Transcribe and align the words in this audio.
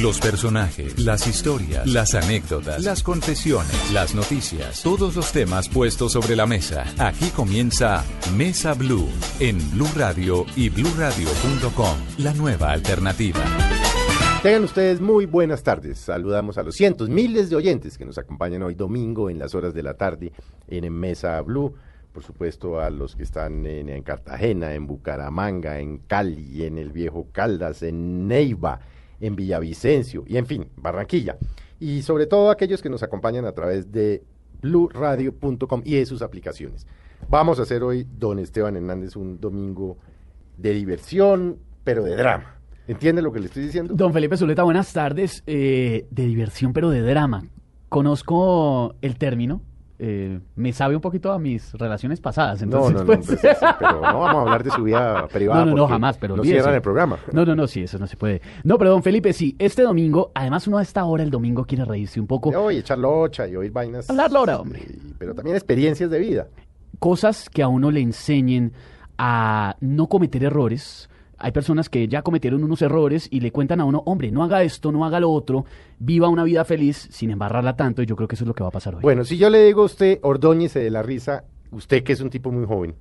Los 0.00 0.20
personajes, 0.20 0.98
las 0.98 1.26
historias, 1.26 1.86
las 1.86 2.14
anécdotas, 2.14 2.82
las 2.82 3.02
confesiones, 3.02 3.92
las 3.92 4.14
noticias, 4.14 4.82
todos 4.82 5.14
los 5.14 5.32
temas 5.32 5.68
puestos 5.68 6.12
sobre 6.12 6.34
la 6.34 6.46
mesa. 6.46 6.86
Aquí 6.98 7.28
comienza 7.28 8.02
Mesa 8.34 8.72
Blue 8.72 9.06
en 9.38 9.58
Blue 9.72 9.90
Radio 9.94 10.46
y 10.56 10.70
bluradio.com, 10.70 11.96
la 12.18 12.32
nueva 12.32 12.72
alternativa. 12.72 13.40
Tengan 14.42 14.64
ustedes 14.64 15.02
muy 15.02 15.26
buenas 15.26 15.62
tardes. 15.62 15.98
Saludamos 15.98 16.56
a 16.56 16.62
los 16.62 16.74
cientos, 16.74 17.10
miles 17.10 17.50
de 17.50 17.56
oyentes 17.56 17.98
que 17.98 18.06
nos 18.06 18.16
acompañan 18.16 18.62
hoy 18.62 18.74
domingo 18.74 19.28
en 19.28 19.38
las 19.38 19.54
horas 19.54 19.74
de 19.74 19.82
la 19.82 19.94
tarde 19.94 20.32
en 20.68 20.90
Mesa 20.90 21.38
Blue. 21.42 21.74
Por 22.14 22.22
supuesto, 22.22 22.80
a 22.80 22.88
los 22.88 23.14
que 23.14 23.24
están 23.24 23.66
en, 23.66 23.90
en 23.90 24.02
Cartagena, 24.02 24.74
en 24.74 24.86
Bucaramanga, 24.86 25.78
en 25.80 25.98
Cali, 25.98 26.64
en 26.64 26.78
el 26.78 26.92
Viejo 26.92 27.28
Caldas, 27.30 27.82
en 27.82 28.26
Neiva, 28.26 28.80
en 29.22 29.36
Villavicencio 29.36 30.24
y 30.26 30.36
en 30.36 30.44
fin, 30.44 30.66
Barranquilla. 30.76 31.38
Y 31.80 32.02
sobre 32.02 32.26
todo 32.26 32.50
aquellos 32.50 32.82
que 32.82 32.90
nos 32.90 33.02
acompañan 33.02 33.46
a 33.46 33.52
través 33.52 33.90
de 33.90 34.22
bluradio.com 34.60 35.82
y 35.84 35.94
de 35.94 36.06
sus 36.06 36.20
aplicaciones. 36.20 36.86
Vamos 37.28 37.58
a 37.58 37.62
hacer 37.62 37.82
hoy, 37.82 38.06
don 38.18 38.38
Esteban 38.38 38.76
Hernández, 38.76 39.16
un 39.16 39.40
domingo 39.40 39.96
de 40.58 40.74
diversión, 40.74 41.58
pero 41.84 42.04
de 42.04 42.16
drama. 42.16 42.56
¿Entiende 42.88 43.22
lo 43.22 43.32
que 43.32 43.40
le 43.40 43.46
estoy 43.46 43.62
diciendo? 43.62 43.94
Don 43.94 44.12
Felipe 44.12 44.36
Zuleta, 44.36 44.64
buenas 44.64 44.92
tardes. 44.92 45.42
Eh, 45.46 46.06
de 46.10 46.26
diversión, 46.26 46.72
pero 46.72 46.90
de 46.90 47.00
drama. 47.00 47.44
Conozco 47.88 48.96
el 49.02 49.16
término. 49.16 49.62
Eh, 50.04 50.40
me 50.56 50.72
sabe 50.72 50.96
un 50.96 51.00
poquito 51.00 51.30
a 51.30 51.38
mis 51.38 51.72
relaciones 51.74 52.20
pasadas. 52.20 52.60
Entonces, 52.60 52.92
no, 52.92 53.00
no, 53.00 53.06
pues... 53.06 53.20
no, 53.20 53.24
pues, 53.36 53.40
sí, 53.40 53.46
pero 53.78 53.92
no 54.00 54.00
vamos 54.02 54.34
a 54.34 54.40
hablar 54.40 54.64
de 54.64 54.70
su 54.70 54.82
vida 54.82 55.28
privada. 55.28 55.64
No, 55.64 55.76
no, 55.76 55.86
jamás, 55.86 56.18
pero 56.18 56.34
no 56.36 56.42
cierran 56.42 56.74
el 56.74 56.82
programa. 56.82 57.18
No, 57.32 57.44
no, 57.44 57.54
no, 57.54 57.68
sí, 57.68 57.82
eso 57.84 58.00
no 58.00 58.08
se 58.08 58.16
puede. 58.16 58.42
No, 58.64 58.78
pero 58.78 58.90
don 58.90 59.04
Felipe, 59.04 59.32
sí, 59.32 59.54
este 59.60 59.82
domingo, 59.82 60.32
además 60.34 60.66
uno 60.66 60.78
a 60.78 60.82
esta 60.82 61.04
hora, 61.04 61.22
el 61.22 61.30
domingo, 61.30 61.64
quiere 61.64 61.84
reírse 61.84 62.18
un 62.18 62.26
poco. 62.26 62.50
Hoy 62.50 62.78
echar 62.78 62.98
locha 62.98 63.46
y 63.46 63.54
oír 63.54 63.70
vainas. 63.70 64.10
Hablar 64.10 64.32
lora, 64.32 64.58
hombre. 64.58 64.80
y- 64.88 65.14
pero 65.18 65.34
también 65.36 65.54
experiencias 65.54 66.10
de 66.10 66.18
vida. 66.18 66.48
Cosas 66.98 67.48
que 67.48 67.62
a 67.62 67.68
uno 67.68 67.92
le 67.92 68.00
enseñen 68.00 68.72
a 69.18 69.76
no 69.80 70.08
cometer 70.08 70.42
errores. 70.42 71.08
Hay 71.42 71.50
personas 71.50 71.88
que 71.88 72.06
ya 72.06 72.22
cometieron 72.22 72.62
unos 72.62 72.82
errores 72.82 73.26
y 73.28 73.40
le 73.40 73.50
cuentan 73.50 73.80
a 73.80 73.84
uno, 73.84 74.02
hombre, 74.06 74.30
no 74.30 74.44
haga 74.44 74.62
esto, 74.62 74.92
no 74.92 75.04
haga 75.04 75.18
lo 75.18 75.30
otro, 75.30 75.64
viva 75.98 76.28
una 76.28 76.44
vida 76.44 76.64
feliz 76.64 77.08
sin 77.10 77.32
embarrarla 77.32 77.74
tanto, 77.74 78.00
y 78.00 78.06
yo 78.06 78.14
creo 78.14 78.28
que 78.28 78.36
eso 78.36 78.44
es 78.44 78.48
lo 78.48 78.54
que 78.54 78.62
va 78.62 78.68
a 78.68 78.72
pasar 78.72 78.94
hoy. 78.94 79.02
Bueno, 79.02 79.24
si 79.24 79.36
yo 79.36 79.50
le 79.50 79.64
digo 79.64 79.82
a 79.82 79.86
usted, 79.86 80.20
ordóñese 80.22 80.78
de 80.78 80.90
la 80.90 81.02
risa, 81.02 81.44
usted 81.72 82.04
que 82.04 82.12
es 82.12 82.20
un 82.20 82.30
tipo 82.30 82.52
muy 82.52 82.64
joven, 82.64 82.94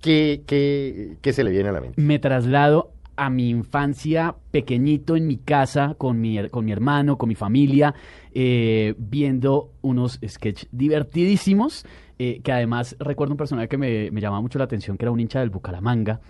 ¿qué, 0.00 0.42
qué, 0.46 1.18
qué 1.20 1.32
se 1.34 1.44
le 1.44 1.50
viene 1.50 1.68
a 1.68 1.72
la 1.72 1.82
mente? 1.82 2.00
me 2.00 2.18
traslado 2.18 2.92
a 3.16 3.30
mi 3.30 3.50
infancia 3.50 4.34
pequeñito 4.50 5.16
en 5.16 5.26
mi 5.26 5.36
casa 5.38 5.96
con 5.98 6.20
mi, 6.20 6.48
con 6.48 6.64
mi 6.64 6.72
hermano, 6.72 7.18
con 7.18 7.28
mi 7.28 7.34
familia, 7.34 7.94
eh, 8.32 8.94
viendo 8.98 9.72
unos 9.82 10.18
sketches 10.26 10.68
divertidísimos, 10.72 11.84
eh, 12.18 12.40
que 12.42 12.52
además 12.52 12.96
recuerdo 12.98 13.34
un 13.34 13.38
personaje 13.38 13.68
que 13.68 13.78
me, 13.78 14.10
me 14.10 14.20
llamaba 14.20 14.40
mucho 14.40 14.58
la 14.58 14.64
atención, 14.64 14.96
que 14.96 15.04
era 15.04 15.12
un 15.12 15.20
hincha 15.20 15.40
del 15.40 15.50
Bucaramanga, 15.50 16.20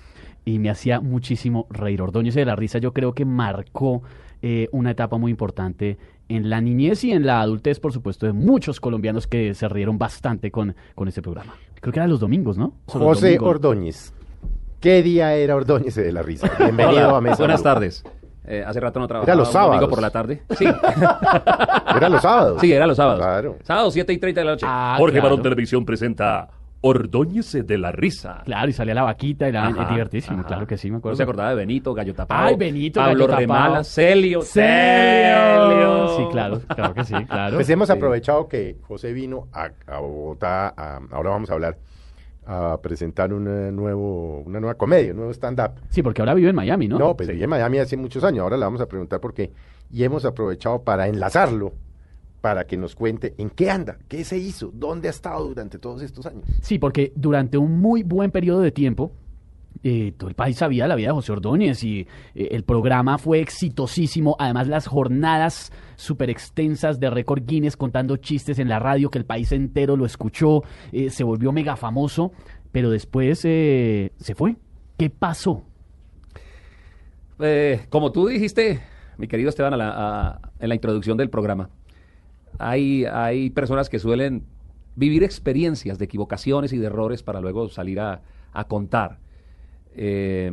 y 0.47 0.61
me 0.61 0.71
hacía 0.71 1.01
muchísimo 1.01 1.67
reír. 1.71 2.01
Ordóñez 2.01 2.35
de 2.37 2.45
la 2.47 2.55
risa 2.57 2.79
yo 2.79 2.93
creo 2.95 3.13
que 3.13 3.25
marcó 3.25 4.03
eh, 4.43 4.69
una 4.71 4.93
etapa 4.93 5.19
muy 5.19 5.31
importante 5.33 5.99
en 6.29 6.49
la 6.49 6.61
niñez 6.61 7.03
y 7.05 7.11
en 7.13 7.27
la 7.27 7.41
adultez, 7.41 7.81
por 7.81 7.93
supuesto, 7.93 8.27
de 8.27 8.33
muchos 8.33 8.79
colombianos 8.81 9.27
que 9.27 9.55
se 9.55 9.69
rieron 9.69 9.99
bastante 9.99 10.51
con, 10.53 10.75
con 10.95 11.09
este 11.09 11.21
programa. 11.21 11.55
Creo 11.81 11.93
que 11.93 11.99
eran 11.99 12.11
los 12.11 12.21
domingos, 12.21 12.57
¿no? 12.57 12.75
Son 12.87 13.03
José 13.03 13.27
domingos. 13.27 13.49
Ordóñez. 13.51 14.15
¿Qué 14.81 15.03
día 15.03 15.35
era 15.35 15.57
Ordóñez 15.57 15.97
de 15.97 16.13
la 16.13 16.23
risa? 16.23 16.49
Bienvenido 16.61 17.09
Hola, 17.09 17.17
a 17.17 17.21
Mesa 17.21 17.37
Buenas 17.39 17.61
Blue. 17.61 17.65
tardes. 17.65 18.05
Eh, 18.45 18.63
hace 18.65 18.79
rato 18.79 19.01
no 19.01 19.09
trabajaba. 19.09 19.35
los 19.37 19.49
un 19.49 19.53
domingo 19.55 19.71
sábados. 19.73 19.89
por 19.91 20.01
la 20.01 20.11
tarde. 20.11 20.43
Sí, 20.57 20.65
Era 21.97 22.09
los 22.09 22.23
sábados. 22.23 22.61
sí, 22.61 22.73
era 22.73 22.87
los 22.87 22.97
sábados. 22.97 23.19
Claro. 23.21 23.57
Sábado 23.65 23.91
7 23.91 24.13
y 24.13 24.19
30 24.19 24.41
de 24.41 24.45
la 24.45 24.51
noche. 24.53 24.67
Ah, 24.69 24.95
Jorge 24.97 25.15
claro. 25.15 25.31
Barón 25.31 25.43
Televisión 25.43 25.85
presenta 25.85 26.49
Ordóñese 26.87 27.63
de 27.63 27.79
la 27.79 27.91
Risa. 27.93 28.43
Claro, 28.45 28.69
y 28.69 28.73
salía 28.73 28.95
la 28.95 29.03
vaquita, 29.03 29.49
era 29.49 29.67
Ajá, 29.67 29.91
divertísimo, 29.91 30.39
ajá. 30.41 30.47
claro 30.49 30.67
que 30.67 30.77
sí, 30.77 30.91
me 30.91 30.99
acuerdo. 30.99 31.13
¿No 31.13 31.17
se 31.17 31.23
acordaba 31.25 31.51
de 31.51 31.57
Benito, 31.57 31.93
Gallo 31.95 32.15
Tapado? 32.15 32.47
Ay, 32.49 32.57
Benito, 32.57 33.01
Pablo 33.01 33.13
Gallo 33.15 33.27
Tapado. 33.27 33.41
Remala, 33.41 33.85
Celio. 33.85 34.43
¡Celio! 34.43 36.09
Sí, 36.17 36.23
claro, 36.31 36.61
claro 36.75 36.95
que 36.95 37.05
sí, 37.05 37.15
claro. 37.29 37.57
Pues 37.57 37.69
hemos 37.71 37.89
Sí. 37.89 37.93
aprovechado 37.93 38.49
que 38.49 38.77
José 38.83 39.13
vino 39.13 39.49
a, 39.53 39.71
a 39.87 39.99
Bogotá, 40.01 40.69
a- 40.77 41.01
ahora 41.11 41.31
vamos 41.31 41.51
a 41.51 41.55
hablar, 41.55 41.77
a 42.47 42.79
presentar 42.81 43.33
una, 43.33 43.71
nuevo, 43.71 44.41
una 44.43 44.61
nueva 44.61 44.75
comedia, 44.75 45.11
un 45.11 45.17
nuevo 45.19 45.33
stand-up. 45.33 45.73
Sí, 45.91 46.03
porque 46.03 46.23
ahora 46.23 46.35
vive 46.35 46.51
en 46.51 46.57
Miami, 46.57 46.89
¿no? 46.89 46.99
No, 46.99 47.17
pues 47.17 47.29
viví 47.29 47.43
en 47.43 47.51
Miami 47.51 47.79
hace 47.79 47.97
muchos 47.97 48.23
años, 48.25 48.43
ahora 48.43 48.57
le 48.57 48.65
vamos 48.65 48.81
a 48.81 48.87
preguntar 48.87 49.21
por 49.21 49.35
qué. 49.35 49.51
Y 49.91 50.05
hemos 50.05 50.25
aprovechado 50.25 50.83
para 50.83 51.09
enlazarlo, 51.09 51.73
para 52.47 52.65
que 52.65 52.77
nos 52.77 52.95
cuente 52.95 53.35
en 53.39 53.51
qué 53.51 53.73
anda, 53.73 53.99
qué 54.07 54.23
se 54.23 54.39
hizo, 54.39 54.71
dónde 54.73 55.09
ha 55.09 55.11
estado 55.11 55.49
durante 55.49 55.81
todos 55.81 56.01
estos 56.01 56.27
años. 56.27 56.45
Sí, 56.63 56.79
porque 56.79 57.13
durante 57.17 57.59
un 57.59 57.81
muy 57.81 58.05
buen 58.05 58.31
periodo 58.31 58.61
de 58.61 58.71
tiempo, 58.71 59.11
eh, 59.83 60.13
todo 60.17 60.29
el 60.29 60.37
país 60.37 60.57
sabía 60.57 60.87
la 60.87 60.95
vida 60.95 61.09
de 61.09 61.15
José 61.15 61.33
Ordóñez 61.33 61.83
y 61.83 62.07
eh, 62.37 62.49
el 62.53 62.63
programa 62.63 63.19
fue 63.19 63.41
exitosísimo. 63.41 64.37
Además, 64.39 64.69
las 64.69 64.87
jornadas 64.87 65.73
súper 65.97 66.31
extensas 66.31 67.01
de 67.01 67.11
récord 67.11 67.43
Guinness 67.45 67.77
contando 67.77 68.17
chistes 68.17 68.61
en 68.61 68.69
la 68.69 68.79
radio 68.79 69.11
que 69.11 69.19
el 69.19 69.25
país 69.25 69.51
entero 69.51 69.97
lo 69.97 70.07
escuchó, 70.07 70.63
eh, 70.93 71.11
se 71.11 71.25
volvió 71.25 71.51
mega 71.51 71.75
famoso, 71.75 72.31
pero 72.71 72.91
después 72.91 73.41
eh, 73.45 74.13
se 74.19 74.37
fue. 74.37 74.55
¿Qué 74.97 75.11
pasó? 75.11 75.65
Eh, 77.41 77.87
como 77.89 78.13
tú 78.13 78.29
dijiste, 78.29 78.81
mi 79.19 79.27
querido 79.27 79.49
Esteban, 79.49 79.75
a 79.75 79.77
la- 79.77 79.95
a- 79.97 80.41
en 80.61 80.69
la 80.69 80.75
introducción 80.77 81.17
del 81.17 81.29
programa, 81.29 81.69
hay, 82.59 83.05
hay 83.05 83.51
personas 83.51 83.89
que 83.89 83.99
suelen 83.99 84.45
vivir 84.95 85.25
experiencias 85.25 85.99
de 85.99 86.07
equivocaciones 86.07 86.73
y 86.73 86.79
de 86.79 86.87
errores 86.87 87.23
para 87.23 87.41
luego 87.41 87.69
salir 87.69 88.01
a, 88.01 88.23
a 88.53 88.65
contar. 88.65 89.19
Eh, 89.95 90.51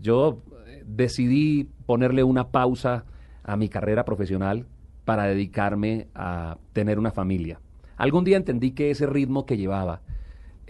yo 0.00 0.42
decidí 0.84 1.68
ponerle 1.86 2.22
una 2.22 2.48
pausa 2.48 3.04
a 3.42 3.56
mi 3.56 3.68
carrera 3.68 4.04
profesional 4.04 4.66
para 5.04 5.24
dedicarme 5.24 6.08
a 6.14 6.58
tener 6.72 6.98
una 6.98 7.10
familia. 7.10 7.60
Algún 7.96 8.24
día 8.24 8.36
entendí 8.36 8.72
que 8.72 8.90
ese 8.90 9.06
ritmo 9.06 9.46
que 9.46 9.56
llevaba 9.56 10.02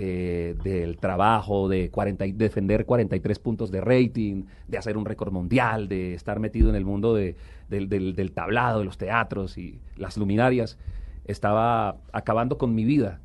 eh, 0.00 0.54
del 0.62 0.96
trabajo, 0.98 1.68
de 1.68 1.90
40 1.90 2.24
y- 2.26 2.30
defender 2.32 2.86
43 2.86 3.38
puntos 3.40 3.72
de 3.72 3.80
rating, 3.80 4.44
de 4.68 4.78
hacer 4.78 4.96
un 4.96 5.04
récord 5.04 5.32
mundial, 5.32 5.88
de 5.88 6.14
estar 6.14 6.38
metido 6.38 6.68
en 6.70 6.76
el 6.76 6.84
mundo 6.84 7.14
de- 7.14 7.34
del, 7.68 8.32
tablado, 8.32 8.78
de 8.78 8.84
los 8.84 8.96
teatros 8.96 9.58
y 9.58 9.80
las 9.96 10.16
luminarias, 10.16 10.78
estaba 11.24 11.96
acabando 12.12 12.58
con 12.58 12.76
mi 12.76 12.84
vida. 12.84 13.20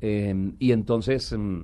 Eh, 0.00 0.52
y 0.58 0.72
entonces 0.72 1.30
mm, 1.36 1.60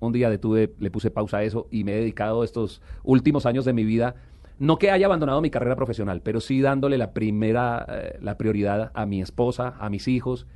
un 0.00 0.12
día 0.12 0.28
detuve, 0.28 0.74
le 0.78 0.90
puse 0.90 1.10
pausa 1.10 1.38
a 1.38 1.42
eso 1.42 1.66
y 1.70 1.84
me 1.84 1.92
he 1.94 1.96
dedicado 2.00 2.44
estos 2.44 2.82
últimos 3.04 3.46
años 3.46 3.64
de 3.64 3.72
mi 3.72 3.84
vida, 3.84 4.14
no 4.58 4.78
que 4.78 4.90
haya 4.90 5.06
abandonado 5.06 5.40
mi 5.40 5.48
carrera 5.48 5.74
profesional, 5.74 6.20
pero 6.22 6.40
sí 6.42 6.60
dándole 6.60 6.98
la 6.98 7.12
primera, 7.14 7.86
eh, 7.88 8.18
la 8.20 8.36
prioridad 8.36 8.92
a 8.92 9.06
mi 9.06 9.22
esposa, 9.22 9.74
a 9.80 9.88
mis 9.88 10.06
hijos. 10.06 10.46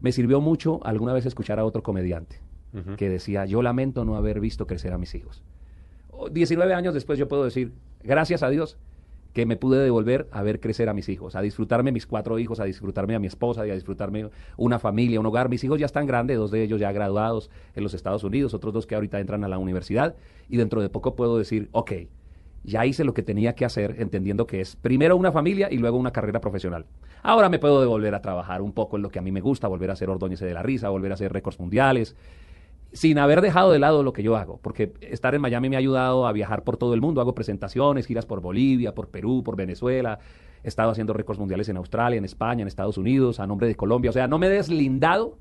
Me 0.00 0.12
sirvió 0.12 0.40
mucho 0.40 0.78
alguna 0.86 1.12
vez 1.12 1.26
escuchar 1.26 1.58
a 1.58 1.64
otro 1.64 1.82
comediante 1.82 2.43
que 2.96 3.08
decía, 3.08 3.44
yo 3.46 3.62
lamento 3.62 4.04
no 4.04 4.16
haber 4.16 4.40
visto 4.40 4.66
crecer 4.66 4.92
a 4.92 4.98
mis 4.98 5.14
hijos. 5.14 5.42
O- 6.10 6.28
19 6.28 6.74
años 6.74 6.94
después 6.94 7.18
yo 7.18 7.28
puedo 7.28 7.44
decir, 7.44 7.72
gracias 8.02 8.42
a 8.42 8.50
Dios 8.50 8.76
que 9.32 9.46
me 9.46 9.56
pude 9.56 9.78
devolver 9.82 10.28
a 10.30 10.42
ver 10.42 10.60
crecer 10.60 10.88
a 10.88 10.94
mis 10.94 11.08
hijos, 11.08 11.34
a 11.34 11.40
disfrutarme 11.40 11.90
mis 11.90 12.06
cuatro 12.06 12.38
hijos, 12.38 12.60
a 12.60 12.64
disfrutarme 12.64 13.16
a 13.16 13.18
mi 13.18 13.26
esposa 13.26 13.66
y 13.66 13.70
a 13.70 13.74
disfrutarme 13.74 14.28
una 14.56 14.78
familia, 14.78 15.18
un 15.18 15.26
hogar. 15.26 15.48
Mis 15.48 15.64
hijos 15.64 15.80
ya 15.80 15.86
están 15.86 16.06
grandes, 16.06 16.36
dos 16.38 16.52
de 16.52 16.62
ellos 16.62 16.80
ya 16.80 16.92
graduados 16.92 17.50
en 17.74 17.82
los 17.82 17.94
Estados 17.94 18.22
Unidos, 18.22 18.54
otros 18.54 18.72
dos 18.72 18.86
que 18.86 18.94
ahorita 18.94 19.18
entran 19.18 19.42
a 19.42 19.48
la 19.48 19.58
universidad 19.58 20.14
y 20.48 20.56
dentro 20.56 20.80
de 20.82 20.88
poco 20.88 21.16
puedo 21.16 21.36
decir, 21.36 21.68
ok, 21.72 21.92
ya 22.62 22.86
hice 22.86 23.02
lo 23.04 23.12
que 23.12 23.22
tenía 23.22 23.54
que 23.56 23.64
hacer, 23.64 23.96
entendiendo 23.98 24.46
que 24.46 24.60
es 24.60 24.76
primero 24.76 25.16
una 25.16 25.32
familia 25.32 25.68
y 25.70 25.78
luego 25.78 25.98
una 25.98 26.12
carrera 26.12 26.40
profesional. 26.40 26.86
Ahora 27.22 27.48
me 27.48 27.58
puedo 27.58 27.80
devolver 27.80 28.14
a 28.14 28.22
trabajar 28.22 28.62
un 28.62 28.72
poco 28.72 28.96
en 28.96 29.02
lo 29.02 29.10
que 29.10 29.18
a 29.18 29.22
mí 29.22 29.32
me 29.32 29.40
gusta, 29.40 29.66
volver 29.66 29.90
a 29.90 29.94
hacer 29.94 30.08
Ordóñez 30.10 30.40
de 30.40 30.54
la 30.54 30.62
Risa, 30.62 30.88
volver 30.90 31.10
a 31.10 31.14
hacer 31.14 31.32
récords 31.32 31.58
mundiales, 31.58 32.14
sin 32.94 33.18
haber 33.18 33.40
dejado 33.42 33.70
de 33.72 33.78
lado 33.78 34.02
lo 34.02 34.12
que 34.14 34.22
yo 34.22 34.36
hago, 34.36 34.58
porque 34.62 34.94
estar 35.02 35.34
en 35.34 35.42
Miami 35.42 35.68
me 35.68 35.76
ha 35.76 35.80
ayudado 35.80 36.26
a 36.26 36.32
viajar 36.32 36.62
por 36.64 36.76
todo 36.78 36.94
el 36.94 37.00
mundo, 37.02 37.20
hago 37.20 37.34
presentaciones, 37.34 38.06
giras 38.06 38.24
por 38.24 38.40
Bolivia, 38.40 38.94
por 38.94 39.08
Perú, 39.08 39.42
por 39.44 39.56
Venezuela, 39.56 40.18
he 40.62 40.68
estado 40.68 40.90
haciendo 40.90 41.12
récords 41.12 41.38
mundiales 41.38 41.68
en 41.68 41.76
Australia, 41.76 42.16
en 42.16 42.24
España, 42.24 42.62
en 42.62 42.68
Estados 42.68 42.96
Unidos, 42.96 43.40
a 43.40 43.46
nombre 43.46 43.66
de 43.66 43.74
Colombia, 43.74 44.08
o 44.10 44.12
sea, 44.14 44.26
no 44.28 44.38
me 44.38 44.46
he 44.46 44.50
deslindado 44.50 45.36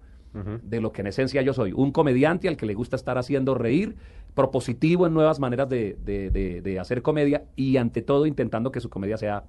de 0.63 0.81
lo 0.81 0.91
que 0.91 1.01
en 1.01 1.07
esencia 1.07 1.43
yo 1.43 1.53
soy, 1.53 1.73
un 1.73 1.91
comediante 1.91 2.47
al 2.47 2.57
que 2.57 2.65
le 2.65 2.73
gusta 2.73 2.95
estar 2.95 3.19
haciendo 3.19 3.53
reír, 3.53 3.95
propositivo 4.33 5.05
en 5.05 5.13
nuevas 5.13 5.39
maneras 5.39 5.69
de, 5.69 5.95
de- 6.03 6.31
de- 6.31 6.61
de 6.61 6.79
hacer 6.79 7.03
comedia 7.03 7.43
y 7.55 7.77
ante 7.77 8.01
todo 8.01 8.25
intentando 8.25 8.71
que 8.71 8.79
su 8.79 8.89
comedia 8.89 9.15
sea 9.17 9.43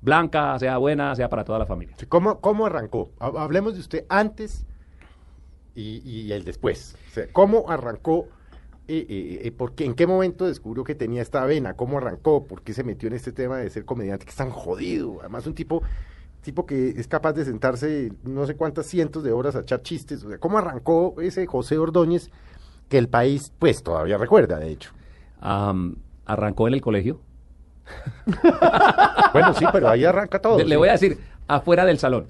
blanca, 0.00 0.56
sea 0.60 0.78
buena, 0.78 1.12
sea 1.16 1.28
para 1.28 1.42
toda 1.42 1.58
la 1.58 1.66
familia. 1.66 1.96
¿Cómo, 2.08 2.38
cómo 2.40 2.66
arrancó? 2.66 3.10
Ha- 3.18 3.32
Hablemos 3.42 3.74
de 3.74 3.80
usted 3.80 4.04
antes 4.08 4.64
y, 5.80 6.02
y 6.04 6.32
el 6.32 6.44
después. 6.44 6.96
O 7.10 7.14
sea, 7.14 7.26
¿Cómo 7.32 7.70
arrancó 7.70 8.26
eh, 8.88 9.06
eh, 9.08 9.40
eh, 9.44 9.52
por 9.52 9.74
qué- 9.74 9.84
¿en 9.84 9.94
qué 9.94 10.06
momento 10.06 10.46
descubrió 10.46 10.82
que 10.82 10.94
tenía 10.94 11.22
esta 11.22 11.44
vena? 11.44 11.74
¿Cómo 11.74 11.98
arrancó? 11.98 12.46
¿Por 12.46 12.62
qué 12.62 12.72
se 12.72 12.82
metió 12.84 13.06
en 13.08 13.14
este 13.14 13.32
tema 13.32 13.58
de 13.58 13.68
ser 13.70 13.84
comediante 13.84 14.24
que 14.24 14.30
es 14.30 14.36
tan 14.36 14.50
jodido? 14.50 15.18
Además, 15.20 15.46
un 15.46 15.54
tipo, 15.54 15.82
tipo 16.42 16.64
que 16.66 16.88
es 16.90 17.06
capaz 17.06 17.34
de 17.34 17.44
sentarse 17.44 18.12
no 18.24 18.46
sé 18.46 18.56
cuántas 18.56 18.86
cientos 18.86 19.22
de 19.22 19.32
horas 19.32 19.56
a 19.56 19.60
echar 19.60 19.82
chistes. 19.82 20.24
O 20.24 20.28
sea, 20.30 20.38
¿cómo 20.38 20.58
arrancó 20.58 21.14
ese 21.20 21.46
José 21.46 21.76
Ordóñez 21.78 22.30
que 22.88 22.96
el 22.98 23.08
país, 23.08 23.52
pues, 23.58 23.82
todavía 23.82 24.16
recuerda, 24.16 24.58
de 24.58 24.70
hecho? 24.70 24.92
Am, 25.40 25.96
arrancó 26.24 26.66
en 26.66 26.74
el 26.74 26.80
colegio. 26.80 27.20
Bueno, 29.32 29.52
sí, 29.54 29.64
pero 29.72 29.88
ahí 29.88 30.04
arranca 30.04 30.40
todo. 30.40 30.58
Le, 30.62 30.76
voy 30.76 30.88
a 30.88 30.92
decir, 30.92 31.18
afuera 31.48 31.84
del 31.84 31.98
salón. 31.98 32.26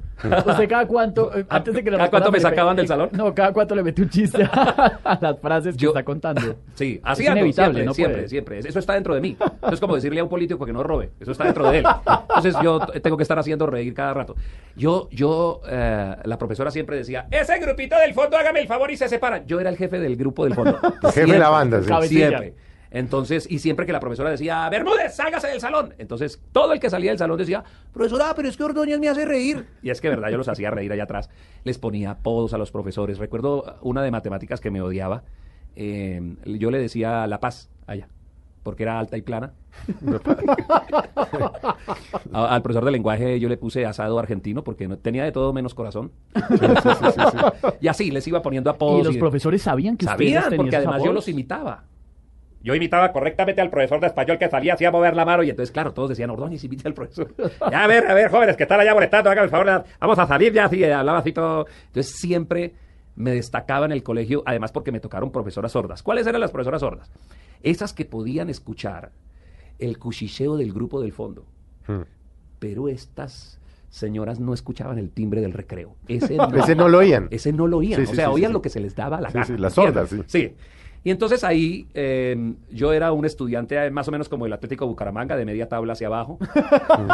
¿Usted 0.47 0.69
cada 0.69 0.87
cuánto, 0.87 1.37
eh, 1.37 1.45
antes 1.49 1.75
de 1.75 1.85
que 1.85 1.91
lo 1.91 1.97
¿Cada 1.97 2.11
cuánto 2.11 2.33
me 2.33 2.41
sacaban 2.41 2.77
del 2.77 2.87
salón? 2.89 3.11
No, 3.19 3.35
cada 3.35 3.53
cuánto 3.53 3.75
le 3.75 3.83
mete 3.83 4.03
un 4.03 4.09
chiste 4.09 4.43
a 4.45 5.19
las 5.21 5.39
frases 5.41 5.77
que 5.77 5.83
Yo- 5.83 5.91
está 5.91 6.05
contando. 6.05 6.57
Sí, 6.75 7.01
así 7.03 7.23
Es 7.25 7.29
ando, 7.29 7.41
inevitable, 7.41 7.73
siempre, 7.75 7.85
no 7.85 7.95
siempre, 7.95 8.17
puede. 8.19 8.29
siempre. 8.29 8.59
Eso 8.61 8.79
está 8.79 8.95
dentro 8.95 9.15
de 9.15 9.21
mí. 9.21 9.37
Eso 9.63 9.75
es 9.75 9.81
como 9.81 9.95
decirle 9.97 10.21
a 10.21 10.23
un 10.25 10.31
político 10.31 10.65
que 10.65 10.73
no 10.73 10.83
robe. 10.85 11.11
Eso 11.21 11.33
está 11.33 11.45
dentro 11.45 11.69
de 11.71 11.79
él. 11.79 11.85
Entonces 12.29 12.55
yo 12.63 12.79
tengo 13.03 13.17
que 13.17 13.23
estar 13.25 13.39
haciendo 13.39 13.67
reír 13.67 13.93
cada 13.95 14.15
rato. 14.15 14.37
Yo, 14.77 15.09
yo, 15.11 15.61
eh, 15.69 16.15
la 16.25 16.39
profesora 16.39 16.71
siempre 16.71 16.97
decía, 16.97 17.27
ese 17.31 17.59
grupito 17.59 17.97
del 17.99 18.15
fondo, 18.15 18.37
hágame 18.37 18.61
el 18.61 18.69
favor 18.69 18.91
y 18.93 18.97
se 18.97 19.09
separan. 19.09 19.45
Yo 19.47 19.59
era 19.61 19.71
el 19.71 19.77
jefe 19.77 19.99
del 19.99 20.17
grupo 20.17 20.45
del 20.45 20.55
fondo. 20.55 20.79
El 21.03 21.11
jefe 21.13 21.33
de 21.33 21.39
la 21.39 21.49
banda, 21.51 21.83
sí. 21.83 21.89
Cabecilla. 21.89 22.29
Siempre. 22.29 22.55
Entonces, 22.91 23.47
y 23.51 23.59
siempre 23.59 23.85
que 23.87 23.93
la 23.93 24.01
profesora 24.01 24.31
decía, 24.31 24.69
Bermúdez, 24.71 25.15
sálgase 25.15 25.49
del 25.49 25.61
salón. 25.61 25.95
Entonces, 25.99 26.41
todo 26.53 26.73
el 26.73 26.81
que 26.81 26.89
salía 26.91 27.11
del 27.11 27.19
salón 27.19 27.37
decía, 27.39 27.63
profesora, 27.93 28.33
pero 28.35 28.49
es 28.49 28.57
que 28.57 28.65
Ordóñez 28.65 28.99
me 28.99 29.09
hace 29.09 29.25
reír. 29.27 29.67
Y 29.83 29.91
es 29.91 30.01
que, 30.01 30.09
verdad, 30.09 30.31
yo 30.31 30.39
los 30.39 30.49
hacía 30.49 30.71
reír 30.71 30.91
allá 30.93 31.03
atrás. 31.05 31.29
Les 31.65 31.79
ponía 31.79 32.13
apodos 32.13 32.55
a 32.55 32.59
los 32.59 32.71
profesores. 32.71 33.19
Recuerdo 33.19 33.77
una 33.83 34.03
de 34.03 34.11
matemáticas 34.11 34.61
que 34.61 34.71
me 34.71 34.81
odiaba. 34.81 35.23
Eh, 35.77 36.37
yo 36.45 36.71
le 36.71 36.79
decía 36.79 37.27
La 37.27 37.41
Paz 37.41 37.69
allá, 37.87 38.09
porque 38.63 38.83
era 38.85 38.99
alta 38.99 39.17
y 39.17 39.23
plana. 39.23 39.53
A- 42.33 42.55
al 42.55 42.63
profesor 42.63 42.85
de 42.85 42.91
lenguaje 42.91 43.39
yo 43.41 43.49
le 43.49 43.57
puse 43.57 43.87
asado 43.87 44.19
argentino 44.19 44.65
porque 44.65 44.89
no, 44.89 44.97
tenía 44.99 45.25
de 45.25 45.33
todo 45.33 45.53
menos 45.53 45.75
corazón. 45.75 46.11
y 47.81 47.89
así 47.89 48.11
les 48.11 48.27
iba 48.27 48.43
poniendo 48.43 48.71
apodos. 48.71 49.01
Y 49.03 49.05
los 49.05 49.17
profesores 49.17 49.63
sabían 49.63 49.97
que 49.97 50.07
Sabían, 50.07 50.53
porque 50.57 50.77
además 50.77 51.03
yo 51.03 51.13
los 51.13 51.29
imitaba. 51.29 51.85
Yo 52.63 52.75
imitaba 52.75 53.13
correctamente 53.13 53.61
al 53.61 53.71
profesor 53.71 54.01
de 54.01 54.09
español 54.09 54.37
que 54.39 54.49
salía 54.49 54.75
así 54.75 54.85
a 54.85 54.91
mover 54.91 55.15
la 55.15 55.25
mano 55.25 55.43
y 55.45 55.51
entonces, 55.51 55.71
claro, 55.73 55.93
todos 55.95 56.09
decían, 56.11 56.31
Ordóñez, 56.31 56.65
imita 56.65 56.89
al 56.89 56.95
profesor. 56.95 57.33
Ya, 57.71 57.85
a 57.85 57.87
ver, 57.87 58.07
a 58.09 58.15
ver, 58.15 58.31
jóvenes, 58.31 58.57
que 58.57 58.65
están 58.65 58.81
allá 58.81 58.95
molestando, 58.95 59.31
hagan 59.31 59.45
el 59.45 59.51
favor, 59.51 59.85
vamos 60.01 60.19
a 60.19 60.27
salir 60.27 60.53
ya, 60.53 60.65
así, 60.65 60.83
hablaba 60.85 61.19
así 61.19 61.33
todo. 61.33 61.67
Entonces 61.87 62.17
siempre 62.17 62.75
me 63.15 63.31
destacaba 63.33 63.87
en 63.87 63.93
el 63.93 64.03
colegio, 64.03 64.43
además 64.47 64.73
porque 64.73 64.91
me 64.93 65.01
tocaron 65.01 65.31
profesoras 65.31 65.73
sordas. 65.73 66.03
¿Cuáles 66.03 66.27
eran 66.27 66.41
las 66.41 66.51
profesoras 66.51 66.81
sordas? 66.81 67.11
Esas 67.63 67.93
que 67.93 68.05
podían 68.05 68.49
escuchar 68.51 69.11
el 69.79 69.99
cuchicheo 69.99 70.57
del 70.57 70.73
grupo 70.73 71.01
del 71.01 71.13
fondo. 71.13 71.45
Hmm. 71.87 72.03
Pero 72.59 72.89
estas 72.89 73.61
señoras 73.89 74.39
no 74.41 74.53
escuchaban 74.53 74.99
el 74.99 75.11
timbre 75.11 75.41
del 75.41 75.53
recreo. 75.53 75.95
Ese 76.09 76.37
no, 76.37 76.49
Ese 76.57 76.75
no 76.75 76.89
lo 76.89 76.99
oían. 76.99 77.29
ese 77.31 77.53
no 77.53 77.67
lo 77.69 77.79
oían. 77.79 78.01
Sí, 78.01 78.07
sí, 78.07 78.13
o 78.13 78.15
sea, 78.17 78.27
sí, 78.27 78.33
oían 78.35 78.51
sí, 78.51 78.53
lo 78.53 78.59
sí. 78.59 78.63
que 78.65 78.69
se 78.71 78.81
les 78.81 78.95
daba 78.97 79.21
la 79.21 79.29
Sí, 79.31 79.35
gana. 79.35 79.47
sí, 79.47 79.57
las 79.57 79.73
sordas, 79.73 80.15
Sí. 80.27 80.55
Y 81.09 81.11
entonces 81.11 81.43
ahí 81.43 81.89
eh, 81.95 82.53
yo 82.71 82.93
era 82.93 83.13
un 83.13 83.25
estudiante 83.25 83.83
eh, 83.83 83.91
más 83.91 84.07
o 84.09 84.11
menos 84.11 84.29
como 84.29 84.45
el 84.45 84.53
Atlético 84.53 84.87
Bucaramanga, 84.87 85.37
de 85.37 85.47
media 85.47 85.67
tabla 85.67 85.95
hacia 85.95 86.09
abajo. 86.09 86.39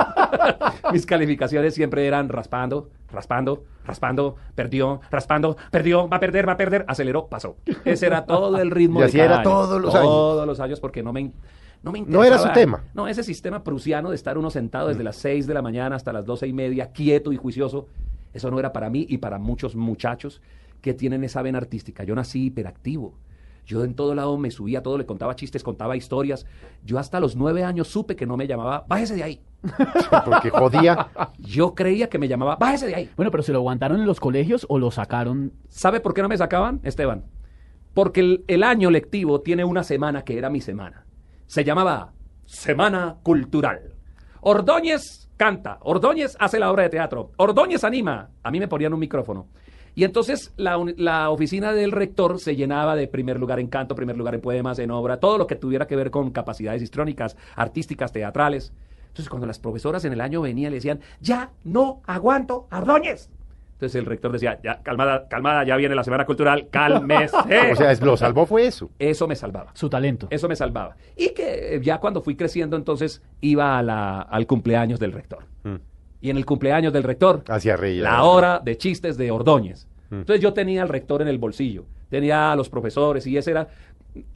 Mis 0.92 1.06
calificaciones 1.06 1.74
siempre 1.74 2.04
eran 2.04 2.28
raspando, 2.28 2.90
raspando, 3.12 3.62
raspando, 3.86 4.34
perdió, 4.56 5.00
raspando, 5.12 5.56
perdió, 5.70 6.08
va 6.08 6.16
a 6.16 6.20
perder, 6.20 6.48
va 6.48 6.54
a 6.54 6.56
perder, 6.56 6.84
aceleró, 6.88 7.28
pasó. 7.28 7.56
Ese 7.84 8.06
era 8.06 8.26
todo 8.26 8.58
el 8.58 8.72
ritmo 8.72 8.98
Y 8.98 9.04
de 9.04 9.12
cada 9.12 9.24
era 9.26 9.34
año. 9.36 9.44
todos 9.44 9.80
los 9.80 9.94
años. 9.94 10.06
Todos 10.08 10.46
los 10.48 10.58
años 10.58 10.80
porque 10.80 11.00
no 11.04 11.12
me... 11.12 11.30
No, 11.84 11.92
me 11.92 12.00
No 12.00 12.24
era 12.24 12.38
su 12.38 12.52
tema. 12.52 12.82
No, 12.94 13.06
ese 13.06 13.22
sistema 13.22 13.62
prusiano 13.62 14.10
de 14.10 14.16
estar 14.16 14.36
uno 14.36 14.50
sentado 14.50 14.88
desde 14.88 15.04
las 15.04 15.14
6 15.18 15.46
de 15.46 15.54
la 15.54 15.62
mañana 15.62 15.94
hasta 15.94 16.12
las 16.12 16.26
doce 16.26 16.48
y 16.48 16.52
media, 16.52 16.90
quieto 16.90 17.32
y 17.32 17.36
juicioso, 17.36 17.86
eso 18.32 18.50
no 18.50 18.58
era 18.58 18.72
para 18.72 18.90
mí 18.90 19.06
y 19.08 19.18
para 19.18 19.38
muchos 19.38 19.76
muchachos 19.76 20.42
que 20.80 20.94
tienen 20.94 21.22
esa 21.22 21.42
vena 21.42 21.58
artística. 21.58 22.02
Yo 22.02 22.16
nací 22.16 22.46
hiperactivo. 22.46 23.14
Yo 23.66 23.84
en 23.84 23.94
todo 23.94 24.14
lado 24.14 24.36
me 24.36 24.50
subía 24.50 24.80
a 24.80 24.82
todo, 24.82 24.98
le 24.98 25.06
contaba 25.06 25.34
chistes, 25.36 25.62
contaba 25.62 25.96
historias. 25.96 26.46
Yo 26.84 26.98
hasta 26.98 27.20
los 27.20 27.34
nueve 27.36 27.64
años 27.64 27.88
supe 27.88 28.14
que 28.14 28.26
no 28.26 28.36
me 28.36 28.46
llamaba, 28.46 28.84
bájese 28.86 29.16
de 29.16 29.22
ahí. 29.22 29.40
Porque 30.24 30.50
jodía. 30.50 31.08
Yo 31.38 31.74
creía 31.74 32.08
que 32.08 32.18
me 32.18 32.28
llamaba, 32.28 32.56
bájese 32.56 32.86
de 32.86 32.94
ahí. 32.94 33.10
Bueno, 33.16 33.30
pero 33.30 33.42
¿se 33.42 33.52
lo 33.52 33.58
aguantaron 33.58 34.00
en 34.00 34.06
los 34.06 34.20
colegios 34.20 34.66
o 34.68 34.78
lo 34.78 34.90
sacaron? 34.90 35.52
¿Sabe 35.68 36.00
por 36.00 36.12
qué 36.12 36.22
no 36.22 36.28
me 36.28 36.36
sacaban, 36.36 36.80
Esteban? 36.82 37.24
Porque 37.94 38.20
el, 38.20 38.44
el 38.48 38.62
año 38.62 38.90
lectivo 38.90 39.40
tiene 39.40 39.64
una 39.64 39.82
semana 39.82 40.22
que 40.22 40.36
era 40.36 40.50
mi 40.50 40.60
semana. 40.60 41.06
Se 41.46 41.64
llamaba 41.64 42.12
Semana 42.46 43.16
Cultural. 43.22 43.94
Ordóñez 44.40 45.30
canta, 45.36 45.78
Ordóñez 45.80 46.36
hace 46.38 46.58
la 46.58 46.70
obra 46.70 46.82
de 46.82 46.90
teatro, 46.90 47.32
Ordóñez 47.38 47.82
anima. 47.84 48.30
A 48.42 48.50
mí 48.50 48.60
me 48.60 48.68
ponían 48.68 48.92
un 48.92 49.00
micrófono. 49.00 49.48
Y 49.94 50.04
entonces 50.04 50.52
la, 50.56 50.76
la 50.96 51.30
oficina 51.30 51.72
del 51.72 51.92
rector 51.92 52.38
se 52.40 52.56
llenaba 52.56 52.96
de 52.96 53.06
primer 53.06 53.38
lugar 53.38 53.60
en 53.60 53.68
canto, 53.68 53.94
primer 53.94 54.16
lugar 54.16 54.34
en 54.34 54.40
poemas, 54.40 54.78
en 54.80 54.90
obra, 54.90 55.18
todo 55.20 55.38
lo 55.38 55.46
que 55.46 55.54
tuviera 55.56 55.86
que 55.86 55.94
ver 55.96 56.10
con 56.10 56.30
capacidades 56.30 56.82
histrónicas, 56.82 57.36
artísticas, 57.54 58.10
teatrales. 58.12 58.72
Entonces 59.08 59.28
cuando 59.28 59.46
las 59.46 59.60
profesoras 59.60 60.04
en 60.04 60.12
el 60.12 60.20
año 60.20 60.40
venían 60.40 60.72
le 60.72 60.76
decían, 60.78 61.00
ya 61.20 61.50
no 61.62 62.02
aguanto 62.06 62.66
Ordóñez. 62.72 63.30
Entonces 63.74 63.96
el 63.96 64.06
rector 64.06 64.32
decía, 64.32 64.58
ya, 64.62 64.80
calmada, 64.82 65.28
calmada, 65.28 65.64
ya 65.64 65.76
viene 65.76 65.94
la 65.94 66.02
semana 66.04 66.24
cultural, 66.26 66.68
cálmese. 66.72 67.36
O 67.72 67.76
sea, 67.76 67.90
es- 67.92 68.00
lo 68.00 68.16
salvó 68.16 68.46
fue 68.46 68.66
eso. 68.66 68.90
Eso 68.98 69.28
me 69.28 69.36
salvaba. 69.36 69.70
Su 69.74 69.88
talento. 69.88 70.26
Eso 70.30 70.48
me 70.48 70.56
salvaba. 70.56 70.96
Y 71.16 71.30
que 71.30 71.76
eh, 71.76 71.80
ya 71.82 71.98
cuando 71.98 72.20
fui 72.22 72.34
creciendo, 72.36 72.76
entonces 72.76 73.22
iba 73.40 73.78
a 73.78 73.82
la- 73.82 74.22
al 74.22 74.46
cumpleaños 74.46 74.98
del 74.98 75.12
rector. 75.12 75.44
Mm. 75.64 75.74
Y 76.24 76.30
en 76.30 76.38
el 76.38 76.46
cumpleaños 76.46 76.90
del 76.90 77.02
rector, 77.02 77.44
Hacía 77.48 77.76
reír. 77.76 78.02
la 78.02 78.24
hora 78.24 78.58
de 78.64 78.78
chistes 78.78 79.18
de 79.18 79.30
Ordóñez. 79.30 79.86
Mm. 80.08 80.20
Entonces 80.20 80.40
yo 80.42 80.54
tenía 80.54 80.80
al 80.80 80.88
rector 80.88 81.20
en 81.20 81.28
el 81.28 81.36
bolsillo, 81.36 81.84
tenía 82.08 82.50
a 82.50 82.56
los 82.56 82.70
profesores 82.70 83.26
y 83.26 83.36
ese 83.36 83.50
era... 83.50 83.68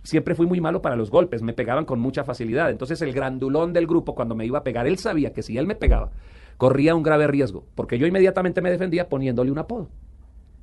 Siempre 0.02 0.34
fui 0.34 0.44
muy 0.46 0.60
malo 0.60 0.82
para 0.82 0.96
los 0.96 1.10
golpes, 1.10 1.40
me 1.40 1.54
pegaban 1.54 1.86
con 1.86 1.98
mucha 1.98 2.24
facilidad. 2.24 2.68
Entonces 2.68 3.00
el 3.00 3.14
grandulón 3.14 3.72
del 3.72 3.86
grupo, 3.86 4.14
cuando 4.14 4.34
me 4.34 4.44
iba 4.44 4.58
a 4.58 4.64
pegar, 4.64 4.86
él 4.86 4.98
sabía 4.98 5.32
que 5.32 5.42
si 5.42 5.56
él 5.56 5.66
me 5.66 5.76
pegaba, 5.76 6.10
corría 6.58 6.94
un 6.94 7.02
grave 7.02 7.26
riesgo, 7.26 7.64
porque 7.74 7.96
yo 7.98 8.06
inmediatamente 8.06 8.60
me 8.60 8.70
defendía 8.70 9.08
poniéndole 9.08 9.50
un 9.50 9.58
apodo. 9.58 9.88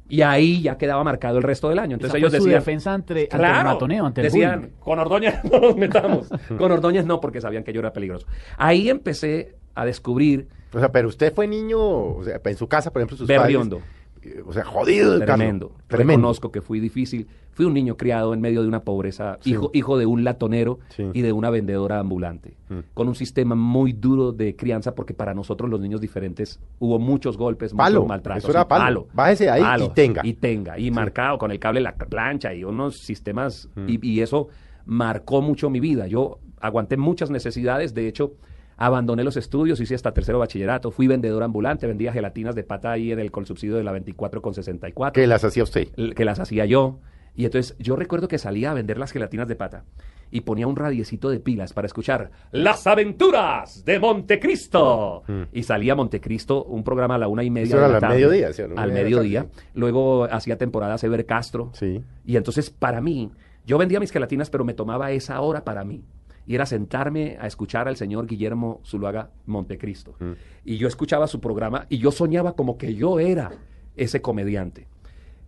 Y 0.07 0.21
ahí 0.21 0.61
ya 0.61 0.77
quedaba 0.77 1.03
marcado 1.03 1.37
el 1.37 1.43
resto 1.43 1.69
del 1.69 1.79
año. 1.79 1.93
Entonces 1.95 2.09
Esa 2.11 2.17
ellos 2.19 2.29
fue 2.33 2.39
su 2.39 2.45
decían... 2.45 2.59
defensa 2.61 2.93
ante, 2.93 3.13
ante 3.23 3.27
Claro. 3.37 3.57
el 3.69 3.73
matoneo, 3.73 4.05
ante 4.05 4.21
el 4.21 4.25
Decían, 4.27 4.59
bullying. 4.59 4.73
con 4.79 4.99
Ordóñez 4.99 5.43
no 5.51 5.59
nos 5.59 5.75
metamos. 5.75 6.29
con 6.59 6.71
Ordóñez 6.71 7.05
no, 7.07 7.19
porque 7.19 7.41
sabían 7.41 7.63
que 7.63 7.73
yo 7.73 7.79
era 7.79 7.91
peligroso. 7.93 8.27
Ahí 8.57 8.89
empecé 8.89 9.55
a 9.73 9.83
descubrir 9.85 10.47
O 10.75 10.79
sea, 10.79 10.91
pero 10.91 11.07
usted 11.07 11.33
fue 11.33 11.47
niño, 11.47 11.79
o 11.79 12.21
sea, 12.23 12.39
en 12.43 12.57
su 12.57 12.67
casa, 12.67 12.91
por 12.91 13.01
ejemplo, 13.01 13.17
sus 13.17 13.27
Berriondo. 13.27 13.77
padres. 13.79 13.95
eh, 14.37 14.43
O 14.45 14.51
sea, 14.53 14.63
jodido. 14.65 15.19
Tremendo. 15.19 15.71
Tremendo. 15.87 16.17
Reconozco 16.21 16.51
que 16.51 16.59
fui 16.61 16.79
difícil. 16.79 17.27
Fui 17.51 17.65
un 17.65 17.73
niño 17.73 17.95
criado 17.95 18.33
en 18.33 18.41
medio 18.41 18.63
de 18.63 18.67
una 18.67 18.81
pobreza, 18.81 19.37
Sí. 19.39 19.51
hijo, 19.51 19.69
hijo 19.73 19.97
de 19.97 20.05
un 20.07 20.23
latonero 20.25 20.79
Sí. 20.89 21.03
y 21.13 21.21
de 21.21 21.31
una 21.31 21.49
vendedora 21.51 21.99
ambulante, 21.99 22.57
Mm. 22.69 22.79
con 22.93 23.07
un 23.07 23.15
sistema 23.15 23.55
muy 23.55 23.93
duro 23.93 24.31
de 24.33 24.55
crianza, 24.55 24.93
porque 24.95 25.13
para 25.13 25.33
nosotros 25.33 25.69
los 25.69 25.79
niños 25.79 26.01
diferentes 26.01 26.59
hubo 26.79 26.97
muchos 26.99 27.37
golpes, 27.37 27.73
Palo. 27.73 27.99
mucho 28.01 28.09
maltrato. 28.09 28.39
Eso 28.39 28.49
era 28.51 28.61
sí, 28.63 28.67
palo. 28.67 29.07
Bájese 29.13 29.49
ahí 29.49 29.63
y 29.85 29.89
tenga. 29.89 30.21
Y 30.25 30.33
tenga. 30.33 30.77
Y 30.79 30.91
marcado 30.91 31.37
con 31.37 31.51
el 31.51 31.59
cable 31.59 31.79
la 31.79 31.93
plancha 31.95 32.53
y 32.53 32.63
unos 32.65 32.97
sistemas. 32.97 33.69
Mm. 33.75 33.85
Y, 33.89 33.99
y 34.09 34.19
eso 34.21 34.49
marcó 34.85 35.41
mucho 35.41 35.69
mi 35.69 35.79
vida. 35.79 36.07
Yo 36.07 36.39
aguanté 36.59 36.97
muchas 36.97 37.29
necesidades. 37.29 37.93
De 37.93 38.07
hecho, 38.07 38.33
abandoné 38.77 39.23
los 39.23 39.37
estudios, 39.37 39.79
hice 39.79 39.95
hasta 39.95 40.13
tercero 40.13 40.39
bachillerato, 40.39 40.91
fui 40.91 41.07
vendedor 41.07 41.43
ambulante, 41.43 41.87
vendía 41.87 42.11
gelatinas 42.11 42.55
de 42.55 42.63
pata 42.63 42.91
ahí 42.91 43.11
en 43.11 43.19
el 43.19 43.31
subsidio 43.45 43.75
de 43.75 43.83
la 43.83 43.91
24 43.91 44.41
con 44.41 44.53
64 44.53 45.21
¿Qué 45.21 45.27
las 45.27 45.43
hacía 45.43 45.63
usted? 45.63 45.87
que 46.15 46.25
las 46.25 46.39
hacía 46.39 46.65
yo. 46.65 46.99
Y 47.37 47.45
entonces 47.45 47.75
yo 47.79 47.95
recuerdo 47.95 48.27
que 48.27 48.37
salía 48.37 48.71
a 48.71 48.73
vender 48.73 48.97
las 48.97 49.11
gelatinas 49.11 49.47
de 49.47 49.55
pata 49.55 49.83
y 50.31 50.41
ponía 50.41 50.67
un 50.67 50.75
radiecito 50.75 51.29
de 51.29 51.39
pilas 51.39 51.73
para 51.73 51.85
escuchar 51.85 52.31
Las 52.51 52.87
aventuras 52.87 53.83
de 53.85 53.99
Montecristo. 53.99 55.23
Mm. 55.27 55.41
Y 55.53 55.63
salía 55.63 55.95
Montecristo, 55.95 56.63
un 56.63 56.83
programa 56.83 57.15
a 57.15 57.17
la 57.17 57.27
una 57.27 57.43
y 57.43 57.49
media 57.49 57.67
Eso 57.67 57.77
de 57.77 57.83
era 57.83 57.93
la 57.93 57.99
tarde. 57.99 58.15
mediodía, 58.15 58.53
sí, 58.53 58.61
al 58.75 58.91
mediodía. 58.91 59.43
tarde, 59.43 59.63
Luego 59.73 60.25
hacía 60.25 60.57
temporadas 60.57 61.03
Ever 61.03 61.25
Castro. 61.25 61.71
Sí. 61.73 62.01
Y 62.25 62.37
entonces 62.37 62.69
para 62.69 63.01
mí, 63.01 63.31
yo 63.65 63.77
vendía 63.77 63.99
mis 63.99 64.11
gelatinas, 64.11 64.49
pero 64.49 64.63
me 64.63 64.73
tomaba 64.73 65.11
esa 65.11 65.39
hora 65.41 65.63
para 65.63 65.83
mí. 65.83 66.03
Y 66.47 66.55
era 66.55 66.65
sentarme 66.65 67.37
a 67.39 67.47
escuchar 67.47 67.87
al 67.87 67.97
señor 67.97 68.27
Guillermo 68.27 68.81
Zuluaga 68.85 69.31
Montecristo. 69.45 70.15
Mm. 70.19 70.31
Y 70.63 70.77
yo 70.77 70.87
escuchaba 70.87 71.27
su 71.27 71.39
programa 71.39 71.87
y 71.89 71.97
yo 71.97 72.11
soñaba 72.11 72.55
como 72.55 72.77
que 72.77 72.95
yo 72.95 73.19
era 73.19 73.51
ese 73.95 74.21
comediante. 74.21 74.87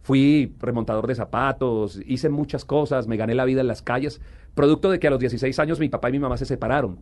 Fui 0.02 0.56
remontador 0.60 1.06
de 1.06 1.16
zapatos, 1.16 2.00
hice 2.06 2.30
muchas 2.30 2.64
cosas, 2.64 3.08
me 3.08 3.18
gané 3.18 3.36
la 3.36 3.46
vida 3.46 3.62
en 3.62 3.68
las 3.68 3.82
calles, 3.82 4.22
producto 4.56 4.90
de 4.90 5.00
que 5.00 5.08
a 5.08 5.10
los 5.10 5.20
16 5.20 5.60
años 5.60 5.80
mi 5.80 5.90
papá 5.90 6.10
y 6.10 6.14
mi 6.14 6.20
mamá 6.20 6.38
se 6.38 6.46
separaron. 6.46 7.00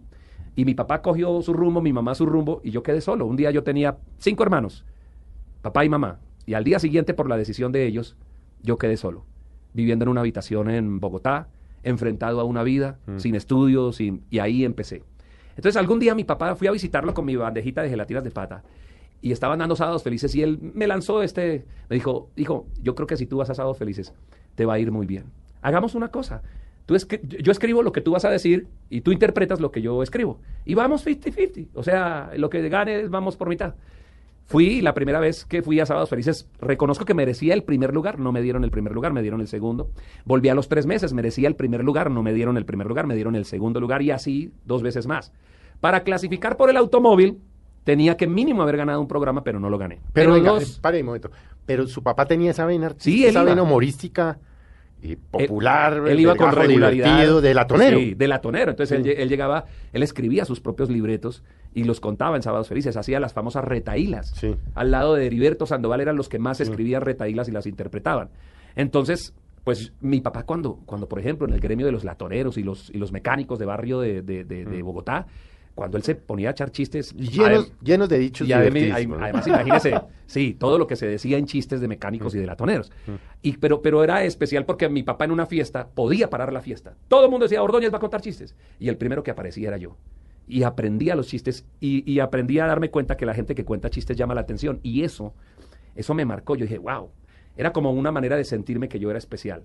Y 0.55 0.65
mi 0.65 0.73
papá 0.73 1.01
cogió 1.01 1.41
su 1.41 1.53
rumbo, 1.53 1.81
mi 1.81 1.93
mamá 1.93 2.15
su 2.15 2.25
rumbo, 2.25 2.61
y 2.63 2.71
yo 2.71 2.81
quedé 2.81 3.01
solo. 3.01 3.25
Un 3.25 3.35
día 3.35 3.51
yo 3.51 3.63
tenía 3.63 3.97
cinco 4.17 4.43
hermanos, 4.43 4.85
papá 5.61 5.85
y 5.85 5.89
mamá. 5.89 6.19
Y 6.45 6.53
al 6.53 6.63
día 6.63 6.79
siguiente, 6.79 7.13
por 7.13 7.29
la 7.29 7.37
decisión 7.37 7.71
de 7.71 7.85
ellos, 7.85 8.15
yo 8.61 8.77
quedé 8.77 8.97
solo, 8.97 9.25
viviendo 9.73 10.03
en 10.03 10.09
una 10.09 10.21
habitación 10.21 10.69
en 10.69 10.99
Bogotá, 10.99 11.49
enfrentado 11.85 12.41
a 12.41 12.43
una 12.43 12.63
vida, 12.63 12.99
Mm. 13.07 13.19
sin 13.19 13.35
estudios, 13.35 13.95
sin- 13.95 14.23
y 14.29 14.39
ahí 14.39 14.65
empecé. 14.65 15.03
Entonces 15.55 15.77
algún 15.77 15.99
día 15.99 16.13
mi 16.15 16.25
papá, 16.25 16.55
fui 16.55 16.67
a 16.67 16.71
visitarlo 16.71 17.13
con 17.13 17.23
mi 17.23 17.37
bandejita 17.37 17.81
de 17.81 17.89
gelatinas 17.89 18.23
de 18.25 18.31
pata, 18.31 18.63
y 19.21 19.31
estaban 19.31 19.59
dando 19.59 19.75
sábados 19.77 20.03
felices, 20.03 20.35
y 20.35 20.43
él 20.43 20.59
me 20.73 20.85
lanzó 20.87 21.23
este, 21.23 21.63
me 21.89 21.95
dijo, 21.95 22.29
hijo, 22.35 22.67
yo 22.83 22.93
creo 22.93 23.07
que 23.07 23.15
si 23.17 23.25
tú 23.25 23.37
vas 23.37 23.49
a 23.49 23.55
sábados 23.55 23.77
felices, 23.77 24.13
te 24.55 24.65
va 24.65 24.73
a 24.73 24.79
ir 24.79 24.91
muy 24.91 25.05
bien. 25.05 25.23
Hagamos 25.61 25.95
una 25.95 26.09
cosa. 26.09 26.43
Tú 26.85 26.93
escri- 26.93 27.21
yo 27.41 27.51
escribo 27.51 27.81
lo 27.81 27.91
que 27.91 28.01
tú 28.01 28.11
vas 28.11 28.25
a 28.25 28.29
decir 28.29 28.67
y 28.89 29.01
tú 29.01 29.11
interpretas 29.11 29.59
lo 29.59 29.71
que 29.71 29.81
yo 29.81 30.03
escribo. 30.03 30.39
Y 30.65 30.75
vamos 30.75 31.01
50-50. 31.03 31.69
O 31.73 31.81
sea, 31.81 32.29
lo 32.37 32.49
que 32.51 32.67
ganes, 32.69 33.09
vamos 33.09 33.35
por 33.37 33.49
mitad. 33.49 33.73
Fui 34.47 34.81
la 34.81 34.93
primera 34.93 35.19
vez 35.19 35.43
que 35.45 35.63
fui 35.63 35.79
a 35.79 35.87
Sábados 35.87 36.09
Felices, 36.09 36.47
reconozco 36.61 37.03
que 37.03 37.15
merecía 37.15 37.55
el 37.55 37.63
primer 37.63 37.93
lugar, 37.93 38.19
no 38.19 38.31
me 38.31 38.41
dieron 38.43 38.63
el 38.63 38.69
primer 38.69 38.93
lugar, 38.93 39.11
me 39.11 39.23
dieron 39.23 39.41
el 39.41 39.47
segundo. 39.47 39.89
Volví 40.23 40.49
a 40.49 40.55
los 40.55 40.69
tres 40.69 40.85
meses, 40.85 41.13
merecía 41.13 41.47
el 41.47 41.55
primer 41.55 41.83
lugar, 41.83 42.11
no 42.11 42.21
me 42.21 42.31
dieron 42.31 42.55
el 42.55 42.65
primer 42.65 42.85
lugar, 42.87 43.07
me 43.07 43.15
dieron 43.15 43.35
el 43.35 43.45
segundo 43.45 43.79
lugar 43.79 44.03
y 44.03 44.11
así 44.11 44.51
dos 44.65 44.83
veces 44.83 45.07
más. 45.07 45.31
Para 45.81 46.01
clasificar 46.03 46.57
por 46.57 46.69
el 46.69 46.77
automóvil, 46.77 47.39
tenía 47.83 48.17
que 48.17 48.27
mínimo 48.27 48.61
haber 48.61 48.77
ganado 48.77 49.01
un 49.01 49.07
programa, 49.07 49.43
pero 49.43 49.59
no 49.59 49.69
lo 49.69 49.79
gané. 49.79 49.99
Pero, 50.13 50.33
venga, 50.33 50.51
dos- 50.51 50.77
eh, 50.77 50.79
pare 50.79 50.99
un 50.99 51.07
momento. 51.07 51.31
Pero 51.65 51.87
su 51.87 52.03
papá 52.03 52.27
tenía 52.27 52.51
esa 52.51 52.65
vena 52.67 52.93
Sí, 52.97 53.25
esa 53.25 53.43
vena 53.43 53.63
humorística 53.63 54.37
y 55.01 55.15
popular, 55.15 55.93
Él, 56.05 56.07
él 56.09 56.19
iba 56.19 56.35
con 56.35 56.51
regularidad. 56.51 57.41
de 57.41 57.53
latonero. 57.53 57.97
Sí, 57.97 58.13
de 58.13 58.27
latonero. 58.27 58.71
Entonces 58.71 58.95
Sí. 59.01 59.09
él, 59.09 59.15
lle- 59.17 59.21
él 59.21 59.29
llegaba, 59.29 59.65
él 59.91 60.03
escribía 60.03 60.45
sus 60.45 60.61
propios 60.61 60.89
libretos 60.89 61.43
y 61.75 61.83
los 61.83 61.99
contaba 61.99 62.35
en 62.35 62.41
Sábados 62.41 62.67
Felices, 62.69 62.97
hacía 62.97 63.19
las 63.19 63.33
famosas 63.33 63.63
retaílas. 63.63 64.31
Sí. 64.31 64.55
Al 64.73 64.89
lado 64.89 65.13
de 65.13 65.27
Heriberto 65.27 65.67
Sandoval 65.67 66.01
eran 66.01 66.15
los 66.15 66.27
que 66.29 66.39
más 66.39 66.59
escribían 66.61 67.01
retaílas 67.03 67.47
y 67.47 67.51
las 67.51 67.67
interpretaban. 67.67 68.29
Entonces, 68.75 69.33
pues 69.63 69.93
mi 70.01 70.21
papá 70.21 70.43
cuando, 70.43 70.79
cuando 70.85 71.07
por 71.07 71.19
ejemplo, 71.19 71.47
en 71.47 71.53
el 71.53 71.59
gremio 71.59 71.85
de 71.85 71.91
los 71.91 72.03
latoneros 72.03 72.57
y 72.57 72.63
los, 72.63 72.89
y 72.91 72.97
los 72.97 73.11
mecánicos 73.11 73.59
de 73.59 73.65
barrio 73.65 73.99
de, 73.99 74.21
de- 74.21 74.43
de- 74.43 74.65
de 74.65 74.81
Bogotá, 74.81 75.27
cuando 75.73 75.97
él 75.97 76.03
se 76.03 76.15
ponía 76.15 76.47
a 76.47 76.51
echar 76.51 76.71
chistes... 76.71 77.13
Llenos, 77.15 77.73
llenos 77.83 78.07
de 78.07 78.17
dichos 78.19 78.47
y 78.47 78.51
adem- 78.51 78.71
divertidísimos, 78.71 79.17
¿no? 79.17 79.23
además, 79.25 79.45
imagínese, 79.47 80.01
sí, 80.25 80.55
todo 80.57 80.77
lo 80.77 80.87
que 80.87 80.95
se 80.95 81.05
decía 81.07 81.37
en 81.37 81.45
chistes 81.47 81.81
de 81.81 81.87
mecánicos 81.89 82.33
y 82.35 82.39
de 82.39 82.45
latoneros. 82.45 82.91
Y, 83.41 83.57
pero, 83.57 83.81
pero 83.81 84.01
era 84.01 84.23
especial 84.23 84.63
porque 84.65 84.87
mi 84.87 85.03
papá 85.03 85.25
en 85.25 85.31
una 85.31 85.45
fiesta 85.45 85.87
podía 85.93 86.29
parar 86.29 86.53
la 86.53 86.61
fiesta. 86.61 86.93
Todo 87.09 87.25
el 87.25 87.31
mundo 87.31 87.45
decía, 87.45 87.61
Ordóñez 87.61 87.91
va 87.91 87.97
a 87.97 87.99
contar 87.99 88.21
chistes. 88.21 88.55
Y 88.79 88.87
el 88.87 88.95
primero 88.97 89.21
que 89.23 89.31
aparecía 89.31 89.67
era 89.67 89.77
yo. 89.77 89.97
Y 90.47 90.63
aprendí 90.63 91.09
a 91.09 91.15
los 91.15 91.27
chistes 91.27 91.65
y, 91.79 92.09
y 92.11 92.19
aprendí 92.19 92.59
a 92.59 92.67
darme 92.67 92.91
cuenta 92.91 93.17
que 93.17 93.25
la 93.25 93.33
gente 93.33 93.55
que 93.55 93.65
cuenta 93.65 93.89
chistes 93.89 94.15
llama 94.15 94.35
la 94.35 94.41
atención. 94.41 94.79
Y 94.83 95.03
eso, 95.03 95.33
eso 95.95 96.13
me 96.13 96.25
marcó. 96.25 96.55
Yo 96.55 96.65
dije, 96.65 96.77
wow. 96.77 97.09
Era 97.57 97.71
como 97.71 97.91
una 97.91 98.11
manera 98.11 98.35
de 98.35 98.43
sentirme 98.43 98.89
que 98.89 98.99
yo 98.99 99.09
era 99.09 99.17
especial. 99.17 99.63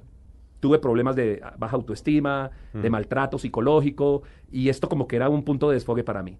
Tuve 0.60 0.78
problemas 0.78 1.16
de 1.16 1.42
baja 1.58 1.76
autoestima, 1.76 2.50
de 2.72 2.90
maltrato 2.90 3.38
psicológico, 3.38 4.22
y 4.52 4.68
esto 4.68 4.88
como 4.88 5.08
que 5.08 5.16
era 5.16 5.28
un 5.28 5.42
punto 5.42 5.68
de 5.68 5.74
desfogue 5.74 6.04
para 6.04 6.22
mí. 6.22 6.38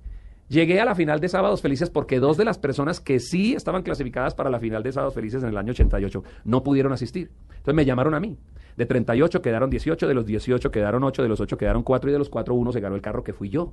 Llegué 0.50 0.80
a 0.80 0.85
la 0.85 0.97
final 0.97 1.20
de 1.20 1.28
Sábados 1.28 1.62
Felices 1.62 1.90
porque 1.90 2.18
dos 2.18 2.37
de 2.37 2.44
las 2.44 2.59
personas 2.59 3.00
que 3.00 3.20
sí 3.20 3.54
estaban 3.54 3.82
clasificadas 3.82 4.35
para 4.35 4.50
la 4.50 4.59
final 4.59 4.82
de 4.82 4.90
Sábados 4.90 5.14
Felices 5.14 5.42
en 5.44 5.50
el 5.50 5.56
año 5.56 5.70
88 5.70 6.25
no 6.44 6.62
pudieron 6.64 6.92
asistir. 6.92 7.30
Entonces 7.50 7.75
me 7.75 7.85
llamaron 7.85 8.14
a 8.14 8.20
mí. 8.20 8.37
De 8.76 8.85
38 8.85 9.42
quedaron 9.42 9.70
18, 9.70 10.09
de 10.09 10.14
los 10.14 10.26
18 10.26 10.70
quedaron 10.73 11.04
8, 11.04 11.23
de 11.23 11.28
los 11.28 11.40
8 11.40 11.56
quedaron 11.56 11.85
4 11.85 12.11
y 12.11 12.12
de 12.12 12.18
los 12.18 12.28
4 12.28 12.52
uno 12.52 12.73
se 12.73 12.80
ganó 12.80 12.97
el 12.97 13.00
carro 13.00 13.23
que 13.23 13.32
fui 13.32 13.49
yo. 13.49 13.73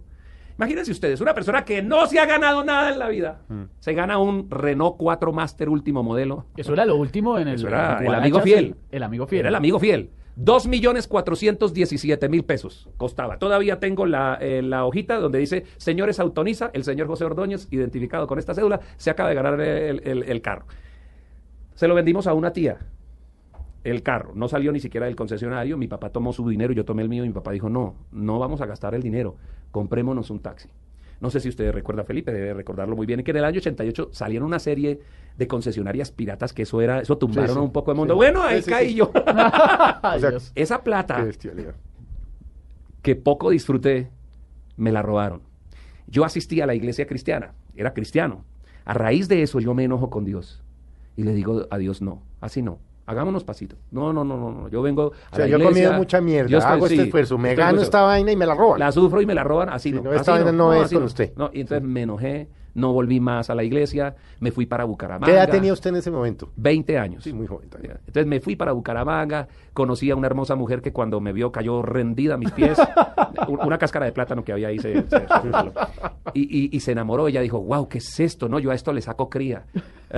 Imagínense 0.58 0.92
ustedes, 0.92 1.22
una 1.22 1.34
persona 1.36 1.64
que 1.64 1.82
no 1.84 2.08
se 2.08 2.20
ha 2.20 2.26
ganado 2.26 2.64
nada 2.64 2.92
en 2.92 3.00
la 3.00 3.10
vida. 3.10 3.42
Se 3.80 3.94
gana 3.94 4.18
un 4.18 4.50
Renault 4.50 4.96
4 4.98 5.32
Master 5.32 5.70
último 5.70 6.02
modelo. 6.04 6.46
Eso 6.58 6.74
era 6.74 6.86
lo 6.86 6.96
último 6.96 7.38
en 7.38 7.48
el. 7.48 7.56
Eso 7.56 7.68
era 7.68 7.98
el 8.00 8.08
amigo 8.16 8.40
fiel. 8.42 8.76
El 8.92 9.04
amigo 9.04 9.28
fiel. 9.28 9.40
Era 9.42 9.50
el 9.50 9.56
amigo 9.56 9.80
fiel. 9.80 10.10
Dos 10.36 10.68
millones 10.68 11.08
cuatrocientos 11.08 11.74
diecisiete 11.74 12.30
mil 12.30 12.44
pesos 12.44 12.90
costaba. 12.98 13.38
Todavía 13.40 13.80
tengo 13.80 14.06
la, 14.06 14.38
eh, 14.40 14.62
la 14.62 14.86
hojita 14.86 15.20
donde 15.20 15.40
dice, 15.40 15.64
señores, 15.78 16.20
autoriza, 16.20 16.70
el 16.74 16.84
señor 16.84 17.08
José 17.08 17.26
Ordóñez, 17.26 17.68
identificado 17.72 18.28
con 18.28 18.38
esta 18.38 18.54
cédula, 18.54 18.80
se 18.98 19.10
acaba 19.10 19.30
de 19.30 19.36
ganar 19.36 19.60
el, 19.60 20.02
el- 20.06 20.24
el 20.24 20.42
carro. 20.42 20.66
Se 21.74 21.88
lo 21.88 21.96
vendimos 21.96 22.28
a 22.28 22.34
una 22.34 22.54
tía, 22.54 22.78
el 23.92 24.04
carro. 24.04 24.34
No 24.36 24.48
salió 24.48 24.72
ni 24.72 24.80
siquiera 24.80 25.06
del 25.06 25.16
concesionario. 25.16 25.78
Mi 25.78 25.88
papá 25.88 26.10
tomó 26.10 26.34
su 26.34 26.48
dinero, 26.48 26.74
yo 26.74 26.86
tomé 26.86 27.04
el 27.04 27.10
mío 27.10 27.24
y 27.24 27.28
mi 27.28 27.34
papá 27.34 27.52
dijo, 27.52 27.70
no, 27.70 27.96
no 28.12 28.40
vamos 28.40 28.62
a 28.62 28.66
gastar 28.66 28.94
el 28.96 29.02
dinero, 29.02 29.36
comprémonos 29.72 30.30
un 30.30 30.40
taxi. 30.40 30.70
No 31.20 31.32
sé 31.32 31.40
si 31.40 31.50
usted 31.50 31.72
recuerda, 31.72 32.04
Felipe, 32.04 32.32
debe 32.32 32.54
recordarlo 32.54 32.96
muy 32.96 33.08
bien, 33.08 33.24
que 33.24 33.32
en 33.32 33.38
el 33.38 33.46
año 33.46 33.58
88 33.58 34.10
salieron 34.12 34.48
una 34.48 34.60
serie 34.60 35.00
de 35.36 35.48
concesionarias 35.48 36.12
piratas 36.12 36.54
que 36.54 36.62
eso 36.62 36.80
era, 36.80 37.00
eso 37.00 37.18
tumbaron 37.18 37.56
sí. 37.56 37.62
un 37.62 37.72
poco 37.72 37.92
de 37.92 37.98
mundo. 37.98 38.14
Sí. 38.14 38.18
Bueno, 38.18 38.44
ahí 38.44 38.62
caí 38.62 38.94
yo. 38.94 39.12
O 40.04 40.20
sea. 40.20 40.32
Esa 40.54 40.84
plata 40.84 41.26
que 43.02 43.16
poco 43.16 43.50
disfruté, 43.50 44.10
me 44.76 44.92
la 44.92 45.02
robaron. 45.02 45.42
Yo 46.08 46.24
asistí 46.24 46.62
a 46.62 46.68
la 46.68 46.76
iglesia 46.76 47.08
cristiana, 47.08 47.54
era 47.76 47.94
cristiano. 47.94 48.46
A 48.86 48.94
raíz 48.94 49.28
de 49.28 49.42
eso 49.42 49.60
yo 49.60 49.74
me 49.74 49.84
enojo 49.84 50.10
con 50.10 50.24
Dios 50.24 50.64
y 51.16 51.24
le 51.24 51.34
digo 51.34 51.68
a 51.70 51.78
Dios, 51.78 52.02
no, 52.02 52.22
así 52.42 52.62
no. 52.62 52.80
Hagámonos 53.08 53.44
pasito. 53.46 53.78
No, 53.90 54.12
no, 54.12 54.26
no, 54.26 54.38
no, 54.38 54.52
no. 54.52 54.68
Yo 54.70 54.82
vengo 54.82 55.02
a 55.04 55.06
O 55.08 55.12
sea, 55.32 55.46
la 55.46 55.48
yo 55.48 55.58
he 55.58 55.64
comido 55.64 55.94
mucha 55.94 56.20
mierda, 56.20 56.50
yo 56.50 56.58
estoy- 56.58 56.74
hago 56.74 56.86
este 56.88 56.98
sí, 56.98 57.02
esfuerzo, 57.04 57.38
me 57.38 57.56
gano 57.56 57.82
esta 57.82 58.02
vaina 58.02 58.34
y 58.34 58.36
me 58.36 58.46
la 58.46 58.54
roban. 58.54 58.80
La 58.80 58.92
sufro 58.92 59.22
y 59.22 59.26
me 59.26 59.34
la 59.34 59.46
roban, 59.46 59.70
así 59.70 59.90
Sí, 59.92 59.96
no. 59.96 60.02
no, 60.04 60.10
así 60.12 60.20
esta 60.20 60.34
vaina 60.34 60.52
no 60.52 60.74
es 60.74 60.84
así 60.84 60.96
con 60.96 61.06
usted. 61.06 61.32
No, 61.38 61.50
y 61.54 61.62
entonces 61.62 61.88
me 61.88 62.02
enojé, 62.02 62.50
no 62.78 62.94
volví 62.94 63.20
más 63.20 63.50
a 63.50 63.56
la 63.56 63.64
iglesia, 63.64 64.16
me 64.40 64.52
fui 64.52 64.66
para 64.66 64.86
Bucaramanga. 64.86 65.26
¿Qué 65.26 65.34
edad 65.34 65.50
tenía 65.50 65.74
usted 65.74 65.90
en 65.90 65.98
ese 65.98 66.12
momento? 66.12 66.52
20 66.56 66.98
años. 66.98 67.24
Sí, 67.24 67.34
muy 67.34 67.46
joven 67.48 67.70
también. 67.70 67.96
Entonces 68.00 68.26
me 68.28 68.40
fui 68.40 68.56
para 68.56 68.72
Bucaramanga, 68.72 69.48
conocí 69.74 70.10
a 70.12 70.16
una 70.16 70.28
hermosa 70.28 70.56
mujer 70.56 70.82
que 70.82 70.94
cuando 70.94 71.20
me 71.20 71.34
vio 71.34 71.52
cayó 71.52 71.82
rendida 71.82 72.36
a 72.36 72.38
mis 72.38 72.52
pies, 72.52 72.78
Un- 73.48 73.60
una 73.66 73.78
cáscara 73.78 74.06
de 74.06 74.12
plátano 74.14 74.44
que 74.44 74.54
había 74.54 74.70
ahí 74.70 74.80
se, 74.80 74.94
se- 74.94 75.08
se 75.10 75.20
resbaló. 75.44 75.74
y, 76.34 76.42
y- 76.66 76.70
y 76.76 76.80
se 76.80 76.92
enamoró, 76.94 77.28
ella 77.28 77.42
dijo, 77.42 77.60
wow, 77.62 77.88
¿qué 77.90 77.98
es 77.98 78.20
esto? 78.20 78.48
No, 78.48 78.60
yo 78.60 78.72
a 78.72 78.76
esto 78.76 78.94
le 78.94 79.02
saco 79.02 79.30
cría. 79.30 79.64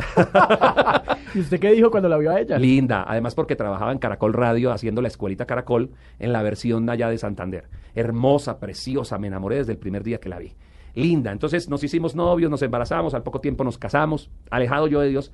¿Y 1.35 1.39
usted 1.39 1.59
qué 1.59 1.71
dijo 1.71 1.91
cuando 1.91 2.09
la 2.09 2.17
vio 2.17 2.31
a 2.31 2.39
ella? 2.39 2.57
Linda, 2.57 3.05
además 3.07 3.35
porque 3.35 3.55
trabajaba 3.55 3.91
en 3.91 3.99
Caracol 3.99 4.33
Radio 4.33 4.71
haciendo 4.71 5.01
la 5.01 5.07
escuelita 5.07 5.45
Caracol 5.45 5.91
en 6.19 6.33
la 6.33 6.41
versión 6.41 6.89
allá 6.89 7.09
de 7.09 7.17
Santander. 7.17 7.65
Hermosa, 7.95 8.59
preciosa, 8.59 9.17
me 9.17 9.27
enamoré 9.27 9.57
desde 9.57 9.71
el 9.71 9.77
primer 9.77 10.03
día 10.03 10.19
que 10.19 10.29
la 10.29 10.39
vi. 10.39 10.53
Linda, 10.95 11.31
entonces 11.31 11.69
nos 11.69 11.83
hicimos 11.83 12.15
novios, 12.15 12.49
nos 12.51 12.61
embarazamos, 12.61 13.13
al 13.13 13.23
poco 13.23 13.41
tiempo 13.41 13.63
nos 13.63 13.77
casamos, 13.77 14.29
alejado 14.49 14.87
yo 14.87 14.99
de 15.01 15.09
Dios. 15.09 15.31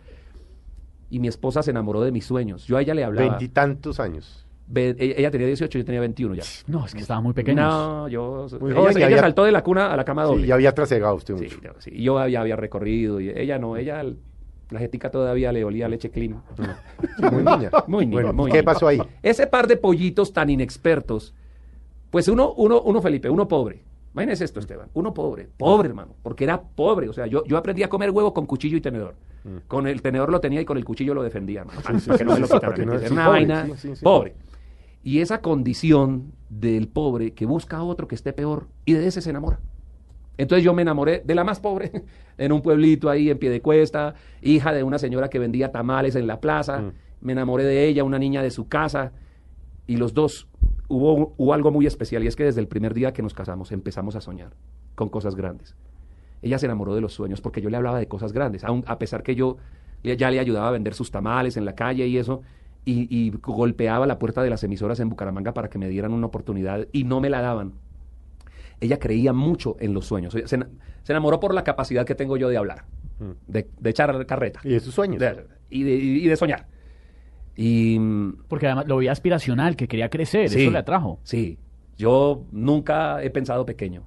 Y 1.09 1.19
mi 1.19 1.27
esposa 1.27 1.61
se 1.63 1.71
enamoró 1.71 2.01
de 2.01 2.11
mis 2.11 2.25
sueños. 2.25 2.65
Yo 2.65 2.77
a 2.77 2.81
ella 2.81 2.93
le 2.93 3.03
hablaba. 3.03 3.27
Veintitantos 3.29 3.99
años. 3.99 4.45
Ve- 4.67 4.95
ella, 4.97 5.13
ella 5.17 5.31
tenía 5.31 5.45
18, 5.47 5.77
yo 5.77 5.85
tenía 5.85 6.01
21 6.01 6.33
ya. 6.33 6.43
No, 6.67 6.83
es 6.85 6.93
que 6.95 7.01
estaba 7.01 7.21
muy 7.21 7.33
pequeño. 7.33 7.61
No, 7.61 8.07
yo. 8.07 8.47
Muy 8.59 8.71
ella 8.71 8.79
joven 8.81 8.97
ella 8.97 9.05
había- 9.05 9.19
saltó 9.19 9.43
de 9.43 9.51
la 9.51 9.63
cuna 9.63 9.93
a 9.93 9.95
la 9.97 10.03
cama 10.03 10.23
doble. 10.23 10.41
Sí, 10.41 10.47
ya 10.47 10.55
había 10.55 10.73
trasegado 10.73 11.13
usted 11.15 11.37
Sí, 11.37 11.43
mucho. 11.43 11.59
no, 11.63 11.73
sí, 11.79 11.91
yo 12.01 12.17
había, 12.17 12.41
había 12.41 12.55
recorrido 12.55 13.21
y 13.21 13.29
ella 13.29 13.59
no, 13.59 13.77
ella 13.77 14.03
la 14.71 14.79
jetica 14.79 15.11
todavía 15.11 15.51
le 15.51 15.63
olía 15.63 15.85
a 15.85 15.89
leche 15.89 16.09
clean. 16.09 16.41
Sí, 16.57 17.21
muy 17.31 17.43
niña. 17.43 17.69
Muy 17.87 18.05
niña, 18.07 18.13
Bueno, 18.23 18.33
muy 18.33 18.49
¿Qué 18.51 18.57
niña. 18.57 18.65
pasó 18.73 18.87
ahí? 18.87 18.99
Ese 19.21 19.45
par 19.45 19.67
de 19.67 19.77
pollitos 19.77 20.33
tan 20.33 20.49
inexpertos, 20.49 21.35
pues 22.09 22.27
uno, 22.27 22.51
uno, 22.53 22.81
uno 22.81 22.99
Felipe, 23.03 23.29
uno 23.29 23.47
pobre. 23.47 23.83
Imagínese 24.15 24.45
esto, 24.45 24.59
Esteban. 24.61 24.87
Uno 24.93 25.13
pobre, 25.13 25.49
pobre, 25.57 25.89
hermano, 25.89 26.15
porque 26.23 26.45
era 26.45 26.61
pobre. 26.61 27.09
O 27.09 27.13
sea, 27.13 27.27
yo, 27.27 27.43
yo 27.45 27.57
aprendí 27.57 27.83
a 27.83 27.89
comer 27.89 28.11
huevo 28.11 28.33
con 28.33 28.45
cuchillo 28.45 28.77
y 28.77 28.81
tenedor. 28.81 29.15
Con 29.67 29.85
el 29.87 30.01
tenedor 30.01 30.31
lo 30.31 30.39
tenía 30.39 30.61
y 30.61 30.65
con 30.65 30.77
el 30.77 30.85
cuchillo 30.85 31.13
lo 31.13 31.21
defendía, 31.21 31.59
hermano, 31.61 31.81
para 31.81 31.95
Mm. 31.97 31.99
sí, 31.99 32.09
que 32.11 32.17
sí, 32.17 32.23
no 32.23 32.33
me 32.33 32.39
lo 32.39 32.47
sí, 32.47 32.53
quitaran. 32.53 32.71
para 32.71 32.75
que 32.75 32.85
no- 32.85 32.93
Era 32.93 33.11
una 33.13 33.25
pobre, 33.25 33.39
vaina 33.39 33.65
sí, 33.65 33.71
sí, 33.89 33.95
sí. 33.97 34.03
pobre. 34.03 34.35
Y 35.03 35.19
esa 35.19 35.41
condición 35.41 36.31
del 36.49 36.87
pobre 36.87 37.33
que 37.33 37.45
busca 37.45 37.77
a 37.77 37.83
otro 37.83 38.07
que 38.07 38.15
esté 38.15 38.33
peor 38.33 38.67
y 38.85 38.93
de 38.93 39.05
ese 39.05 39.21
se 39.21 39.29
enamora. 39.29 39.59
Entonces 40.37 40.63
yo 40.63 40.73
me 40.73 40.81
enamoré 40.81 41.21
de 41.25 41.35
la 41.35 41.43
más 41.43 41.59
pobre, 41.59 41.91
en 42.37 42.51
un 42.53 42.61
pueblito 42.61 43.09
ahí 43.09 43.29
en 43.29 43.37
pie 43.37 43.49
de 43.49 43.61
cuesta, 43.61 44.15
hija 44.41 44.71
de 44.73 44.81
una 44.83 44.97
señora 44.97 45.29
que 45.29 45.39
vendía 45.39 45.71
tamales 45.71 46.15
en 46.15 46.25
la 46.25 46.39
plaza. 46.39 46.79
Mm. 46.79 46.91
Me 47.21 47.31
enamoré 47.33 47.65
de 47.65 47.85
ella, 47.87 48.03
una 48.03 48.17
niña 48.17 48.41
de 48.41 48.49
su 48.51 48.67
casa. 48.67 49.11
Y 49.87 49.97
los 49.97 50.13
dos, 50.15 50.47
hubo, 50.87 51.33
hubo 51.37 51.53
algo 51.53 51.71
muy 51.71 51.85
especial 51.85 52.23
y 52.23 52.27
es 52.27 52.35
que 52.35 52.43
desde 52.43 52.61
el 52.61 52.67
primer 52.67 52.93
día 52.93 53.13
que 53.13 53.21
nos 53.21 53.33
casamos 53.33 53.71
empezamos 53.71 54.15
a 54.15 54.21
soñar 54.21 54.51
con 54.95 55.09
cosas 55.09 55.35
grandes. 55.35 55.75
Ella 56.41 56.59
se 56.59 56.65
enamoró 56.67 56.93
de 56.95 57.01
los 57.01 57.13
sueños 57.13 57.41
porque 57.41 57.61
yo 57.61 57.69
le 57.69 57.77
hablaba 57.77 57.97
de 57.99 58.07
cosas 58.07 58.31
grandes, 58.33 58.63
aun 58.63 58.83
a 58.87 58.99
pesar 58.99 59.23
que 59.23 59.35
yo 59.35 59.57
ya 60.03 60.29
le 60.29 60.39
ayudaba 60.39 60.67
a 60.67 60.71
vender 60.71 60.93
sus 60.93 61.09
tamales 61.09 61.57
en 61.57 61.65
la 61.65 61.73
calle 61.73 62.05
y 62.07 62.17
eso, 62.17 62.41
y, 62.85 63.07
y 63.09 63.31
golpeaba 63.41 64.05
la 64.05 64.19
puerta 64.19 64.43
de 64.43 64.51
las 64.51 64.63
emisoras 64.63 64.99
en 64.99 65.09
Bucaramanga 65.09 65.53
para 65.55 65.69
que 65.69 65.79
me 65.79 65.89
dieran 65.89 66.13
una 66.13 66.27
oportunidad 66.27 66.87
y 66.91 67.03
no 67.03 67.19
me 67.19 67.31
la 67.31 67.41
daban. 67.41 67.73
Ella 68.79 68.99
creía 68.99 69.33
mucho 69.33 69.77
en 69.79 69.93
los 69.93 70.05
sueños. 70.05 70.33
Se, 70.33 70.45
se 70.47 70.57
enamoró 71.11 71.39
por 71.39 71.53
la 71.53 71.63
capacidad 71.63 72.05
que 72.05 72.13
tengo 72.13 72.37
yo 72.37 72.49
de 72.49 72.57
hablar, 72.57 72.85
de, 73.47 73.67
de 73.79 73.89
echar 73.89 74.25
carreta 74.27 74.59
Y 74.63 74.69
de 74.69 74.79
sus 74.79 74.93
sueños. 74.93 75.19
de- 75.19 75.47
y, 75.71 75.81
de, 75.83 75.91
y 75.95 76.27
de 76.27 76.35
soñar. 76.35 76.67
Y 77.55 77.97
mm, 77.99 78.43
Porque 78.47 78.67
además 78.67 78.87
lo 78.87 78.97
veía 78.97 79.11
aspiracional, 79.11 79.75
que 79.75 79.87
quería 79.87 80.09
crecer, 80.09 80.49
Sí. 80.49 80.61
eso 80.63 80.71
le 80.71 80.77
atrajo. 80.79 81.19
Sí, 81.23 81.57
yo 81.97 82.43
nunca 82.51 83.23
he 83.23 83.29
pensado 83.29 83.65
pequeño. 83.65 84.03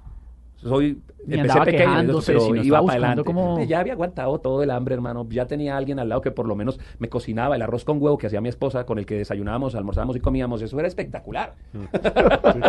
soy 0.56 1.00
Ni 1.24 1.36
empecé 1.36 1.60
pequeño, 1.60 2.20
pero 2.26 2.40
sino 2.40 2.56
iba 2.56 2.62
estaba 2.62 2.82
para 2.86 2.92
adelante. 2.98 3.22
como- 3.24 3.62
Ya 3.64 3.78
había 3.80 3.92
aguantado 3.92 4.38
todo 4.40 4.62
el 4.64 4.70
hambre, 4.72 4.94
hermano. 4.96 5.24
Ya 5.30 5.46
tenía 5.46 5.76
alguien 5.76 5.98
al 6.00 6.08
lado 6.08 6.20
que 6.20 6.30
por 6.32 6.46
lo 6.48 6.56
menos 6.56 6.80
me 6.98 7.08
cocinaba 7.08 7.54
el 7.54 7.62
arroz 7.62 7.84
con 7.84 8.02
huevo 8.02 8.18
que 8.18 8.26
hacía 8.26 8.40
mi 8.40 8.48
esposa, 8.48 8.84
con 8.84 8.98
el 8.98 9.06
que 9.06 9.14
desayunábamos, 9.16 9.74
almorzábamos 9.76 10.16
y 10.16 10.20
comíamos. 10.20 10.60
Eso 10.62 10.76
era 10.78 10.88
espectacular. 10.88 11.54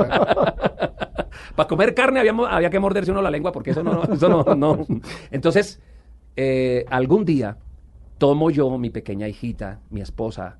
Para 1.56 1.68
comer 1.68 1.94
carne 1.94 2.20
había, 2.20 2.34
había 2.50 2.70
que 2.70 2.80
morderse 2.80 3.12
uno 3.12 3.22
la 3.22 3.32
lengua 3.32 3.52
porque 3.52 3.72
eso 3.72 3.84
no, 3.84 4.04
eso 4.04 4.30
no, 4.30 4.56
no. 4.56 4.86
Entonces, 5.32 5.82
eh, 6.36 6.86
algún 6.90 7.26
día 7.26 7.58
tomo 8.18 8.50
yo, 8.52 8.78
mi 8.78 8.90
pequeña 8.90 9.28
hijita, 9.28 9.80
mi 9.90 10.02
esposa, 10.02 10.58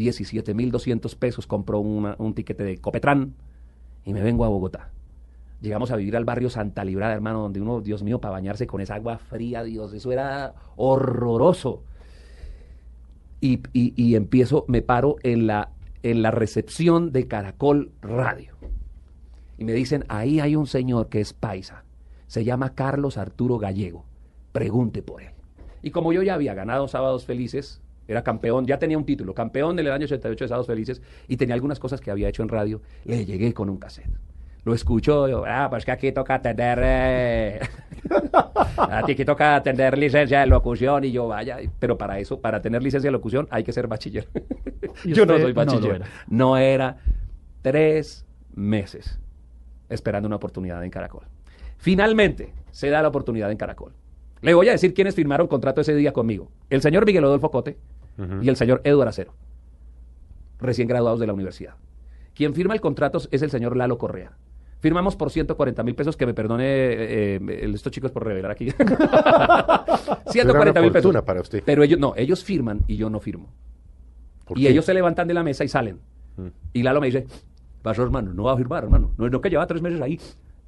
17.200 0.00 1.14
pesos, 1.16 1.46
compró 1.46 1.78
una- 1.80 2.16
un 2.18 2.34
tiquete 2.34 2.64
de 2.64 2.78
Copetrán 2.78 3.34
y 4.04 4.12
me 4.12 4.22
vengo 4.22 4.44
a 4.44 4.48
Bogotá. 4.48 4.90
Llegamos 5.60 5.90
a 5.90 5.96
vivir 5.96 6.16
al 6.16 6.24
barrio 6.24 6.48
Santa 6.48 6.84
Librada, 6.84 7.12
hermano, 7.12 7.40
donde 7.42 7.60
uno, 7.60 7.80
Dios 7.82 8.02
mío, 8.02 8.18
para 8.20 8.32
bañarse 8.32 8.66
con 8.66 8.80
esa 8.80 8.94
agua 8.94 9.18
fría, 9.18 9.62
Dios, 9.62 9.92
eso 9.92 10.10
era 10.10 10.54
horroroso. 10.76 11.82
Y, 13.40 13.60
y- 13.72 13.92
y 13.96 14.16
empiezo, 14.16 14.64
me 14.68 14.82
paro 14.82 15.16
en 15.22 15.46
la, 15.46 15.70
en 16.02 16.22
la 16.22 16.30
recepción 16.30 17.12
de 17.12 17.26
Caracol 17.28 17.90
Radio. 18.02 18.54
Y 19.58 19.64
me 19.64 19.72
dicen, 19.72 20.04
ahí 20.08 20.40
hay 20.40 20.56
un 20.56 20.66
señor 20.66 21.08
que 21.08 21.20
es 21.20 21.32
paisa. 21.34 21.84
Se 22.26 22.44
llama 22.44 22.74
Carlos 22.74 23.18
Arturo 23.18 23.58
Gallego. 23.58 24.04
Pregunte 24.52 25.02
por 25.02 25.22
él. 25.22 25.30
Y 25.82 25.90
como 25.90 26.12
yo 26.12 26.22
ya 26.22 26.34
había 26.34 26.54
ganado 26.54 26.88
Sábados 26.88 27.24
Felices, 27.26 27.80
era 28.12 28.22
campeón, 28.22 28.66
ya 28.66 28.78
tenía 28.78 28.98
un 28.98 29.04
título, 29.04 29.34
campeón 29.34 29.76
del 29.76 29.90
año 29.90 30.04
88 30.04 30.44
de 30.44 30.48
Sábados 30.48 30.66
Felices, 30.66 31.00
y 31.28 31.36
tenía 31.36 31.54
algunas 31.54 31.78
cosas 31.78 32.00
que 32.00 32.10
había 32.10 32.28
hecho 32.28 32.42
en 32.42 32.48
radio, 32.48 32.82
le 33.04 33.24
llegué 33.24 33.52
con 33.54 33.70
un 33.70 33.78
cassette. 33.78 34.10
Lo 34.64 34.74
escucho, 34.74 35.26
yo, 35.26 35.44
ah, 35.46 35.68
pues 35.70 35.84
que 35.84 35.90
aquí 35.90 36.12
toca 36.12 36.42
tener, 36.42 36.78
eh, 36.82 37.60
aquí 38.76 39.24
toca 39.24 39.62
tener 39.62 39.96
licencia 39.96 40.40
de 40.40 40.46
locución, 40.46 41.04
y 41.04 41.12
yo, 41.12 41.28
vaya, 41.28 41.58
pero 41.78 41.96
para 41.96 42.18
eso, 42.18 42.40
para 42.40 42.60
tener 42.60 42.82
licencia 42.82 43.08
de 43.08 43.12
locución, 43.12 43.48
hay 43.50 43.64
que 43.64 43.72
ser 43.72 43.86
bachiller. 43.86 44.28
¿Y 45.04 45.12
yo 45.12 45.24
no 45.24 45.38
soy 45.38 45.54
no 45.54 45.64
bachiller. 45.64 45.94
era? 45.96 46.06
no 46.28 46.56
era 46.58 46.98
tres 47.62 48.26
meses 48.54 49.18
esperando 49.88 50.26
una 50.26 50.36
oportunidad 50.36 50.82
en 50.84 50.90
Caracol. 50.90 51.24
Finalmente 51.78 52.52
se 52.70 52.90
da 52.90 53.02
la 53.02 53.08
oportunidad 53.08 53.50
en 53.50 53.56
Caracol. 53.56 53.92
Le 54.42 54.54
voy 54.54 54.68
a 54.68 54.72
decir 54.72 54.94
quiénes 54.94 55.14
firmaron 55.14 55.48
contrato 55.48 55.80
ese 55.80 55.94
día 55.94 56.12
conmigo. 56.12 56.50
El 56.70 56.80
señor 56.80 57.04
Miguel 57.04 57.24
Adolfo 57.24 57.50
Cote 57.50 57.76
y 58.42 58.48
el 58.48 58.56
señor 58.56 58.80
Eduardo 58.84 59.08
Acero, 59.10 59.34
recién 60.58 60.88
graduados 60.88 61.20
de 61.20 61.26
la 61.26 61.32
universidad. 61.32 61.74
Quien 62.34 62.54
firma 62.54 62.74
el 62.74 62.80
contrato 62.80 63.18
es 63.30 63.42
el 63.42 63.50
señor 63.50 63.76
Lalo 63.76 63.98
Correa. 63.98 64.32
Firmamos 64.80 65.14
por 65.16 65.30
140 65.30 65.82
mil 65.82 65.94
pesos, 65.94 66.16
que 66.16 66.24
me 66.24 66.32
perdone 66.32 66.64
eh, 66.64 67.36
eh, 67.36 67.70
estos 67.74 67.92
chicos 67.92 68.10
por 68.10 68.24
revelar 68.24 68.50
aquí. 68.52 68.70
140 70.30 70.80
mil 70.80 70.92
pesos. 70.92 71.14
para 71.22 71.40
usted. 71.40 71.62
Pero 71.64 71.82
ellos 71.82 71.98
no, 71.98 72.14
ellos 72.16 72.42
firman 72.44 72.80
y 72.86 72.96
yo 72.96 73.10
no 73.10 73.20
firmo. 73.20 73.48
¿Por 74.46 74.58
Y 74.58 74.62
qué? 74.62 74.70
ellos 74.70 74.84
se 74.84 74.94
levantan 74.94 75.28
de 75.28 75.34
la 75.34 75.42
mesa 75.42 75.64
y 75.64 75.68
salen. 75.68 76.00
Y 76.72 76.82
Lalo 76.82 77.00
me 77.00 77.08
dice, 77.08 77.26
pasó 77.82 78.02
hermano, 78.02 78.32
no 78.32 78.44
va 78.44 78.52
a 78.54 78.56
firmar, 78.56 78.84
hermano. 78.84 79.12
No, 79.18 79.28
no 79.28 79.40
que 79.40 79.50
lleva 79.50 79.66
tres 79.66 79.82
meses 79.82 80.00
ahí. 80.00 80.18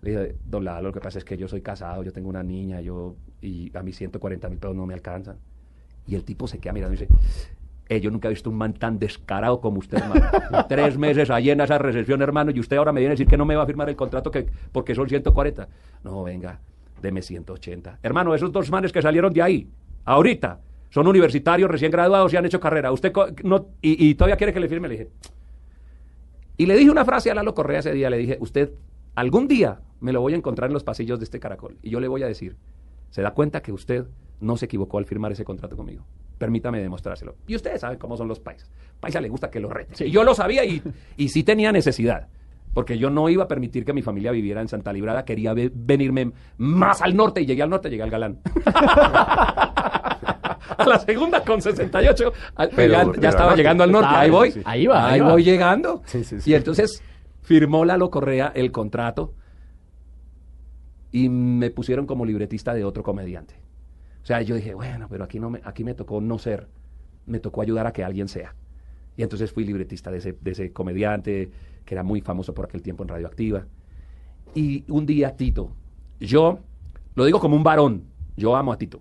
Le 0.03 0.11
dije, 0.11 0.37
don 0.45 0.65
Lalo, 0.65 0.89
lo 0.89 0.93
que 0.93 1.01
pasa 1.01 1.19
es 1.19 1.25
que 1.25 1.37
yo 1.39 1.49
soy 1.49 1.63
casado, 1.63 2.03
yo 2.03 2.13
tengo 2.13 2.29
una 2.29 2.43
niña, 2.43 2.81
yo 2.81 3.17
y 3.41 3.75
a 3.77 3.83
mí 3.83 3.93
140 3.93 4.49
mil 4.51 4.59
pesos 4.59 4.77
no 4.77 4.85
me 4.85 4.95
alcanzan. 4.95 5.39
Y 6.07 6.15
el 6.15 6.25
tipo 6.25 6.47
se 6.47 6.59
queda 6.59 6.73
mirando 6.73 6.95
y 6.95 6.99
dice, 6.99 7.13
eh, 7.89 8.01
yo 8.01 8.11
nunca 8.11 8.29
he 8.29 8.31
visto 8.31 8.51
un 8.51 8.57
man 8.57 8.73
tan 8.75 8.99
descarado 8.99 9.61
como 9.61 9.79
usted, 9.79 9.99
hermano. 9.99 10.27
tres 10.69 10.97
meses 10.97 11.31
ahí 11.31 11.51
en 11.51 11.61
esa 11.61 11.79
recepción, 11.79 12.23
hermano, 12.23 12.51
y 12.51 12.61
usted 12.61 12.77
ahora 12.77 12.93
me 12.93 13.01
viene 13.01 13.13
a 13.13 13.15
decir 13.15 13.27
que 13.27 13.37
no 13.37 13.45
me 13.45 13.55
va 13.55 13.65
a 13.65 13.67
firmar 13.67 13.89
el 13.89 13.97
contrato 13.97 14.31
que, 14.31 14.47
porque 14.73 14.95
son 14.95 15.09
140. 15.09 15.69
No, 16.05 16.23
venga, 16.23 16.61
deme 17.01 17.23
180. 17.23 17.99
Hermano, 18.03 18.35
esos 18.35 18.51
dos 18.51 18.71
manes 18.71 18.93
que 18.93 19.03
salieron 19.03 19.33
de 19.33 19.43
ahí, 19.43 19.69
ahorita, 20.05 20.61
son 20.91 21.07
universitarios 21.07 21.71
recién 21.71 21.91
graduados 21.91 22.33
y 22.33 22.37
han 22.37 22.47
hecho 22.47 22.61
carrera. 22.61 22.93
Usted 22.93 23.13
no, 23.45 23.67
y, 23.81 24.09
y 24.09 24.15
todavía 24.15 24.37
quiere 24.37 24.53
que 24.53 24.61
le 24.61 24.69
firme, 24.69 24.89
le 24.89 24.95
dije. 24.95 25.11
Y 26.57 26.67
le 26.67 26.77
dije 26.77 26.91
una 26.91 27.05
frase 27.05 27.31
a 27.31 27.35
Lalo 27.35 27.55
Correa 27.55 27.81
ese 27.81 27.93
día, 27.93 28.11
le 28.11 28.19
dije, 28.19 28.37
usted 28.41 28.73
algún 29.15 29.49
día 29.49 29.81
me 30.01 30.13
lo 30.13 30.21
voy 30.21 30.35
a 30.35 30.37
encontrar 30.37 30.69
en 30.69 30.75
los 30.75 30.85
pasillos 30.85 31.19
de 31.19 31.25
este 31.25 31.41
caracol. 31.41 31.77
Y 31.83 31.91
yo 31.91 32.01
le 32.01 32.09
voy 32.09 32.23
a 32.23 32.27
decir, 32.27 32.57
se 33.11 33.23
da 33.23 33.33
cuenta 33.33 33.63
que 33.63 33.73
usted 33.73 34.07
no 34.43 34.57
se 34.57 34.67
equivocó 34.67 34.99
al 34.99 35.07
firmar 35.07 35.33
ese 35.33 35.45
contrato 35.45 35.77
conmigo. 35.77 36.05
Permítame 36.39 36.81
demostrárselo. 36.81 37.37
Y 37.47 37.55
ustedes 37.57 37.81
saben 37.81 37.99
cómo 37.99 38.17
son 38.17 38.29
los 38.29 38.41
paisas. 38.41 38.71
Paisa 39.01 39.21
le 39.21 39.29
gusta 39.29 39.51
que 39.51 39.61
lo 39.61 39.71
reten. 39.71 40.07
Y 40.07 40.11
yo 40.11 40.25
lo 40.25 40.35
sabía 40.35 40.65
y, 40.65 40.83
y 41.17 41.29
sí 41.29 41.43
tenía 41.45 41.73
necesidad. 41.73 42.29
Porque 42.75 42.97
yo 42.99 43.11
no 43.11 43.29
iba 43.29 43.45
a 43.45 43.49
permitir 43.49 43.85
que 43.85 43.93
mi 43.93 44.03
familia 44.03 44.31
viviera 44.33 44.61
en 44.61 44.69
Santa 44.69 44.93
Librada. 44.93 45.25
Quería 45.25 45.53
ve- 45.55 45.71
venirme 45.75 46.33
más 46.59 47.03
al 47.03 47.15
norte 47.15 47.43
y 47.43 47.47
llegué 47.47 47.63
al 47.63 47.71
norte, 47.71 47.91
llegué 47.91 48.03
al 48.03 48.11
Galán. 48.11 48.41
a 49.63 50.85
la 50.87 50.99
segunda 50.99 51.45
con 51.45 51.61
68. 51.61 52.33
al- 52.57 52.71
Pero- 52.75 53.15
ya, 53.15 53.29
estaba 53.29 53.55
llegando 53.55 53.85
al 53.85 53.93
norte. 53.93 54.09
Ahí 54.11 54.31
voy. 54.31 54.51
sí, 54.53 54.59
sí. 54.61 54.65
Ahí 54.67 54.87
va, 54.87 55.07
Ahí 55.07 55.15
ahí 55.15 55.21
va. 55.21 55.33
voy 55.33 55.45
llegando. 55.45 56.03
Sí, 56.07 56.25
sí, 56.25 56.41
sí. 56.41 56.51
Y 56.51 56.55
entonces 56.55 57.03
firmó 57.43 57.85
Lalo 57.85 58.11
Correa 58.11 58.53
el 58.55 58.73
contrato 58.73 59.35
y 61.11 61.29
me 61.29 61.71
pusieron 61.71 62.07
como 62.07 62.25
libretista 62.25 62.73
de 62.75 62.85
otro 62.85 63.03
comediante. 63.03 63.55
O 64.23 64.27
sea, 64.27 64.41
yo 64.43 64.55
dije, 64.55 64.75
bueno, 64.75 65.09
pero 65.11 65.25
aquí, 65.25 65.41
no 65.41 65.51
me, 65.51 65.61
aquí 65.65 65.83
me 65.85 65.95
tocó 65.95 66.21
no 66.21 66.39
ser, 66.39 66.69
me 67.27 67.41
tocó 67.41 67.63
ayudar 67.63 67.87
a 67.87 67.93
que 67.93 68.05
alguien 68.05 68.29
sea. 68.29 68.55
Y 69.17 69.23
entonces 69.23 69.53
fui 69.53 69.65
libretista 69.65 70.11
de 70.11 70.19
ese, 70.19 70.37
de 70.41 70.51
ese 70.53 70.73
comediante 70.73 71.51
que 71.85 71.95
era 71.95 72.03
muy 72.03 72.21
famoso 72.21 72.55
por 72.55 72.67
aquel 72.67 72.83
tiempo 72.83 73.03
en 73.03 73.09
Radioactiva. 73.09 73.67
Y 74.55 74.85
un 74.89 75.07
día 75.07 75.37
Tito, 75.37 75.73
yo 76.21 76.61
lo 77.15 77.25
digo 77.25 77.41
como 77.41 77.57
un 77.57 77.63
varón, 77.65 78.05
yo 78.37 78.55
amo 78.57 78.73
a 78.73 78.79
Tito. 78.79 79.01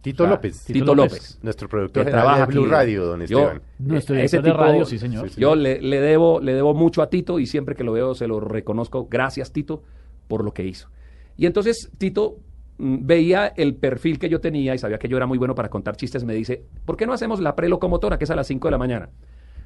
Tito 0.00 0.22
O 0.22 0.26
sea, 0.26 0.34
López, 0.36 0.64
Tito, 0.64 0.78
Tito 0.78 0.94
López. 0.94 1.12
López. 1.12 1.38
nuestro 1.42 1.68
productor 1.68 2.04
que 2.04 2.10
trabaja 2.12 2.46
de 2.46 2.52
Blue 2.52 2.62
aquí. 2.62 2.70
Radio, 2.70 3.06
don 3.06 3.20
Yo- 3.26 3.40
Esteban. 3.40 3.62
Nuestro 3.80 4.14
Eh, 4.14 4.18
director 4.18 4.40
ese 4.40 4.48
de 4.48 4.52
radio, 4.56 4.84
sí, 4.84 4.98
señor. 4.98 5.28
sí, 5.28 5.34
sí. 5.34 5.40
Yo 5.40 5.56
le, 5.56 5.80
le 5.82 6.00
debo, 6.00 6.40
le 6.40 6.54
debo 6.54 6.74
mucho 6.74 7.02
a 7.02 7.10
Tito 7.10 7.40
y 7.40 7.46
siempre 7.46 7.74
que 7.74 7.82
lo 7.84 7.92
veo 7.92 8.14
se 8.14 8.28
lo 8.28 8.38
reconozco. 8.40 9.08
Gracias, 9.10 9.52
Tito, 9.52 9.82
por 10.28 10.44
lo 10.44 10.54
que 10.54 10.64
hizo. 10.64 10.88
Y 11.36 11.46
entonces 11.46 11.90
Tito 11.98 12.38
veía 12.78 13.48
el 13.56 13.74
perfil 13.74 14.18
que 14.18 14.28
yo 14.28 14.40
tenía 14.40 14.74
y 14.74 14.78
sabía 14.78 14.98
que 14.98 15.08
yo 15.08 15.16
era 15.16 15.26
muy 15.26 15.38
bueno 15.38 15.54
para 15.54 15.70
contar 15.70 15.96
chistes. 15.96 16.24
Me 16.24 16.34
dice, 16.34 16.64
¿por 16.84 16.96
qué 16.96 17.06
no 17.06 17.12
hacemos 17.12 17.40
la 17.40 17.56
prelocomotora, 17.56 18.18
que 18.18 18.24
es 18.24 18.30
a 18.30 18.36
las 18.36 18.46
5 18.46 18.68
de 18.68 18.72
la 18.72 18.78
mañana? 18.78 19.08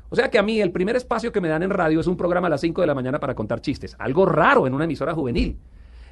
O 0.08 0.16
sea 0.16 0.28
que 0.28 0.38
a 0.38 0.42
mí 0.42 0.60
el 0.60 0.72
primer 0.72 0.96
espacio 0.96 1.30
que 1.30 1.40
me 1.40 1.48
dan 1.48 1.62
en 1.62 1.70
radio 1.70 2.00
es 2.00 2.06
un 2.06 2.16
programa 2.16 2.48
a 2.48 2.50
las 2.50 2.60
5 2.60 2.80
de 2.80 2.86
la 2.86 2.94
mañana 2.94 3.20
para 3.20 3.34
contar 3.34 3.60
chistes. 3.60 3.94
Algo 3.98 4.26
raro 4.26 4.66
en 4.66 4.74
una 4.74 4.84
emisora 4.84 5.14
juvenil. 5.14 5.58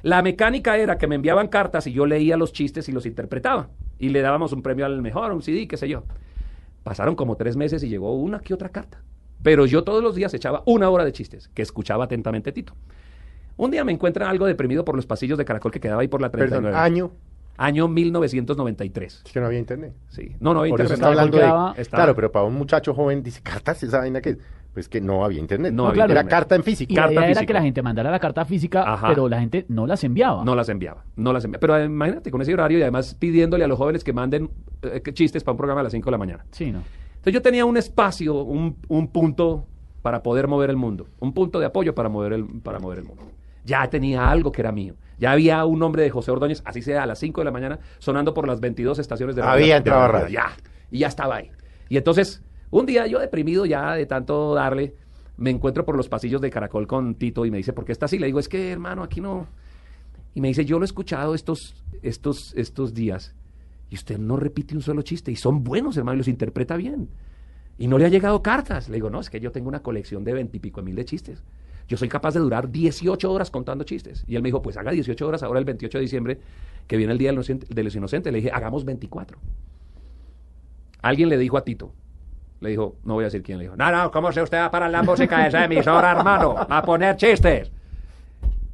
La 0.01 0.21
mecánica 0.21 0.77
era 0.77 0.97
que 0.97 1.07
me 1.07 1.15
enviaban 1.15 1.49
cartas 1.49 1.85
y 1.87 1.91
yo 1.91 2.05
leía 2.05 2.37
los 2.37 2.53
chistes 2.53 2.87
y 2.87 2.93
los 2.93 3.05
interpretaba. 3.05 3.69
Y 3.97 4.09
le 4.09 4.21
dábamos 4.21 4.53
un 4.53 4.61
premio 4.61 4.85
al 4.85 5.01
mejor, 5.01 5.33
un 5.33 5.41
CD, 5.41 5.67
qué 5.67 5.75
sé 5.75 5.89
yo. 5.89 6.05
Pasaron 6.83 7.15
como 7.15 7.35
tres 7.35 7.57
meses 7.57 7.83
y 7.83 7.89
llegó 7.89 8.15
una 8.15 8.39
que 8.39 8.53
otra 8.53 8.69
carta. 8.69 9.03
Pero 9.43 9.65
yo 9.65 9.83
todos 9.83 10.01
los 10.01 10.15
días 10.15 10.33
echaba 10.33 10.63
una 10.65 10.89
hora 10.89 11.03
de 11.03 11.11
chistes, 11.11 11.49
que 11.49 11.61
escuchaba 11.61 12.05
atentamente 12.05 12.53
Tito. 12.53 12.73
Un 13.59 13.71
día 13.71 13.83
me 13.83 13.91
encuentran 13.91 14.29
algo 14.29 14.45
deprimido 14.45 14.85
por 14.85 14.95
los 14.95 15.05
pasillos 15.05 15.37
de 15.37 15.43
Caracol 15.45 15.71
que 15.71 15.79
quedaba 15.81 16.01
ahí 16.01 16.07
por 16.07 16.21
la 16.21 16.29
39. 16.29 16.67
Perdón, 16.69 16.81
año, 16.81 17.11
Año 17.57 17.89
1993. 17.89 19.23
es 19.25 19.31
que 19.33 19.39
no 19.41 19.47
había 19.47 19.59
internet. 19.59 19.93
Sí. 20.07 20.33
No, 20.39 20.53
no, 20.53 20.59
Por 20.61 20.67
internet. 20.69 20.85
eso 20.85 20.93
está 20.93 21.07
hablando 21.07 21.37
de... 21.37 21.43
estaba- 21.43 21.73
Claro, 21.89 22.15
pero 22.15 22.31
para 22.31 22.45
un 22.45 22.55
muchacho 22.55 22.93
joven 22.93 23.21
dice, 23.21 23.41
cartas, 23.41 23.83
esa 23.83 23.99
vaina 23.99 24.21
que... 24.21 24.37
Pues 24.73 24.87
que 24.87 25.01
no 25.01 25.25
había 25.25 25.39
internet. 25.39 25.73
No 25.73 25.83
No, 25.83 25.89
había 25.89 26.03
Era 26.05 26.13
internet. 26.13 26.29
carta 26.31 26.55
en 26.55 26.63
físico. 26.63 26.93
Y 26.93 26.95
la 26.95 27.01
Carta 27.01 27.13
idea 27.15 27.23
era 27.23 27.29
física. 27.31 27.47
que 27.47 27.53
la 27.53 27.61
gente 27.63 27.81
mandara 27.81 28.11
la 28.11 28.19
carta 28.19 28.45
física, 28.45 28.83
Ajá. 28.93 29.07
pero 29.09 29.27
la 29.27 29.39
gente 29.39 29.65
no 29.67 29.87
las 29.87 30.03
enviaba. 30.05 30.45
No 30.45 30.55
las 30.55 30.69
enviaba, 30.69 31.03
no 31.17 31.33
las 31.33 31.43
enviaba. 31.43 31.59
Pero 31.59 31.77
eh, 31.77 31.85
imagínate 31.85 32.29
con 32.31 32.41
ese 32.41 32.53
horario 32.53 32.77
y 32.77 32.81
además 32.83 33.15
pidiéndole 33.15 33.65
a 33.65 33.67
los 33.67 33.77
jóvenes 33.79 34.03
que 34.05 34.13
manden 34.13 34.51
eh, 34.83 35.01
chistes 35.11 35.43
para 35.43 35.53
un 35.53 35.57
programa 35.57 35.81
a 35.81 35.83
las 35.83 35.91
5 35.91 36.05
de 36.05 36.11
la 36.11 36.17
mañana. 36.19 36.45
Sí, 36.51 36.71
no. 36.71 36.83
Entonces 37.09 37.33
yo 37.33 37.41
tenía 37.41 37.65
un 37.65 37.75
espacio, 37.77 38.41
un, 38.43 38.77
un 38.87 39.07
punto 39.09 39.65
para 40.03 40.21
poder 40.23 40.47
mover 40.47 40.69
el 40.69 40.77
mundo, 40.77 41.07
un 41.19 41.33
punto 41.33 41.59
de 41.59 41.65
apoyo 41.65 41.93
para 41.95 42.07
mover 42.07 42.31
el, 42.33 42.45
para 42.61 42.79
mover 42.79 42.99
el 42.99 43.05
mundo. 43.05 43.23
Ya 43.69 43.87
tenía 43.87 44.27
algo 44.29 44.51
que 44.51 44.61
era 44.61 44.71
mío. 44.71 44.95
Ya 45.19 45.31
había 45.31 45.63
un 45.65 45.77
nombre 45.77 46.01
de 46.01 46.09
José 46.09 46.31
Ordóñez, 46.31 46.63
así 46.65 46.81
sea, 46.81 47.03
a 47.03 47.05
las 47.05 47.19
5 47.19 47.41
de 47.41 47.45
la 47.45 47.51
mañana, 47.51 47.79
sonando 47.99 48.33
por 48.33 48.47
las 48.47 48.59
22 48.59 48.97
estaciones 48.97 49.35
de 49.35 49.43
Había 49.43 49.77
entrado 49.77 50.01
a 50.01 50.07
de 50.07 50.11
radio. 50.13 50.29
Ya, 50.29 50.47
y 50.89 50.99
ya 50.99 51.07
estaba 51.07 51.35
ahí. 51.35 51.51
Y 51.87 51.97
entonces, 51.97 52.41
un 52.71 52.87
día 52.87 53.05
yo 53.05 53.19
deprimido 53.19 53.65
ya 53.67 53.93
de 53.93 54.07
tanto 54.07 54.55
darle, 54.55 54.95
me 55.37 55.51
encuentro 55.51 55.85
por 55.85 55.95
los 55.95 56.09
pasillos 56.09 56.41
de 56.41 56.49
Caracol 56.49 56.87
con 56.87 57.13
Tito 57.13 57.45
y 57.45 57.51
me 57.51 57.57
dice, 57.57 57.73
¿por 57.73 57.85
qué 57.85 57.91
está 57.91 58.05
así? 58.07 58.17
Le 58.17 58.25
digo, 58.25 58.39
es 58.39 58.49
que 58.49 58.71
hermano, 58.71 59.03
aquí 59.03 59.21
no... 59.21 59.47
Y 60.33 60.41
me 60.41 60.47
dice, 60.47 60.65
yo 60.65 60.79
lo 60.79 60.83
he 60.83 60.87
escuchado 60.87 61.35
estos, 61.35 61.75
estos, 62.01 62.53
estos 62.55 62.93
días 62.95 63.35
y 63.89 63.95
usted 63.95 64.17
no 64.17 64.37
repite 64.37 64.75
un 64.75 64.81
solo 64.81 65.01
chiste 65.01 65.31
y 65.31 65.35
son 65.35 65.63
buenos, 65.63 65.97
hermano, 65.97 66.15
y 66.15 66.17
los 66.19 66.27
interpreta 66.27 66.75
bien. 66.75 67.09
Y 67.77 67.87
no 67.87 67.97
le 67.97 68.05
ha 68.05 68.09
llegado 68.09 68.41
cartas. 68.41 68.89
Le 68.89 68.95
digo, 68.95 69.09
no, 69.09 69.19
es 69.19 69.29
que 69.29 69.39
yo 69.39 69.51
tengo 69.51 69.67
una 69.67 69.81
colección 69.81 70.23
de 70.23 70.33
veintipico 70.33 70.81
mil 70.81 70.95
de 70.95 71.05
chistes. 71.05 71.43
Yo 71.89 71.97
soy 71.97 72.07
capaz 72.07 72.35
de 72.35 72.39
durar 72.39 72.71
18 72.71 73.31
horas 73.31 73.49
contando 73.49 73.83
chistes. 73.83 74.23
Y 74.27 74.35
él 74.35 74.43
me 74.43 74.49
dijo, 74.49 74.61
pues 74.61 74.77
haga 74.77 74.91
18 74.91 75.27
horas 75.27 75.41
ahora 75.41 75.57
el 75.57 75.65
28 75.65 75.97
de 75.97 76.01
diciembre, 76.03 76.39
que 76.87 76.97
viene 76.97 77.11
el 77.11 77.17
Día 77.17 77.31
de 77.31 77.83
los 77.83 77.95
Inocentes-. 77.95 78.31
Le 78.31 78.37
dije, 78.37 78.51
hagamos 78.53 78.85
24. 78.85 79.39
Alguien 81.01 81.29
le 81.29 81.37
dijo 81.39 81.57
a 81.57 81.63
Tito, 81.63 81.91
le 82.59 82.69
dijo, 82.69 82.95
no 83.03 83.15
voy 83.15 83.23
a 83.23 83.27
decir 83.27 83.41
quién, 83.41 83.57
le 83.57 83.63
dijo, 83.63 83.75
no, 83.75 83.91
no, 83.91 84.11
¿cómo 84.11 84.31
se 84.31 84.43
usted 84.43 84.59
va 84.59 84.65
a 84.65 84.71
parar 84.71 84.91
la 84.91 85.01
música 85.01 85.39
de 85.41 85.47
esa 85.47 85.65
emisora, 85.65 86.11
hermano? 86.11 86.55
A 86.57 86.83
poner 86.83 87.15
chistes. 87.15 87.71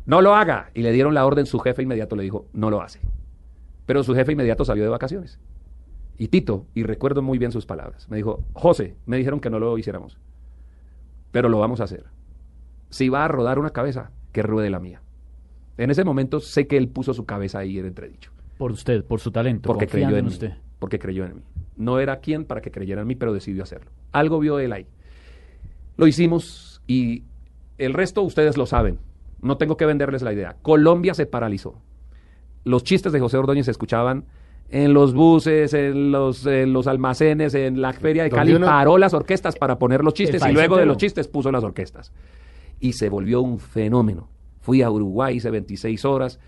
no 0.06 0.22
lo 0.22 0.36
haga. 0.36 0.72
Y 0.74 0.82
le 0.82 0.92
dieron 0.92 1.14
la 1.14 1.26
orden, 1.26 1.46
su 1.46 1.60
jefe 1.60 1.84
inmediato 1.84 2.18
le 2.18 2.24
dijo, 2.24 2.48
no 2.52 2.70
lo 2.70 2.82
hace. 2.82 3.00
Pero 3.86 4.04
su 4.04 4.14
jefe 4.14 4.34
inmediato 4.34 4.66
salió 4.66 4.84
de 4.84 4.90
vacaciones. 4.90 5.40
Y 6.18 6.28
Tito, 6.28 6.66
y 6.74 6.84
recuerdo 6.84 7.22
muy 7.22 7.38
bien 7.38 7.54
sus 7.54 7.66
palabras, 7.66 8.10
me 8.10 8.18
dijo, 8.18 8.44
José, 8.54 8.96
me 9.06 9.16
dijeron 9.16 9.40
que 9.40 9.50
no 9.50 9.60
lo 9.60 9.78
hiciéramos, 9.78 10.18
pero 11.32 11.48
lo 11.48 11.60
vamos 11.60 11.80
a 11.80 11.86
hacer. 11.86 12.15
Si 12.90 13.10
va 13.10 13.26
a 13.26 13.28
rodar 13.28 13.60
una 13.60 13.72
cabeza, 13.72 14.12
que 14.32 14.42
ruede 14.44 14.70
la 14.70 14.80
mía. 14.80 15.02
En 15.78 15.92
ese 15.92 16.04
momento 16.04 16.40
sé 16.40 16.68
que 16.68 16.78
él 16.78 16.88
puso 16.88 17.14
su 17.14 17.26
cabeza 17.26 17.60
ahí 17.60 17.78
en 17.80 17.86
entredicho. 17.86 18.32
Por 18.58 18.72
usted, 18.72 19.04
por 19.04 19.20
su 19.20 19.32
talento, 19.32 19.68
Porque 19.68 19.88
creyó 19.88 20.10
en, 20.10 20.16
en 20.18 20.26
mí. 20.26 20.32
usted. 20.32 20.54
Porque 20.80 21.00
creyó 21.00 21.26
en 21.26 21.36
mí. 21.38 21.42
No 21.78 22.00
era 22.00 22.20
quien 22.20 22.46
para 22.46 22.62
que 22.62 22.72
creyera 22.72 23.02
en 23.02 23.08
mí, 23.08 23.16
pero 23.16 23.34
decidió 23.34 23.64
hacerlo. 23.64 23.92
Algo 24.14 24.40
vio 24.40 24.60
él 24.60 24.72
ahí. 24.72 24.86
Lo 25.98 26.08
hicimos 26.08 26.82
y 26.88 27.24
el 27.78 27.94
resto 27.94 28.22
ustedes 28.22 28.58
lo 28.58 28.66
saben. 28.66 29.00
No 29.42 29.58
tengo 29.58 29.76
que 29.78 29.86
venderles 29.86 30.22
la 30.22 30.32
idea. 30.34 30.56
Colombia 30.62 31.14
se 31.14 31.26
paralizó. 31.26 31.76
Los 32.64 32.84
chistes 32.84 33.12
de 33.12 33.20
José 33.20 33.38
Ordóñez 33.38 33.66
se 33.66 33.72
escuchaban 33.72 34.24
en 34.70 34.94
los 34.94 35.14
buses, 35.14 35.74
en 35.74 36.12
los, 36.12 36.46
en 36.46 36.74
los 36.74 36.88
almacenes, 36.88 37.54
en 37.54 37.82
la 37.82 37.94
feria 37.94 38.24
de 38.24 38.30
Cali. 38.30 38.54
uno- 38.56 38.66
Paró 38.66 38.98
las 38.98 39.14
orquestas 39.14 39.56
para 39.58 39.78
poner 39.78 40.04
los 40.04 40.14
chistes 40.14 40.42
y 40.46 40.52
luego 40.54 40.78
de 40.78 40.86
los 40.86 40.98
chistes 40.98 41.28
puso 41.28 41.52
las 41.52 41.64
orquestas. 41.64 42.12
Y 42.80 42.94
se 42.94 43.10
volvió 43.10 43.42
un 43.42 43.60
fenómeno. 43.60 44.30
Fui 44.60 44.82
a 44.82 44.90
Uruguay, 44.90 45.38
hice 45.38 45.50
26 45.52 46.06
horas 46.06 46.40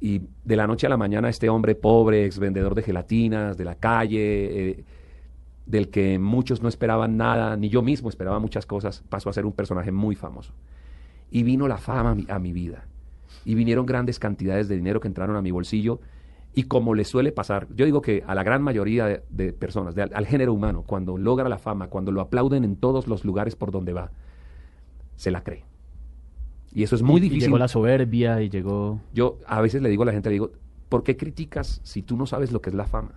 y 0.00 0.22
de 0.44 0.56
la 0.56 0.66
noche 0.66 0.86
a 0.86 0.90
la 0.90 0.96
mañana 0.96 1.28
este 1.28 1.48
hombre 1.48 1.74
pobre, 1.74 2.26
ex 2.26 2.38
vendedor 2.38 2.74
de 2.74 2.82
gelatinas, 2.82 3.56
de 3.56 3.64
la 3.64 3.76
calle, 3.76 4.70
eh, 4.70 4.84
del 5.64 5.88
que 5.88 6.18
muchos 6.18 6.62
no 6.62 6.68
esperaban 6.68 7.16
nada, 7.16 7.56
ni 7.56 7.68
yo 7.68 7.82
mismo 7.82 8.08
esperaba 8.08 8.38
muchas 8.38 8.66
cosas, 8.66 9.02
pasó 9.08 9.30
a 9.30 9.32
ser 9.32 9.46
un 9.46 9.52
personaje 9.52 9.92
muy 9.92 10.14
famoso. 10.14 10.52
Y 11.30 11.42
vino 11.42 11.66
la 11.66 11.78
fama 11.78 12.16
a 12.28 12.38
mi, 12.38 12.52
vida. 12.52 12.84
Y 13.44 13.54
vinieron 13.54 13.86
grandes 13.86 14.18
cantidades 14.18 14.68
de 14.68 14.76
dinero 14.76 15.00
que 15.00 15.08
entraron 15.08 15.34
a 15.36 15.42
mi 15.42 15.50
bolsillo. 15.50 16.00
Y 16.54 16.64
como 16.64 16.94
le 16.94 17.04
suele 17.04 17.32
pasar, 17.32 17.66
yo 17.74 17.84
digo 17.84 18.00
que 18.00 18.22
a 18.26 18.34
la 18.34 18.44
gran 18.44 18.62
mayoría 18.62 19.22
de, 19.28 19.52
personas, 19.52 19.94
de- 19.94 20.02
al 20.02 20.26
género 20.26 20.52
humano, 20.52 20.84
cuando 20.86 21.18
logra 21.18 21.48
la 21.48 21.58
fama, 21.58 21.88
cuando 21.88 22.12
lo 22.12 22.20
aplauden 22.20 22.64
en 22.64 22.76
todos 22.76 23.08
los 23.08 23.24
lugares 23.24 23.56
por 23.56 23.72
donde 23.72 23.92
va, 23.92 24.12
se 25.16 25.30
la 25.30 25.42
cree. 25.42 25.64
Y 26.72 26.82
eso 26.82 26.94
es 26.94 27.02
muy 27.02 27.14
Y- 27.14 27.16
y 27.18 27.20
difícil. 27.28 27.48
llegó 27.48 27.58
la 27.58 27.68
soberbia 27.68 28.42
y 28.42 28.48
llegó... 28.50 29.00
Yo 29.14 29.38
a 29.46 29.60
veces 29.60 29.82
le 29.82 29.88
digo 29.88 30.02
a 30.02 30.06
la 30.06 30.12
gente, 30.12 30.28
le 30.28 30.34
digo, 30.34 30.52
¿por 30.88 31.02
qué 31.02 31.16
criticas 31.16 31.80
si 31.84 32.02
tú 32.02 32.16
no 32.16 32.26
sabes 32.26 32.52
lo 32.52 32.60
que 32.60 32.70
es 32.70 32.76
la 32.76 32.86
fama? 32.86 33.12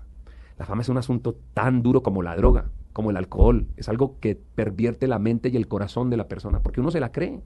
La 0.58 0.66
fama 0.66 0.82
es 0.82 0.90
un 0.90 0.98
asunto 0.98 1.38
tan 1.54 1.82
duro 1.84 2.02
como 2.04 2.22
la 2.22 2.36
droga, 2.36 2.70
como 2.94 3.10
el 3.12 3.18
alcohol. 3.18 3.68
Es 3.78 3.90
algo 3.90 4.20
que 4.20 4.36
pervierte 4.36 5.08
la 5.08 5.20
mente 5.20 5.50
y 5.50 5.56
el 5.58 5.68
corazón 5.68 6.10
de 6.10 6.18
la 6.18 6.28
persona, 6.28 6.60
porque 6.62 6.82
uno 6.82 6.92
se 6.92 7.00
la 7.00 7.12
cree. 7.12 7.42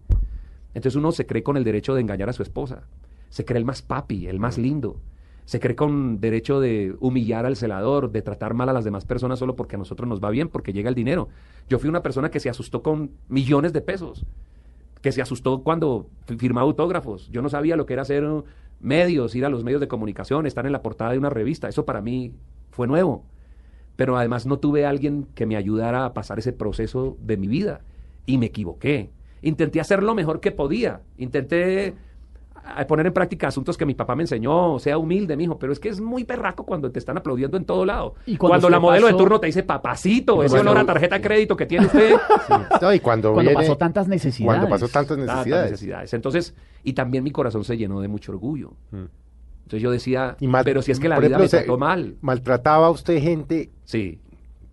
Entonces 0.73 0.95
uno 0.95 1.11
se 1.11 1.25
cree 1.25 1.43
con 1.43 1.57
el 1.57 1.63
derecho 1.63 1.93
de 1.93 2.01
engañar 2.01 2.29
a 2.29 2.33
su 2.33 2.41
esposa. 2.43 2.83
Se 3.29 3.45
cree 3.45 3.59
el 3.59 3.65
más 3.65 3.81
papi, 3.81 4.27
el 4.27 4.39
más 4.39 4.57
lindo. 4.57 4.99
Se 5.45 5.59
cree 5.59 5.75
con 5.75 6.19
derecho 6.21 6.59
de 6.59 6.95
humillar 6.99 7.45
al 7.45 7.55
celador, 7.55 8.11
de 8.11 8.21
tratar 8.21 8.53
mal 8.53 8.69
a 8.69 8.73
las 8.73 8.85
demás 8.85 9.05
personas 9.05 9.39
solo 9.39 9.55
porque 9.55 9.75
a 9.75 9.79
nosotros 9.79 10.07
nos 10.07 10.23
va 10.23 10.29
bien, 10.29 10.47
porque 10.49 10.71
llega 10.73 10.89
el 10.89 10.95
dinero. 10.95 11.27
Yo 11.67 11.79
fui 11.79 11.89
una 11.89 12.01
persona 12.01 12.31
que 12.31 12.39
se 12.39 12.49
asustó 12.49 12.81
con 12.81 13.11
millones 13.27 13.73
de 13.73 13.81
pesos 13.81 14.25
que 15.01 15.11
se 15.11 15.21
asustó 15.21 15.63
cuando 15.63 16.07
fi- 16.25 16.37
firmaba 16.37 16.65
autógrafos. 16.65 17.27
Yo 17.29 17.41
no 17.41 17.49
sabía 17.49 17.75
lo 17.75 17.85
que 17.85 17.91
era 17.91 18.03
hacer 18.03 18.23
uh, 18.23 18.45
medios, 18.79 19.35
ir 19.35 19.43
a 19.43 19.49
los 19.49 19.65
medios 19.65 19.81
de 19.81 19.89
comunicación, 19.89 20.45
estar 20.45 20.65
en 20.65 20.71
la 20.71 20.81
portada 20.81 21.11
de 21.11 21.17
una 21.17 21.29
revista. 21.29 21.67
Eso 21.67 21.83
para 21.83 21.99
mí 21.99 22.31
fue 22.71 22.87
nuevo. 22.87 23.25
Pero 23.97 24.15
además 24.17 24.45
no 24.45 24.59
tuve 24.59 24.85
a 24.85 24.89
alguien 24.89 25.27
que 25.35 25.45
me 25.45 25.57
ayudara 25.57 26.05
a 26.05 26.13
pasar 26.13 26.39
ese 26.39 26.53
proceso 26.53 27.17
de 27.19 27.35
mi 27.35 27.49
vida. 27.49 27.81
Y 28.25 28.37
me 28.37 28.45
equivoqué. 28.45 29.09
Intenté 29.41 29.81
hacer 29.81 30.03
lo 30.03 30.15
mejor 30.15 30.39
que 30.39 30.51
podía. 30.51 31.01
Intenté 31.17 31.95
a 32.65 32.87
poner 32.87 33.05
en 33.07 33.13
práctica 33.13 33.47
asuntos 33.49 33.77
que 33.77 33.85
mi 33.85 33.93
papá 33.93 34.15
me 34.15 34.23
enseñó, 34.23 34.79
sea 34.79 34.97
humilde, 34.97 35.35
mijo, 35.35 35.59
pero 35.59 35.73
es 35.73 35.79
que 35.79 35.89
es 35.89 35.99
muy 35.99 36.23
perraco 36.23 36.65
cuando 36.65 36.89
te 36.91 36.99
están 36.99 37.17
aplaudiendo 37.17 37.57
en 37.57 37.65
todo 37.65 37.85
lado. 37.85 38.15
Y 38.25 38.37
cuando 38.37 38.51
cuando 38.53 38.69
la 38.69 38.79
modelo 38.79 39.07
de 39.07 39.13
turno 39.13 39.39
te 39.39 39.47
dice, 39.47 39.63
papacito, 39.63 40.41
ese 40.43 40.59
olor 40.59 40.77
a 40.77 40.85
tarjeta 40.85 41.15
de 41.15 41.21
crédito 41.21 41.57
que 41.57 41.65
tiene 41.65 41.85
usted. 41.87 42.13
No, 42.81 42.93
y 42.93 42.99
cuando, 42.99 43.33
Cuando 43.33 43.51
viene- 43.51 43.65
pasó 43.65 43.77
tantas 43.77 44.07
necesidades. 44.07 44.45
Cuando 44.59 44.69
pasó 44.69 44.87
tantas 44.87 45.17
tantas 45.17 45.45
necesidades. 45.71 46.13
Entonces, 46.13 46.55
y 46.83 46.93
también 46.93 47.23
mi 47.23 47.31
corazón 47.31 47.63
se 47.63 47.77
llenó 47.77 47.99
de 48.01 48.07
mucho 48.07 48.31
orgullo. 48.31 48.73
Entonces 48.91 49.81
yo 49.81 49.91
decía, 49.91 50.35
Mm. 50.39 50.43
Y 50.43 50.47
mal- 50.47 50.63
pero 50.65 50.81
si 50.81 50.91
es 50.91 50.99
que 50.99 51.07
la 51.09 51.17
vida 51.19 51.37
ejemplo, 51.37 51.43
me 51.43 51.49
trató 51.49 51.77
mal. 51.77 52.15
Maltrataba 52.21 52.87
a 52.87 52.89
usted 52.91 53.21
gente 53.21 53.71
Sí, 53.85 54.19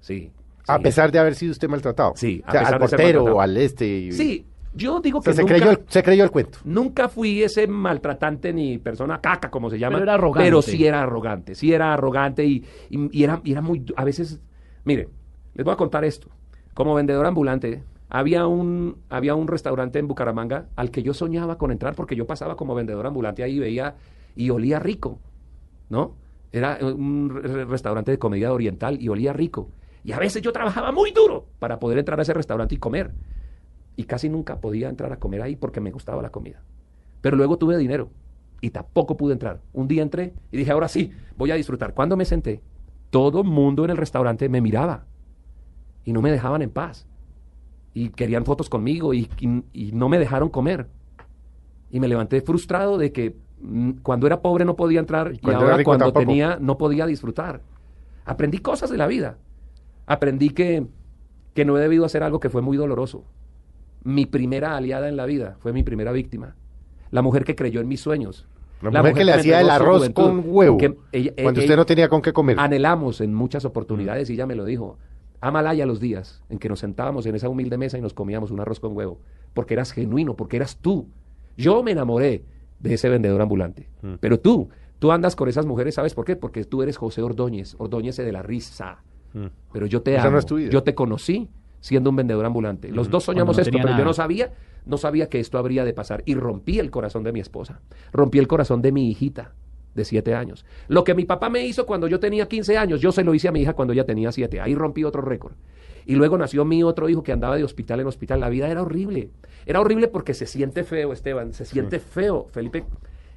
sí. 0.01 0.31
a 0.67 0.79
pesar 0.79 1.11
de 1.13 1.19
haber 1.19 1.35
sido 1.35 1.53
usted 1.53 1.69
maltratado. 1.69 2.13
Sí, 2.17 2.43
a 2.45 2.49
O 2.49 2.53
sea, 2.53 2.61
pesar 2.61 2.75
al 2.75 2.81
de 2.81 2.89
ser 2.89 2.97
portero 2.99 3.19
maltratado. 3.21 3.37
o 3.37 3.41
al 3.41 3.57
este. 3.57 3.87
y- 3.99 4.13
Sí, 4.13 4.47
yo 4.73 5.01
digo 5.01 5.19
O 5.19 5.21
que 5.21 5.27
sea, 5.27 5.35
se, 5.35 5.43
nunca, 5.43 5.55
creyó 5.55 5.71
el, 5.71 5.81
se 5.89 6.03
creyó 6.03 6.25
el 6.25 6.31
cuento. 6.31 6.59
nunca 6.65 7.09
fui 7.09 7.43
ese 7.43 7.67
maltratante 7.67 8.53
ni 8.53 8.79
persona 8.79 9.21
caca, 9.21 9.51
como 9.51 9.69
se 9.71 9.79
llama. 9.79 9.97
Pero 9.97 10.05
era 10.05 10.15
arrogante. 10.15 10.47
Pero 10.49 10.63
sí 10.63 10.85
era 10.87 11.03
arrogante, 11.03 11.55
sí 11.55 11.73
era 11.73 11.93
arrogante 11.93 12.45
y, 12.45 12.65
y- 12.89 13.19
y 13.19 13.25
era, 13.25 13.41
y 13.45 13.53
era 13.53 13.61
muy... 13.61 13.85
A 13.97 14.05
veces, 14.05 14.41
mire, 14.85 15.09
les 15.55 15.65
voy 15.65 15.73
a 15.73 15.77
contar 15.77 16.05
esto. 16.05 16.29
Como 16.75 16.95
vendedor 16.95 17.27
ambulante, 17.27 17.83
había 18.09 18.47
un, 18.47 18.97
había 19.09 19.35
un 19.35 19.49
restaurante 19.49 19.99
en 19.99 20.07
Bucaramanga 20.09 20.67
al 20.77 20.91
que 20.91 21.03
yo 21.03 21.15
soñaba 21.15 21.59
con 21.59 21.71
entrar 21.73 21.95
porque 21.95 22.15
yo 22.17 22.27
pasaba 22.27 22.57
como 22.57 22.75
vendedor 22.75 23.07
ambulante 23.07 23.43
ahí 23.43 23.57
y 23.57 23.59
veía 23.59 23.97
y 24.37 24.51
olía 24.51 24.79
rico, 24.79 25.19
¿no? 25.89 26.15
Era 26.53 26.79
un 26.83 27.31
re- 27.43 27.65
restaurante 27.65 28.11
de 28.13 28.19
comida 28.19 28.53
oriental 28.53 29.01
y 29.01 29.09
olía 29.09 29.33
rico. 29.33 29.69
Y 30.03 30.13
a 30.13 30.19
veces 30.19 30.43
yo 30.43 30.53
trabajaba 30.53 30.93
muy 30.93 31.11
duro 31.13 31.47
para 31.59 31.79
poder 31.79 31.99
entrar 31.99 32.19
a 32.19 32.23
ese 32.23 32.33
restaurante 32.35 32.75
y 32.75 32.79
comer. 32.79 33.13
Y 34.01 34.05
casi 34.05 34.31
nunca 34.31 34.63
podía 34.63 34.89
entrar 34.89 35.13
a 35.13 35.19
comer 35.19 35.43
ahí 35.43 35.57
porque 35.57 35.79
me 35.83 35.91
gustaba 35.91 36.23
la 36.23 36.31
comida. 36.31 36.63
Pero 37.21 37.37
luego 37.37 37.59
tuve 37.59 37.77
dinero 37.77 38.09
y 38.63 38.71
tampoco 38.71 39.15
pude 39.19 39.35
entrar. 39.35 39.61
Un 39.75 39.89
día 39.89 40.01
entré 40.01 40.33
y 40.51 40.57
dije, 40.57 40.71
ahora 40.73 40.89
sí, 40.89 41.13
voy 41.37 41.51
a 41.51 41.55
disfrutar. 41.57 41.93
Cuando 41.93 42.17
me 42.17 42.25
senté, 42.25 42.63
todo 43.11 43.45
mundo 43.45 43.85
en 43.85 43.91
el 43.91 43.99
restaurante 43.99 44.49
me 44.49 44.63
miraba 44.63 45.05
y 46.03 46.15
no 46.15 46.23
me 46.23 46.31
dejaban 46.31 46.63
en 46.63 46.71
paz. 46.71 47.07
Y 47.93 48.09
querían 48.09 48.47
fotos 48.47 48.71
conmigo 48.71 49.13
y, 49.13 49.29
y- 49.39 49.65
y 49.75 49.93
no 49.93 50.09
me 50.09 50.19
dejaron 50.19 50.49
comer. 50.49 50.87
Y 51.91 52.01
me 52.01 52.09
levanté 52.09 52.41
frustrado 52.41 52.97
de 52.97 53.13
que 53.13 53.37
mm, 53.61 53.91
cuando 54.03 54.27
era 54.27 54.41
pobre 54.41 54.65
no 54.65 54.77
podía 54.77 55.01
entrar 55.01 55.35
y, 55.35 55.39
cuando 55.41 55.65
ahora 55.65 55.85
cuando 55.85 56.05
tampoco. 56.07 56.21
tenía 56.27 56.57
no 56.59 56.79
podía 56.79 57.05
disfrutar. 57.05 57.61
Aprendí 58.25 58.61
cosas 58.61 58.89
de 58.89 58.97
la 58.97 59.07
vida. 59.07 59.37
Aprendí 60.07 60.49
que, 60.51 60.87
que 61.53 61.67
no 61.67 61.77
he 61.77 61.83
debido 61.83 62.07
hacer 62.07 62.23
algo 62.23 62.41
que 62.41 62.49
fue 62.49 62.63
muy 62.63 62.79
doloroso. 62.79 63.25
Mi 64.05 64.27
primera 64.27 64.77
aliada 64.77 65.09
en 65.09 65.17
la 65.17 65.27
vida 65.27 65.57
fue 65.61 65.73
mi 65.73 65.83
primera 65.83 66.13
víctima. 66.13 66.57
La 67.11 67.23
mujer 67.23 67.45
que 67.45 67.55
creyó 67.55 67.81
en 67.81 67.89
mis 67.89 68.01
sueños. 68.01 68.47
La 68.83 69.01
mujer 69.03 69.15
que 69.15 69.25
le 69.25 69.33
hacía 69.33 69.61
el 69.61 69.69
arroz 69.69 70.09
con 70.11 70.43
huevo. 70.47 70.79
que 70.79 70.97
ella- 71.13 71.33
cuando 71.43 71.61
ella- 71.61 71.67
usted 71.67 71.77
no 71.77 71.85
tenía 71.87 72.09
con 72.09 72.23
qué 72.23 72.33
comer. 72.33 72.59
Anhelamos 72.59 73.21
en 73.21 73.35
muchas 73.35 73.65
oportunidades 73.67 74.31
y 74.31 74.35
ella 74.35 74.47
me 74.47 74.55
lo 74.55 74.65
dijo. 74.65 74.97
Amalaya 75.43 75.85
los 75.87 76.01
días 76.01 76.43
en 76.51 76.59
que 76.59 76.69
nos 76.69 76.81
sentábamos 76.81 77.25
en 77.27 77.35
esa 77.35 77.49
humilde 77.49 77.77
mesa 77.79 77.99
y 77.99 78.01
nos 78.01 78.15
comíamos 78.15 78.51
un 78.51 78.61
arroz 78.61 78.79
con 78.81 78.95
huevo, 78.97 79.21
porque 79.55 79.75
eras 79.75 79.93
genuino, 79.93 80.35
porque 80.35 80.57
eras 80.57 80.77
tú. 80.79 81.09
Yo 81.57 81.83
me 81.83 81.91
enamoré 81.93 82.45
de 82.79 82.95
ese 82.95 83.09
vendedor 83.09 83.41
ambulante, 83.43 83.89
Mm. 84.03 84.15
pero 84.21 84.39
tú, 84.41 84.69
tú 84.99 85.13
andas 85.13 85.37
con 85.37 85.49
esas 85.49 85.67
mujeres, 85.67 85.95
¿sabes 85.95 86.15
por 86.15 86.25
qué? 86.25 86.37
Porque 86.37 86.65
tú 86.65 86.83
eres 86.83 86.97
José 86.99 87.21
Ordóñez, 87.23 87.75
Ordóñez 87.79 88.17
de 88.17 88.33
la 88.33 88.43
risa. 88.43 88.99
Mm. 89.35 89.47
Pero 89.73 89.87
yo 89.87 90.03
te 90.03 90.19
amo. 90.19 90.39
no. 90.41 90.59
Yo 90.59 90.83
te 90.83 90.95
conocí 90.95 91.49
siendo 91.81 92.11
un 92.11 92.17
vendedor 92.17 92.45
ambulante. 92.45 92.91
Los 92.91 93.11
dos 93.11 93.25
soñamos 93.25 93.57
no 93.57 93.63
esto, 93.63 93.79
pero 93.81 93.97
yo 93.97 94.05
no 94.05 94.13
sabía, 94.13 94.53
no 94.87 94.99
sabía 94.99 95.29
que 95.29 95.41
esto 95.41 95.59
habría 95.59 95.85
de 95.85 95.93
pasar. 95.93 96.23
Y 96.27 96.35
rompí 96.35 96.79
el 96.79 96.91
corazón 96.91 97.25
de 97.25 97.33
mi 97.33 97.41
esposa. 97.41 97.81
Rompí 98.13 98.39
el 98.39 98.47
corazón 98.47 98.83
de 98.83 98.93
mi 98.93 99.11
hijita 99.11 99.55
de 99.95 100.05
siete 100.05 100.35
años. 100.35 100.65
Lo 100.89 101.05
que 101.05 101.15
mi 101.15 101.25
papá 101.25 101.51
me 101.51 101.67
hizo 101.67 101.87
cuando 101.87 102.07
yo 102.07 102.21
tenía 102.21 102.47
15 102.47 102.77
años, 102.79 103.01
yo 103.01 103.13
se 103.13 103.25
lo 103.25 103.35
hice 103.35 103.49
a 103.49 103.53
mi 103.53 103.63
hija 103.63 103.73
cuando 103.73 103.93
ella 103.93 104.05
tenía 104.05 104.31
siete. 104.33 104.61
Ahí 104.61 104.75
rompí 104.75 105.05
otro 105.05 105.23
récord. 105.23 105.55
Y 106.07 106.15
luego 106.15 106.39
nació 106.39 106.65
mi 106.65 106.83
otro 106.83 107.09
hijo 107.09 107.23
que 107.23 107.33
andaba 107.33 107.57
de 107.57 107.65
hospital 107.65 108.01
en 108.01 108.07
hospital. 108.07 108.41
La 108.41 108.49
vida 108.49 108.69
era 108.69 108.83
horrible. 108.83 109.31
Era 109.67 109.81
horrible 109.81 110.09
porque 110.09 110.35
se 110.35 110.47
siente 110.47 110.85
feo, 110.85 111.13
Esteban. 111.13 111.53
Se 111.53 111.65
siente 111.65 111.99
feo, 111.99 112.47
Felipe. 112.51 112.85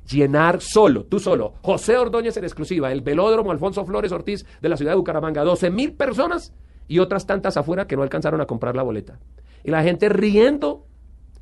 Llenar 0.10 0.60
solo, 0.60 1.06
tú 1.06 1.18
solo, 1.18 1.54
José 1.62 1.96
Ordóñez 1.96 2.36
en 2.36 2.44
exclusiva, 2.44 2.92
el 2.92 3.00
velódromo 3.00 3.52
Alfonso 3.52 3.86
Flores 3.86 4.12
Ortiz 4.12 4.46
de 4.62 4.68
la 4.68 4.76
ciudad 4.76 4.92
de 4.92 4.98
Bucaramanga, 4.98 5.46
12 5.46 5.70
mil 5.70 5.94
personas 5.94 6.54
y 6.88 7.00
otras 7.00 7.26
tantas 7.26 7.58
afuera 7.58 7.88
que 7.88 7.96
no 7.96 8.04
alcanzaron 8.04 8.42
a 8.42 8.46
comprar 8.46 8.76
la 8.76 8.84
boleta. 8.84 9.20
Y 9.64 9.72
la 9.72 9.84
gente 9.84 10.10
riendo 10.10 10.86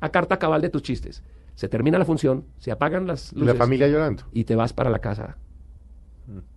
a 0.00 0.10
carta 0.10 0.38
cabal 0.38 0.60
de 0.62 0.68
tus 0.70 0.82
chistes. 0.82 1.22
Se 1.54 1.68
termina 1.68 1.98
la 1.98 2.04
función, 2.04 2.44
se 2.58 2.70
apagan 2.72 3.06
las 3.06 3.32
Y 3.32 3.36
luces 3.40 3.54
la 3.54 3.58
familia 3.58 3.88
llorando. 3.88 4.22
y 4.32 4.44
te 4.44 4.54
vas 4.56 4.72
para 4.72 4.90
la 4.90 5.00
casa 5.00 5.36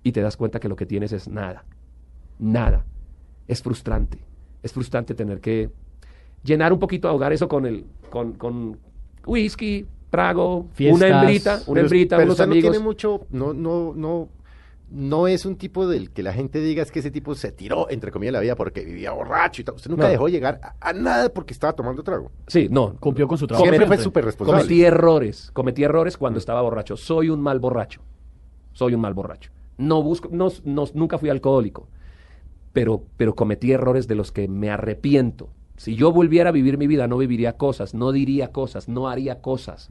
y 0.03 0.11
te 0.11 0.21
das 0.21 0.37
cuenta 0.37 0.59
que 0.59 0.69
lo 0.69 0.75
que 0.75 0.85
tienes 0.85 1.11
es 1.11 1.27
nada. 1.27 1.65
Nada. 2.39 2.85
Es 3.47 3.61
frustrante. 3.61 4.19
Es 4.63 4.71
frustrante 4.73 5.13
tener 5.15 5.41
que 5.41 5.69
llenar 6.43 6.71
un 6.71 6.79
poquito, 6.79 7.07
ahogar 7.09 7.33
eso 7.33 7.47
con 7.47 7.65
el, 7.65 7.85
con, 8.09 8.33
con 8.33 8.77
whisky, 9.25 9.85
trago, 10.09 10.67
Fiestas. 10.73 11.01
una 11.09 11.19
hembrita, 11.21 11.59
una 11.67 11.81
hembrita, 11.81 12.15
pero 12.17 12.27
unos 12.27 12.33
usted 12.35 12.45
no 12.47 12.51
amigos. 12.53 12.71
tiene 12.71 12.83
mucho, 12.83 13.27
no, 13.31 13.53
no, 13.53 13.93
no, 13.95 14.29
no 14.95 15.27
es 15.27 15.45
un 15.45 15.57
tipo 15.57 15.87
del 15.87 16.11
que 16.11 16.23
la 16.23 16.31
gente 16.31 16.59
diga 16.61 16.81
es 16.81 16.89
que 16.91 16.99
ese 16.99 17.11
tipo 17.11 17.35
se 17.35 17.51
tiró, 17.51 17.89
entre 17.89 18.11
comillas, 18.11 18.31
la 18.33 18.39
vida 18.39 18.55
porque 18.55 18.85
vivía 18.85 19.11
borracho 19.11 19.61
y 19.61 19.65
tal. 19.65 19.75
Usted 19.75 19.89
nunca 19.91 20.03
No. 20.05 20.09
dejó 20.09 20.29
llegar 20.29 20.59
a, 20.63 20.75
a 20.79 20.93
nada 20.93 21.29
porque 21.29 21.53
estaba 21.53 21.73
tomando 21.73 22.01
trago. 22.01 22.31
Sí, 22.47 22.67
no. 22.71 22.95
Cumplió 22.99 23.27
con 23.27 23.37
su 23.37 23.45
trabajo. 23.45 23.65
Siempre 23.65 23.87
fue 23.87 23.97
súper 23.97 24.23
responsable. 24.23 24.61
Cometí 24.63 24.83
errores, 24.83 25.49
cometí 25.51 25.83
errores 25.83 26.17
cuando 26.17 26.39
estaba 26.39 26.61
borracho. 26.61 26.95
Soy 26.95 27.29
un 27.29 27.41
mal 27.41 27.59
borracho. 27.59 28.01
Soy 28.71 28.93
un 28.93 29.01
mal 29.01 29.13
borracho. 29.13 29.51
No 29.77 30.01
busco, 30.01 30.29
no, 30.31 30.47
no- 30.63 30.85
nunca 30.93 31.17
fui 31.17 31.29
alcohólico, 31.29 31.89
pero, 32.73 33.03
pero 33.17 33.35
cometí 33.35 33.71
errores 33.73 34.07
de 34.07 34.15
los 34.15 34.31
que 34.31 34.47
me 34.47 34.69
arrepiento. 34.69 35.49
Si 35.77 35.95
yo 35.95 36.11
volviera 36.13 36.49
a 36.49 36.53
vivir 36.53 36.77
mi 36.77 36.87
vida, 36.87 37.07
no 37.07 37.17
viviría 37.17 37.57
cosas, 37.57 37.93
no 37.93 38.13
diría 38.13 38.53
cosas, 38.53 38.87
no 38.87 39.09
haría 39.09 39.41
cosas 39.41 39.89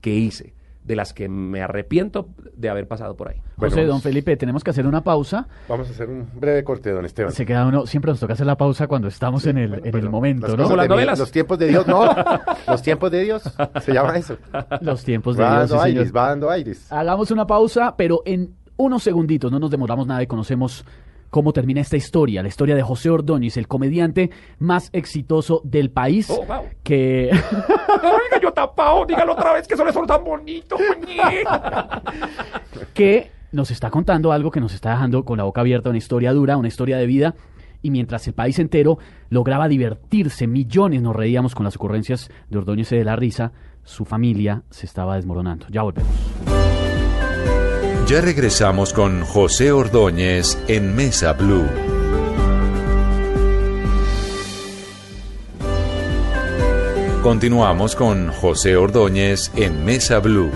que 0.00 0.14
hice, 0.14 0.54
de 0.84 0.96
las 0.96 1.12
que 1.14 1.28
me 1.28 1.62
arrepiento 1.62 2.28
de 2.54 2.68
haber 2.68 2.86
pasado 2.86 3.16
por 3.16 3.28
ahí. 3.28 3.36
Bueno, 3.56 3.70
José, 3.72 3.80
don 3.82 3.88
vamos- 3.88 4.02
Felipe, 4.02 4.36
tenemos 4.36 4.62
que 4.62 4.70
hacer 4.70 4.86
una 4.86 5.02
pausa. 5.02 5.48
Vamos 5.68 5.88
a 5.88 5.90
hacer 5.92 6.08
un 6.10 6.28
breve 6.34 6.62
corte, 6.62 6.90
don 6.90 7.04
Esteban. 7.06 7.32
Se 7.32 7.46
queda 7.46 7.66
uno, 7.66 7.86
siempre 7.86 8.10
nos 8.12 8.20
toca 8.20 8.34
hacer 8.34 8.46
la 8.46 8.56
pausa 8.56 8.86
cuando 8.86 9.08
estamos 9.08 9.46
en 9.46 9.56
el, 9.58 9.68
Bueno, 9.70 9.86
en 9.86 9.96
el 9.96 10.10
momento, 10.10 10.56
¿no? 10.56 10.76
las 10.76 10.88
novelas. 10.88 11.18
Los 11.18 11.32
tiempos 11.32 11.58
de 11.58 11.68
Dios, 11.68 11.86
no. 11.86 12.04
los 12.68 12.82
tiempos 12.82 13.10
de 13.10 13.22
Dios, 13.24 13.42
se 13.82 13.92
llama 13.94 14.16
eso. 14.18 14.36
Los 14.82 15.02
tiempos 15.04 15.36
de 15.36 15.42
Va 15.42 15.58
Dios. 15.58 15.70
dando 15.70 15.84
sí, 15.84 15.90
aires, 15.90 16.12
va 16.14 16.28
dando 16.28 16.50
aires. 16.50 16.92
Hagamos 16.92 17.30
una 17.30 17.46
pausa, 17.46 17.94
pero 17.96 18.22
en 18.26 18.54
unos 18.76 19.02
segunditos, 19.02 19.50
no 19.50 19.58
nos 19.58 19.70
demoramos 19.70 20.06
nada 20.06 20.22
y 20.22 20.26
conocemos 20.26 20.84
cómo 21.34 21.52
termina 21.52 21.80
esta 21.80 21.96
historia, 21.96 22.42
la 22.42 22.48
historia 22.48 22.76
de 22.76 22.82
José 22.84 23.10
Ordóñez, 23.10 23.56
el 23.56 23.66
comediante 23.66 24.30
más 24.60 24.88
exitoso 24.92 25.60
del 25.64 25.90
país, 25.90 26.30
Oh, 26.30 26.44
wow. 26.46 26.62
que 26.84 27.28
Oiga, 27.32 28.40
yo 28.40 28.52
tapado, 28.52 29.04
dígalo 29.04 29.32
otra 29.32 29.54
vez 29.54 29.66
que 29.66 29.74
eso 29.74 29.84
le 29.84 29.92
son 29.92 30.06
tan 30.06 30.22
bonito. 30.22 30.76
que 32.94 33.32
nos 33.50 33.72
está 33.72 33.90
contando 33.90 34.30
algo 34.30 34.52
que 34.52 34.60
nos 34.60 34.74
está 34.74 34.90
dejando 34.90 35.24
con 35.24 35.36
la 35.38 35.42
boca 35.42 35.60
abierta, 35.60 35.88
una 35.88 35.98
historia 35.98 36.32
dura, 36.32 36.56
una 36.56 36.68
historia 36.68 36.98
de 36.98 37.06
vida. 37.06 37.34
Y 37.82 37.90
mientras 37.90 38.28
el 38.28 38.34
país 38.34 38.60
entero 38.60 38.98
lograba 39.28 39.66
divertirse, 39.66 40.46
millones 40.46 41.02
nos 41.02 41.16
reíamos 41.16 41.56
con 41.56 41.64
las 41.64 41.74
ocurrencias 41.74 42.30
de 42.48 42.58
Ordóñez 42.58 42.92
y 42.92 42.96
de 42.96 43.04
la 43.04 43.16
risa, 43.16 43.50
su 43.82 44.04
familia 44.04 44.62
se 44.70 44.86
estaba 44.86 45.16
desmoronando. 45.16 45.66
Ya 45.68 45.82
volvemos. 45.82 46.63
Ya 48.06 48.20
regresamos 48.20 48.92
con 48.92 49.22
José 49.22 49.72
Ordóñez 49.72 50.58
en 50.68 50.94
Mesa 50.94 51.32
Blue. 51.32 51.66
Continuamos 57.22 57.96
con 57.96 58.30
José 58.30 58.76
Ordóñez 58.76 59.50
en 59.56 59.86
Mesa 59.86 60.18
Blue. 60.18 60.50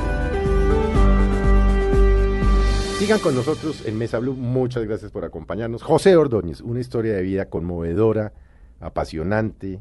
Sigan 2.98 3.18
con 3.20 3.34
nosotros 3.34 3.82
en 3.86 3.96
Mesa 3.96 4.18
Blue. 4.18 4.34
Muchas 4.34 4.84
gracias 4.84 5.10
por 5.10 5.24
acompañarnos. 5.24 5.82
José 5.82 6.16
Ordóñez, 6.16 6.60
una 6.60 6.80
historia 6.80 7.14
de 7.14 7.22
vida 7.22 7.46
conmovedora, 7.46 8.34
apasionante. 8.78 9.80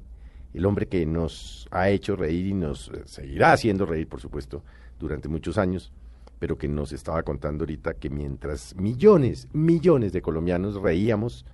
El 0.53 0.65
hombre 0.65 0.87
que 0.87 1.05
nos 1.05 1.67
ha 1.71 1.89
hecho 1.89 2.15
reír 2.15 2.45
y 2.45 2.53
nos 2.53 2.87
eh, 2.93 3.01
seguirá 3.03 3.51
haciendo 3.51 3.85
reír, 3.85 4.07
por 4.07 4.21
supuesto, 4.21 4.63
durante 4.97 5.27
muchos 5.27 5.57
años, 5.57 5.91
pero 6.39 6.57
que 6.57 6.67
nos 6.67 6.91
estaba 6.91 7.23
contando 7.23 7.63
ahorita 7.63 7.95
que 7.95 8.09
mientras 8.09 8.75
millones, 8.75 9.47
millones 9.53 10.13
de 10.13 10.21
colombianos 10.21 10.81
reíamos 10.81 11.45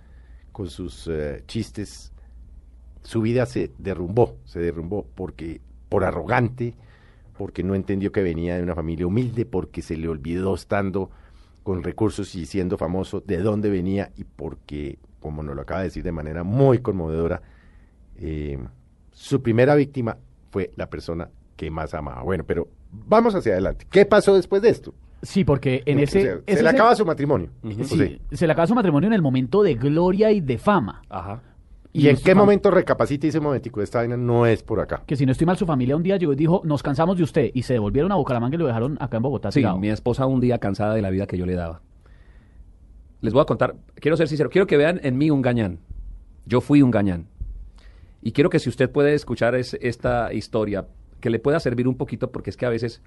con 0.52 0.70
sus 0.70 1.08
eh, 1.08 1.44
chistes, 1.48 2.12
su 3.02 3.22
vida 3.22 3.46
se 3.46 3.72
derrumbó, 3.78 4.38
se 4.46 4.60
derrumbó 4.60 5.06
porque 5.16 5.62
por 5.90 6.04
arrogante, 6.04 6.76
porque 7.38 7.64
no 7.64 7.76
entendió 7.76 8.12
que 8.12 8.22
venía 8.22 8.56
de 8.56 8.64
una 8.64 8.76
familia 8.76 9.08
humilde, 9.08 9.46
porque 9.46 9.82
se 9.82 9.98
le 9.98 10.08
olvidó 10.08 10.54
estando 10.54 11.10
con 11.64 11.84
recursos 11.84 12.36
y 12.36 12.46
siendo 12.46 12.78
famoso 12.78 13.22
de 13.22 13.38
dónde 13.38 13.70
venía 13.70 14.12
y 14.18 14.26
porque, 14.26 15.00
como 15.20 15.44
nos 15.44 15.56
lo 15.56 15.62
acaba 15.62 15.82
de 15.82 15.88
decir 15.88 16.04
de 16.04 16.12
manera 16.12 16.44
muy 16.44 16.80
conmovedora, 16.80 17.42
eh, 18.18 18.60
su 19.12 19.42
primera 19.42 19.76
víctima 19.76 20.18
fue 20.52 20.72
la 20.76 20.90
persona 20.90 21.30
que 21.56 21.72
más 21.72 21.94
amaba. 21.94 22.22
Bueno, 22.24 22.44
pero 22.46 22.68
vamos 23.08 23.36
hacia 23.36 23.54
adelante. 23.54 23.86
¿Qué 23.90 24.06
pasó 24.06 24.36
después 24.36 24.62
de 24.62 24.70
esto? 24.70 24.94
Sí, 25.22 25.44
porque 25.44 25.84
en 25.86 26.00
O 26.00 26.02
ese... 26.02 26.22
sea, 26.22 26.34
ese 26.46 26.58
se 26.58 26.64
le 26.64 26.70
acaba 26.70 26.96
su 26.96 27.06
matrimonio. 27.06 27.50
Sí, 27.84 28.20
se 28.32 28.46
le 28.46 28.52
acaba 28.54 28.68
su 28.68 28.76
matrimonio 28.76 29.08
en 29.08 29.14
el 29.14 29.22
momento 29.22 29.64
de 29.64 29.76
gloria 29.76 30.32
y 30.32 30.42
de 30.42 30.58
fama. 30.58 31.02
Ajá. 31.10 31.42
¿Y, 31.96 32.08
en 32.10 32.18
su 32.18 32.24
qué 32.24 32.34
momento 32.34 32.72
recapacita 32.72 33.26
y 33.26 33.30
dice 33.30 33.40
momentico, 33.40 33.80
esta 33.82 34.00
vaina 34.00 34.18
no 34.18 34.46
es 34.48 34.64
por 34.64 34.80
acá? 34.80 35.04
Que 35.06 35.16
si 35.16 35.26
no 35.28 35.32
estoy 35.32 35.46
mal, 35.46 35.58
su 35.58 35.66
familia 35.68 35.96
un 35.96 36.02
día 36.04 36.18
llegó 36.18 36.34
y 36.34 36.36
dijo, 36.36 36.62
nos 36.66 36.82
cansamos 36.82 37.18
de 37.18 37.24
usted, 37.24 37.52
y 37.54 37.62
se 37.62 37.74
devolvieron 37.74 38.12
a 38.12 38.16
Bucaramanga 38.16 38.56
y 38.56 38.58
lo 38.58 38.66
dejaron 38.66 38.98
acá 39.00 39.18
en 39.18 39.24
Bogotá. 39.24 39.52
Sí, 39.52 39.60
tirado. 39.60 39.78
mi 39.78 39.90
esposa 39.90 40.26
un 40.26 40.40
día 40.40 40.58
cansada 40.58 40.96
de 40.96 41.04
la 41.04 41.12
vida 41.12 41.28
que 41.28 41.38
yo 41.38 41.46
le 41.46 41.54
daba. 41.54 41.82
Les 43.22 43.32
voy 43.32 43.42
a 43.42 43.46
contar, 43.46 43.76
quiero 43.96 44.18
ser 44.18 44.28
sincero, 44.28 44.50
quiero 44.50 44.68
que 44.68 44.76
vean 44.76 45.00
en 45.04 45.18
mí 45.18 45.30
un 45.30 45.42
gañán. 45.42 45.80
Yo 46.46 46.60
fui 46.62 46.82
un 46.82 46.92
gañán. 46.92 47.28
Y 48.22 48.32
quiero 48.32 48.50
que 48.50 48.60
si 48.60 48.70
usted 48.70 48.90
puede 48.90 49.14
escuchar 49.14 49.54
es- 49.56 49.78
esta 49.80 50.34
historia, 50.34 50.88
que 51.24 51.30
le 51.30 51.40
pueda 51.40 51.58
servir 51.62 51.88
un 51.88 51.96
poquito, 51.96 52.34
porque 52.34 52.50
es 52.50 52.58
que 52.58 52.66
a 52.66 52.70
veces 52.70 53.02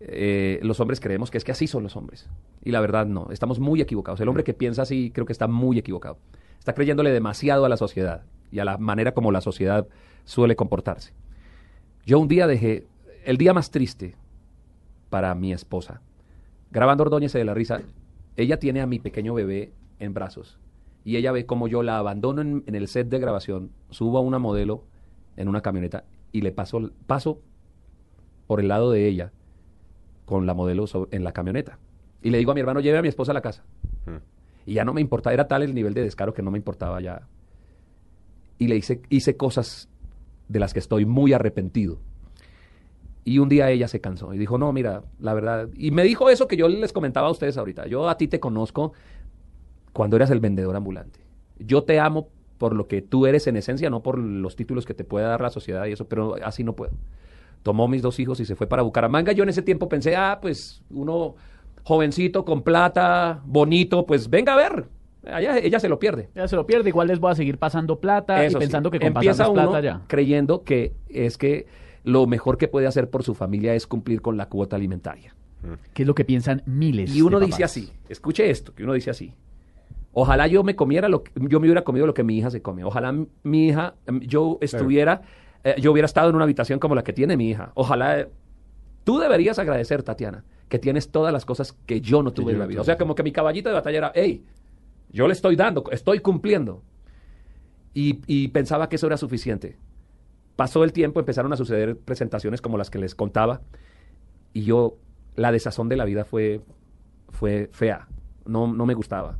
eh, 0.00 0.58
los 0.62 0.80
hombres 0.80 0.98
creemos 0.98 1.30
que 1.30 1.36
es 1.36 1.44
que 1.44 1.52
así 1.52 1.66
son 1.66 1.82
los 1.82 1.94
hombres. 1.94 2.26
Y 2.64 2.70
la 2.70 2.80
verdad 2.80 3.04
no, 3.04 3.28
estamos 3.30 3.60
muy 3.60 3.82
equivocados. 3.82 4.18
El 4.22 4.28
hombre 4.30 4.44
que 4.44 4.54
piensa 4.54 4.80
así 4.80 5.10
creo 5.12 5.26
que 5.26 5.32
está 5.34 5.46
muy 5.46 5.78
equivocado. 5.78 6.16
Está 6.58 6.72
creyéndole 6.72 7.10
demasiado 7.10 7.66
a 7.66 7.68
la 7.68 7.76
sociedad 7.76 8.22
y 8.50 8.60
a 8.60 8.64
la 8.64 8.78
manera 8.78 9.12
como 9.12 9.30
la 9.30 9.42
sociedad 9.42 9.86
suele 10.24 10.56
comportarse. 10.56 11.12
Yo 12.06 12.18
un 12.18 12.28
día 12.28 12.46
dejé, 12.46 12.86
el 13.26 13.36
día 13.36 13.52
más 13.52 13.70
triste 13.70 14.16
para 15.10 15.34
mi 15.34 15.52
esposa, 15.52 16.00
grabando 16.70 17.04
Ordóñez 17.04 17.34
de 17.34 17.44
la 17.44 17.52
risa, 17.52 17.82
ella 18.38 18.58
tiene 18.58 18.80
a 18.80 18.86
mi 18.86 19.00
pequeño 19.00 19.34
bebé 19.34 19.74
en 19.98 20.14
brazos 20.14 20.58
y 21.04 21.16
ella 21.16 21.30
ve 21.30 21.44
como 21.44 21.68
yo 21.68 21.82
la 21.82 21.98
abandono 21.98 22.40
en, 22.40 22.64
en 22.66 22.74
el 22.74 22.88
set 22.88 23.10
de 23.10 23.18
grabación, 23.18 23.70
subo 23.90 24.16
a 24.16 24.22
una 24.22 24.38
modelo 24.38 24.84
en 25.36 25.48
una 25.48 25.60
camioneta 25.60 26.04
y 26.32 26.40
le 26.40 26.52
paso, 26.52 26.90
paso 27.06 27.40
por 28.46 28.60
el 28.60 28.68
lado 28.68 28.90
de 28.90 29.06
ella 29.06 29.32
con 30.24 30.46
la 30.46 30.54
modelo 30.54 30.86
en 31.10 31.24
la 31.24 31.32
camioneta. 31.32 31.78
Y 32.22 32.30
le 32.30 32.38
digo 32.38 32.52
a 32.52 32.54
mi 32.54 32.60
hermano, 32.60 32.80
lleve 32.80 32.98
a 32.98 33.02
mi 33.02 33.08
esposa 33.08 33.32
a 33.32 33.34
la 33.34 33.42
casa. 33.42 33.64
Mm. 34.06 34.16
Y 34.66 34.74
ya 34.74 34.84
no 34.84 34.94
me 34.94 35.00
importaba, 35.00 35.34
era 35.34 35.48
tal 35.48 35.62
el 35.62 35.74
nivel 35.74 35.94
de 35.94 36.02
descaro 36.02 36.32
que 36.32 36.42
no 36.42 36.50
me 36.50 36.58
importaba 36.58 37.00
ya. 37.00 37.28
Y 38.58 38.68
le 38.68 38.76
hice, 38.76 39.02
hice 39.10 39.36
cosas 39.36 39.88
de 40.48 40.60
las 40.60 40.72
que 40.72 40.78
estoy 40.78 41.04
muy 41.04 41.32
arrepentido. 41.32 41.98
Y 43.24 43.38
un 43.38 43.48
día 43.48 43.70
ella 43.70 43.88
se 43.88 44.00
cansó 44.00 44.34
y 44.34 44.38
dijo, 44.38 44.58
no, 44.58 44.72
mira, 44.72 45.02
la 45.20 45.34
verdad. 45.34 45.68
Y 45.74 45.90
me 45.90 46.02
dijo 46.02 46.28
eso 46.30 46.48
que 46.48 46.56
yo 46.56 46.68
les 46.68 46.92
comentaba 46.92 47.28
a 47.28 47.30
ustedes 47.30 47.56
ahorita. 47.56 47.86
Yo 47.86 48.08
a 48.08 48.16
ti 48.16 48.28
te 48.28 48.40
conozco 48.40 48.92
cuando 49.92 50.16
eras 50.16 50.30
el 50.30 50.40
vendedor 50.40 50.74
ambulante. 50.74 51.20
Yo 51.58 51.84
te 51.84 52.00
amo 52.00 52.28
por 52.62 52.76
lo 52.76 52.86
que 52.86 53.02
tú 53.02 53.26
eres 53.26 53.48
en 53.48 53.56
esencia, 53.56 53.90
no 53.90 54.04
por 54.04 54.16
los 54.16 54.54
títulos 54.54 54.86
que 54.86 54.94
te 54.94 55.02
puede 55.02 55.26
dar 55.26 55.40
la 55.40 55.50
sociedad 55.50 55.84
y 55.86 55.90
eso, 55.90 56.06
pero 56.06 56.36
así 56.44 56.62
no 56.62 56.76
puedo. 56.76 56.92
Tomó 57.64 57.88
mis 57.88 58.02
dos 58.02 58.20
hijos 58.20 58.38
y 58.38 58.44
se 58.44 58.54
fue 58.54 58.68
para 58.68 58.82
Bucaramanga. 58.82 59.32
Yo 59.32 59.42
en 59.42 59.48
ese 59.48 59.62
tiempo 59.62 59.88
pensé, 59.88 60.14
ah, 60.14 60.38
pues 60.40 60.80
uno 60.90 61.34
jovencito, 61.82 62.44
con 62.44 62.62
plata, 62.62 63.42
bonito, 63.44 64.06
pues 64.06 64.30
venga 64.30 64.52
a 64.52 64.56
ver. 64.56 64.84
Allá, 65.26 65.58
ella 65.58 65.80
se 65.80 65.88
lo 65.88 65.98
pierde. 65.98 66.28
Ya 66.36 66.46
se 66.46 66.54
lo 66.54 66.64
pierde, 66.64 66.88
igual 66.88 67.08
les 67.08 67.18
voy 67.18 67.32
a 67.32 67.34
seguir 67.34 67.58
pasando 67.58 67.98
plata 67.98 68.44
Eso 68.44 68.58
y 68.58 68.60
sí. 68.60 68.64
pensando 68.66 68.92
que 68.92 69.00
con 69.00 69.08
empieza 69.08 69.48
uno 69.48 69.68
plata 69.68 69.80
ya. 69.80 70.02
creyendo 70.06 70.62
que 70.62 70.92
es 71.08 71.38
que 71.38 71.66
lo 72.04 72.28
mejor 72.28 72.58
que 72.58 72.68
puede 72.68 72.86
hacer 72.86 73.10
por 73.10 73.24
su 73.24 73.34
familia 73.34 73.74
es 73.74 73.88
cumplir 73.88 74.22
con 74.22 74.36
la 74.36 74.48
cuota 74.48 74.76
alimentaria. 74.76 75.34
Que 75.94 76.04
es 76.04 76.06
lo 76.06 76.14
que 76.14 76.24
piensan 76.24 76.62
miles 76.66 77.12
Y 77.12 77.22
uno 77.22 77.40
de 77.40 77.46
dice 77.46 77.64
así, 77.64 77.90
escuche 78.08 78.50
esto, 78.50 78.72
que 78.72 78.84
uno 78.84 78.92
dice 78.92 79.10
así. 79.10 79.34
Ojalá 80.12 80.46
yo 80.46 80.62
me 80.62 80.76
comiera 80.76 81.08
lo 81.08 81.22
que, 81.22 81.32
yo 81.34 81.58
me 81.58 81.66
hubiera 81.66 81.84
comido 81.84 82.06
lo 82.06 82.14
que 82.14 82.22
mi 82.22 82.36
hija 82.36 82.50
se 82.50 82.60
come. 82.60 82.84
Ojalá 82.84 83.14
mi 83.42 83.68
hija, 83.68 83.94
yo 84.20 84.58
estuviera, 84.60 85.22
eh, 85.64 85.76
yo 85.80 85.92
hubiera 85.92 86.06
estado 86.06 86.28
en 86.28 86.36
una 86.36 86.44
habitación 86.44 86.78
como 86.78 86.94
la 86.94 87.02
que 87.02 87.12
tiene 87.12 87.36
mi 87.36 87.48
hija. 87.48 87.72
Ojalá 87.74 88.20
eh, 88.20 88.28
tú 89.04 89.18
deberías 89.18 89.58
agradecer, 89.58 90.02
Tatiana, 90.02 90.44
que 90.68 90.78
tienes 90.78 91.10
todas 91.10 91.32
las 91.32 91.44
cosas 91.44 91.72
que 91.86 92.00
yo 92.00 92.22
no 92.22 92.32
tuve 92.32 92.52
en 92.52 92.58
la 92.58 92.66
vida. 92.66 92.80
O 92.82 92.84
sea, 92.84 92.98
como 92.98 93.14
que 93.14 93.22
mi 93.22 93.32
caballito 93.32 93.70
de 93.70 93.74
batalla 93.74 93.98
era, 93.98 94.12
hey, 94.14 94.44
yo 95.10 95.26
le 95.26 95.32
estoy 95.32 95.56
dando, 95.56 95.84
estoy 95.90 96.20
cumpliendo. 96.20 96.82
Y, 97.94 98.20
y 98.26 98.48
pensaba 98.48 98.88
que 98.88 98.96
eso 98.96 99.06
era 99.06 99.16
suficiente. 99.16 99.76
Pasó 100.56 100.84
el 100.84 100.92
tiempo, 100.92 101.20
empezaron 101.20 101.52
a 101.52 101.56
suceder 101.56 101.96
presentaciones 101.96 102.60
como 102.60 102.76
las 102.76 102.90
que 102.90 102.98
les 102.98 103.14
contaba, 103.14 103.62
y 104.52 104.64
yo, 104.64 104.98
la 105.36 105.50
desazón 105.52 105.88
de 105.88 105.96
la 105.96 106.04
vida 106.04 106.24
fue, 106.24 106.60
fue 107.30 107.70
fea, 107.72 108.08
no, 108.44 108.66
no 108.66 108.84
me 108.84 108.94
gustaba. 108.94 109.38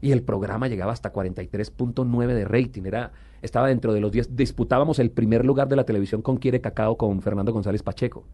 Y 0.00 0.12
el 0.12 0.22
programa 0.22 0.68
llegaba 0.68 0.92
hasta 0.92 1.12
43.9 1.12 2.26
de 2.34 2.44
rating, 2.44 2.82
era, 2.84 3.12
estaba 3.42 3.68
dentro 3.68 3.92
de 3.92 4.00
los 4.00 4.12
10, 4.12 4.36
disputábamos 4.36 4.98
el 4.98 5.10
primer 5.10 5.44
lugar 5.44 5.68
de 5.68 5.76
la 5.76 5.84
televisión 5.84 6.22
con 6.22 6.36
Quiere 6.36 6.60
Cacao 6.60 6.96
con 6.96 7.20
Fernando 7.20 7.52
González 7.52 7.82
Pacheco. 7.82 8.24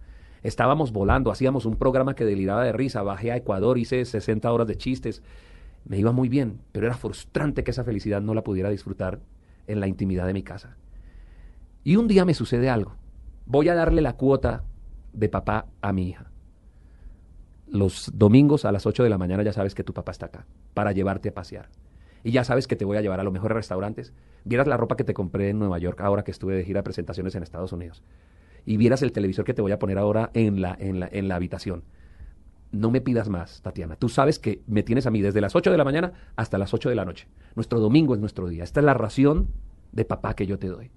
Estábamos 0.42 0.92
volando, 0.92 1.31
hacíamos 1.31 1.64
un 1.64 1.77
programa 1.77 2.14
que 2.14 2.24
deliraba 2.24 2.64
de 2.64 2.72
risa, 2.72 3.03
bajé 3.03 3.33
a 3.33 3.37
Ecuador, 3.37 3.79
hice 3.79 4.05
60 4.05 4.53
horas 4.53 4.66
de 4.66 4.77
chistes, 4.77 5.22
me 5.87 5.98
iba 5.98 6.12
muy 6.12 6.29
bien, 6.29 6.61
pero 6.72 6.87
era 6.87 6.96
frustrante 6.96 7.64
que 7.64 7.70
esa 7.70 7.85
felicidad 7.85 8.20
no 8.20 8.35
la 8.35 8.44
pudiera 8.44 8.68
disfrutar 8.68 9.20
en 9.66 9.81
la 9.81 9.87
intimidad 9.87 10.27
de 10.27 10.35
mi 10.35 10.42
casa. 10.42 10.77
Y 11.83 11.96
un 11.96 12.09
día 12.09 12.24
me 12.24 12.35
sucede 12.35 12.68
algo. 12.68 12.94
Voy 13.46 13.68
a 13.68 13.74
darle 13.74 14.00
la 14.00 14.16
cuota 14.16 14.64
de 15.12 15.29
papá 15.29 15.66
a 15.81 15.92
mi 15.92 16.09
hija. 16.09 16.31
Los 17.75 18.13
domingos 18.15 18.65
a 18.65 18.71
las 18.71 18.87
8 18.87 19.03
de 19.03 19.11
la 19.11 19.19
mañana 19.19 19.43
ya 19.43 19.53
sabes 19.53 19.75
que 19.75 19.83
tu 19.83 19.93
papá 19.93 20.13
está 20.13 20.27
acá 20.27 20.47
para 20.75 20.93
llevarte 20.93 21.31
a 21.31 21.35
pasear. 21.35 21.69
Y 22.23 22.31
ya 22.31 22.45
sabes 22.45 22.69
que 22.69 22.77
te 22.77 22.85
voy 22.85 22.97
a 22.97 23.01
llevar 23.01 23.19
a 23.19 23.25
los 23.25 23.33
mejores 23.33 23.57
restaurantes. 23.57 24.15
Vieras 24.45 24.69
la 24.69 24.77
ropa 24.77 24.97
que 24.97 25.03
te 25.03 25.13
compré 25.13 25.51
en 25.51 25.59
Nueva 25.59 25.79
York 25.79 26.01
ahora 26.01 26.23
que 26.23 26.31
estuve 26.31 26.55
de 26.55 26.65
gira 26.65 26.79
de 26.79 26.85
presentaciones 26.85 27.35
en 27.35 27.43
Estados 27.43 27.73
Unidos. 27.73 28.05
Y 28.65 28.77
vieras 28.77 29.03
el 29.03 29.11
televisor 29.11 29.45
que 29.45 29.55
te 29.55 29.61
voy 29.61 29.73
a 29.73 29.81
poner 29.81 29.99
ahora 29.99 30.31
en 30.35 30.63
la, 30.63 30.77
en 30.79 31.01
la, 31.01 31.09
en 31.11 31.27
la 31.27 31.35
habitación. 31.35 31.83
No 32.71 32.93
me 32.93 33.01
pidas 33.01 33.29
más, 33.29 33.61
Tatiana. 33.61 33.97
Tú 33.97 34.09
sabes 34.09 34.39
que 34.39 34.63
me 34.69 34.85
tienes 34.85 35.07
a 35.07 35.11
mí 35.11 35.21
desde 35.21 35.41
las 35.41 35.57
8 35.57 35.73
de 35.73 35.77
la 35.77 35.85
mañana 35.85 36.13
hasta 36.37 36.59
las 36.59 36.73
8 36.73 36.89
de 36.89 36.95
la 36.95 37.05
noche. 37.05 37.27
Nuestro 37.57 37.81
domingo 37.81 38.15
es 38.15 38.21
nuestro 38.21 38.49
día. 38.49 38.63
Esta 38.63 38.81
es 38.81 38.87
la 38.87 38.95
ración 38.95 39.49
de 39.91 40.05
papá 40.05 40.35
que 40.35 40.47
yo 40.47 40.61
te 40.61 40.69
doy. 40.69 40.93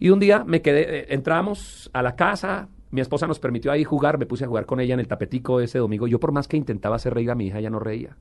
Y 0.00 0.10
un 0.10 0.18
día 0.18 0.42
me 0.44 0.62
quedé, 0.62 0.98
eh, 0.98 1.06
entramos 1.10 1.90
a 1.92 2.02
la 2.02 2.16
casa, 2.16 2.68
mi 2.90 3.00
esposa 3.00 3.26
nos 3.26 3.38
permitió 3.38 3.70
ahí 3.70 3.84
jugar, 3.84 4.18
me 4.18 4.26
puse 4.26 4.44
a 4.44 4.48
jugar 4.48 4.66
con 4.66 4.80
ella 4.80 4.94
en 4.94 5.00
el 5.00 5.08
tapetico 5.08 5.60
ese 5.60 5.78
domingo. 5.78 6.06
Yo 6.06 6.18
por 6.18 6.32
más 6.32 6.48
que 6.48 6.56
intentaba 6.56 6.96
hacer 6.96 7.14
reír 7.14 7.30
a 7.30 7.34
mi 7.34 7.46
hija, 7.46 7.58
ella 7.58 7.70
no 7.70 7.78
reía. 7.78 8.16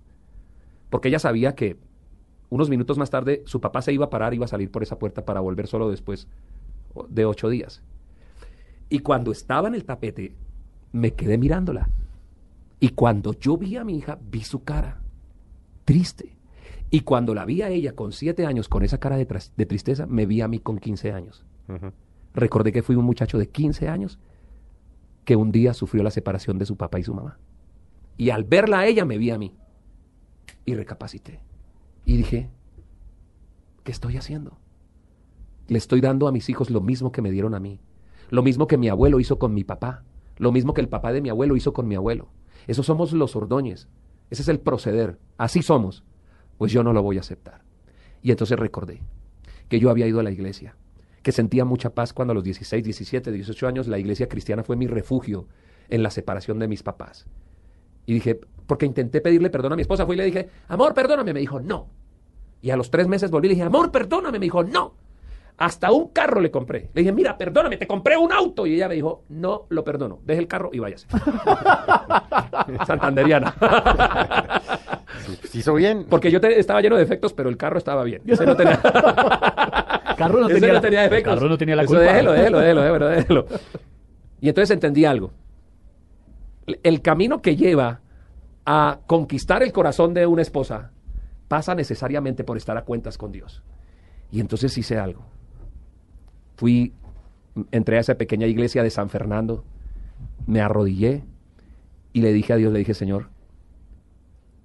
Porque 0.89 1.07
ella 1.07 1.19
sabía 1.19 1.55
que 1.55 1.77
unos 2.49 2.69
minutos 2.69 2.97
más 2.97 3.09
tarde 3.09 3.43
su 3.45 3.61
papá 3.61 3.81
se 3.81 3.93
iba 3.93 4.05
a 4.05 4.09
parar, 4.09 4.33
iba 4.33 4.45
a 4.45 4.49
salir 4.49 4.71
por 4.71 4.83
esa 4.83 4.99
puerta 4.99 5.25
para 5.25 5.39
volver 5.39 5.67
solo 5.67 5.89
después 5.89 6.27
de 7.09 7.25
ocho 7.25 7.49
días. 7.49 7.81
Y 8.89 8.99
cuando 8.99 9.31
estaba 9.31 9.67
en 9.67 9.75
el 9.75 9.85
tapete, 9.85 10.33
me 10.91 11.13
quedé 11.13 11.37
mirándola. 11.37 11.89
Y 12.79 12.89
cuando 12.89 13.33
yo 13.33 13.57
vi 13.57 13.75
a 13.75 13.83
mi 13.83 13.97
hija, 13.97 14.19
vi 14.21 14.41
su 14.41 14.63
cara, 14.63 15.01
triste. 15.85 16.37
Y 16.91 17.01
cuando 17.01 17.35
la 17.35 17.45
vi 17.45 17.61
a 17.61 17.69
ella 17.69 17.93
con 17.93 18.11
siete 18.11 18.45
años, 18.45 18.67
con 18.67 18.83
esa 18.83 18.99
cara 18.99 19.17
de, 19.17 19.27
de 19.55 19.65
tristeza, 19.65 20.05
me 20.07 20.25
vi 20.25 20.41
a 20.41 20.47
mí 20.47 20.59
con 20.59 20.79
15 20.79 21.11
años. 21.11 21.45
Recordé 22.33 22.71
que 22.71 22.81
fui 22.81 22.95
un 22.95 23.05
muchacho 23.05 23.37
de 23.37 23.47
15 23.49 23.89
años 23.89 24.17
que 25.29 25.35
un 25.35 25.51
día 25.51 25.75
sufrió 25.75 26.01
la 26.01 26.09
separación 26.09 26.57
de 26.57 26.65
su 26.65 26.75
papá 26.75 26.99
y 26.99 27.03
su 27.03 27.13
mamá. 27.13 27.37
Y 28.17 28.31
al 28.31 28.45
verla 28.45 28.79
a 28.79 28.87
ella, 28.87 29.05
me 29.05 29.19
vi 29.19 29.29
a 29.29 29.37
mí. 29.37 29.53
Y 30.65 30.73
recapacité. 30.73 31.39
Y 32.03 32.17
dije, 32.17 32.49
¿qué 33.83 33.91
estoy 33.91 34.17
haciendo? 34.17 34.57
Le 35.67 35.77
estoy 35.77 36.01
dando 36.01 36.27
a 36.27 36.31
mis 36.31 36.49
hijos 36.49 36.71
lo 36.71 36.81
mismo 36.81 37.11
que 37.11 37.21
me 37.21 37.29
dieron 37.29 37.53
a 37.53 37.59
mí. 37.59 37.79
Lo 38.31 38.41
mismo 38.41 38.65
que 38.65 38.79
mi 38.79 38.89
abuelo 38.89 39.19
hizo 39.19 39.37
con 39.37 39.53
mi 39.53 39.63
papá. 39.63 40.03
Lo 40.37 40.51
mismo 40.51 40.73
que 40.73 40.81
el 40.81 40.89
papá 40.89 41.13
de 41.13 41.21
mi 41.21 41.29
abuelo 41.29 41.55
hizo 41.55 41.73
con 41.73 41.87
mi 41.87 41.93
abuelo. 41.93 42.29
Esos 42.65 42.87
somos 42.87 43.13
los 43.13 43.35
Ordóñez. 43.35 43.87
Ese 44.31 44.41
es 44.41 44.47
el 44.47 44.59
proceder. 44.59 45.19
Así 45.37 45.61
somos. 45.61 46.03
Pues 46.57 46.71
yo 46.71 46.81
no 46.81 46.91
lo 46.91 47.03
voy 47.03 47.17
a 47.17 47.19
aceptar. 47.19 47.61
Y 48.23 48.31
entonces 48.31 48.57
recordé 48.57 49.03
que 49.67 49.79
yo 49.79 49.91
había 49.91 50.07
ido 50.07 50.21
a 50.21 50.23
la 50.23 50.31
iglesia, 50.31 50.75
que 51.21 51.31
sentía 51.31 51.65
mucha 51.65 51.93
paz 51.93 52.13
cuando 52.13 52.31
a 52.31 52.35
los 52.35 52.43
16, 52.43 52.83
17, 52.83 53.31
18 53.31 53.67
años 53.67 53.87
la 53.87 53.99
iglesia 53.99 54.29
cristiana 54.29 54.63
fue 54.63 54.75
mi 54.75 54.87
refugio 54.87 55.47
en 55.89 56.03
la 56.03 56.11
separación 56.11 56.59
de 56.59 56.67
mis 56.67 56.83
papás. 56.83 57.25
Y 58.05 58.13
dije, 58.13 58.39
porque 58.65 58.85
intenté 58.85 59.21
pedirle 59.21 59.49
perdón 59.49 59.73
a 59.73 59.75
mi 59.75 59.81
esposa, 59.81 60.05
fui 60.05 60.15
y 60.15 60.17
le 60.17 60.25
dije, 60.25 60.49
amor, 60.67 60.93
perdóname. 60.93 61.33
Me 61.33 61.39
dijo, 61.39 61.59
no. 61.59 61.87
Y 62.61 62.71
a 62.71 62.77
los 62.77 62.89
tres 62.89 63.07
meses 63.07 63.31
volví 63.31 63.47
y 63.47 63.49
le 63.49 63.55
dije, 63.55 63.65
amor, 63.65 63.91
perdóname. 63.91 64.39
Me 64.39 64.45
dijo, 64.45 64.63
no. 64.63 64.95
Hasta 65.57 65.91
un 65.91 66.07
carro 66.07 66.39
le 66.39 66.51
compré. 66.51 66.89
Le 66.93 67.01
dije, 67.01 67.11
mira, 67.11 67.37
perdóname, 67.37 67.77
te 67.77 67.85
compré 67.85 68.15
un 68.15 68.31
auto. 68.31 68.65
Y 68.65 68.75
ella 68.75 68.87
me 68.87 68.95
dijo, 68.95 69.25
no 69.29 69.65
lo 69.69 69.83
perdono. 69.83 70.19
Deje 70.23 70.39
el 70.39 70.47
carro 70.47 70.69
y 70.71 70.79
váyase. 70.79 71.07
Santanderiana. 72.87 73.53
hizo 75.53 75.73
bien. 75.73 76.05
Porque 76.09 76.31
yo 76.31 76.39
estaba 76.39 76.81
lleno 76.81 76.95
de 76.95 77.01
defectos, 77.01 77.33
pero 77.33 77.49
el 77.49 77.57
carro 77.57 77.77
estaba 77.77 78.03
bien. 78.03 78.21
Ese 78.25 78.45
no 78.45 78.55
tenía... 78.55 78.79
carro 80.19 80.39
no 80.39 80.47
tenía, 80.47 80.73
no 80.73 80.81
tenía 80.81 81.01
defectos. 81.03 81.33
carro 81.33 81.49
no 81.49 81.57
tenía 81.57 81.75
la 81.75 81.85
culpa. 81.85 82.01
déjelo, 82.01 82.31
déjelo, 82.33 82.59
déjelo, 82.59 83.07
déjelo. 83.07 83.45
Y 84.41 84.49
entonces 84.49 84.71
entendí 84.71 85.05
algo. 85.05 85.31
El 86.83 87.01
camino 87.01 87.41
que 87.41 87.55
lleva 87.55 88.01
a 88.65 88.99
conquistar 89.07 89.63
el 89.63 89.71
corazón 89.71 90.13
de 90.13 90.27
una 90.27 90.41
esposa 90.41 90.91
pasa 91.47 91.73
necesariamente 91.73 92.43
por 92.43 92.57
estar 92.57 92.77
a 92.77 92.83
cuentas 92.83 93.17
con 93.17 93.31
Dios. 93.31 93.63
Y 94.31 94.39
entonces 94.39 94.77
hice 94.77 94.97
algo. 94.97 95.25
Fui, 96.55 96.93
entré 97.71 97.97
a 97.97 98.01
esa 98.01 98.15
pequeña 98.15 98.45
iglesia 98.45 98.83
de 98.83 98.91
San 98.91 99.09
Fernando, 99.09 99.65
me 100.45 100.61
arrodillé 100.61 101.23
y 102.13 102.21
le 102.21 102.31
dije 102.33 102.53
a 102.53 102.57
Dios, 102.57 102.71
le 102.71 102.79
dije, 102.79 102.93
Señor, 102.93 103.29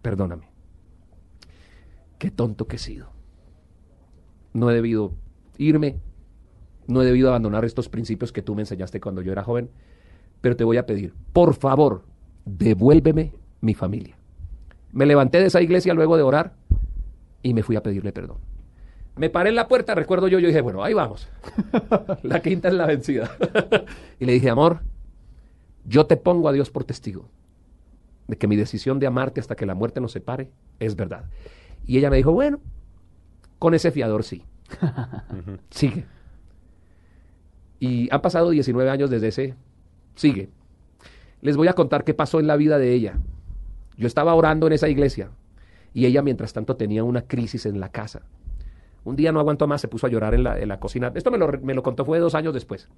perdóname. 0.03 0.51
Qué 2.19 2.31
tonto 2.31 2.67
que 2.67 2.77
he 2.77 2.79
sido. 2.79 3.11
No 4.53 4.71
he 4.71 4.75
debido 4.75 5.14
irme, 5.59 5.97
no 6.87 7.03
he 7.03 7.07
debido 7.07 7.29
abandonar 7.29 7.64
estos 7.64 7.88
principios 7.88 8.33
que 8.33 8.43
tú 8.43 8.55
me 8.55 8.62
enseñaste 8.62 9.01
cuando 9.01 9.23
yo 9.23 9.33
era 9.33 9.43
joven, 9.43 9.71
pero 10.40 10.57
te 10.57 10.64
voy 10.64 10.77
a 10.77 10.87
pedir, 10.87 11.14
por 11.33 11.55
favor, 11.55 12.05
devuélveme 12.45 13.33
mi 13.61 13.75
familia. 13.75 14.17
Me 14.93 15.07
levanté 15.07 15.40
de 15.40 15.47
esa 15.47 15.62
iglesia 15.62 15.95
luego 15.95 16.17
de 16.17 16.23
orar 16.23 16.55
y 17.43 17.55
me 17.55 17.62
fui 17.62 17.77
a 17.77 17.83
pedirle 17.83 18.12
perdón. 18.12 18.38
Me 19.17 19.31
paré 19.31 19.51
en 19.51 19.57
la 19.57 19.69
puerta, 19.69 19.95
recuerdo 19.95 20.27
yo, 20.29 20.38
yo 20.40 20.49
dije, 20.49 20.61
bueno, 20.61 20.83
ahí 20.83 20.93
vamos. 20.93 21.29
la 22.23 22.43
quinta 22.43 22.69
es 22.69 22.75
la 22.75 22.87
vencida. 22.87 23.31
y 24.19 24.25
le 24.25 24.33
dije, 24.33 24.51
amor, 24.51 24.81
yo 25.85 26.07
te 26.07 26.17
pongo 26.17 26.49
a 26.49 26.53
Dios 26.53 26.71
por 26.71 26.85
testigo 26.85 27.29
de 28.27 28.37
que 28.37 28.49
mi 28.49 28.57
decisión 28.57 28.99
de 28.99 29.07
amarte 29.07 29.40
hasta 29.40 29.55
que 29.55 29.67
la 29.67 29.75
muerte 29.75 30.01
nos 30.01 30.12
separe 30.12 30.51
es 30.81 30.97
verdad. 30.97 31.25
Y 31.87 31.99
ella 31.99 32.11
me 32.11 32.17
dijo, 32.17 32.33
bueno, 32.33 32.61
con 33.59 33.75
ese 33.75 33.90
fiador 33.90 34.25
sí. 34.25 34.45
Sigue. 35.70 36.07
Y 37.81 38.09
han 38.12 38.22
pasado 38.22 38.50
19 38.50 38.90
años 38.90 39.11
desde 39.11 39.29
ese. 39.29 39.55
Sigue. 40.14 40.48
Les 41.40 41.57
voy 41.57 41.68
a 41.68 41.74
contar 41.74 42.05
qué 42.05 42.14
pasó 42.14 42.40
en 42.40 42.46
la 42.46 42.57
vida 42.57 42.79
de 42.79 42.92
ella. 42.92 43.18
Yo 43.96 44.07
estaba 44.07 44.35
orando 44.35 44.66
en 44.66 44.72
esa 44.72 44.88
iglesia 44.88 45.31
y 45.92 46.07
ella 46.07 46.22
mientras 46.22 46.53
tanto 46.53 46.77
tenía 46.77 47.05
una 47.05 47.22
crisis 47.22 47.66
en 47.66 47.81
la 47.81 47.90
casa. 47.90 48.22
Un 49.05 49.16
día 49.16 49.33
no 49.33 49.40
aguantó 49.40 49.66
más, 49.66 49.81
se 49.81 49.88
puso 49.88 50.07
a 50.07 50.11
llorar 50.11 50.35
en 50.35 50.42
la, 50.42 50.81
cocina. 50.81 51.12
Esto 51.14 51.31
me 51.31 51.38
lo, 51.38 51.53
me 51.61 51.74
lo 51.74 51.83
contó, 51.83 52.05
fue 52.05 52.18
dos 52.18 52.35
años 52.35 52.55
después. 52.55 52.88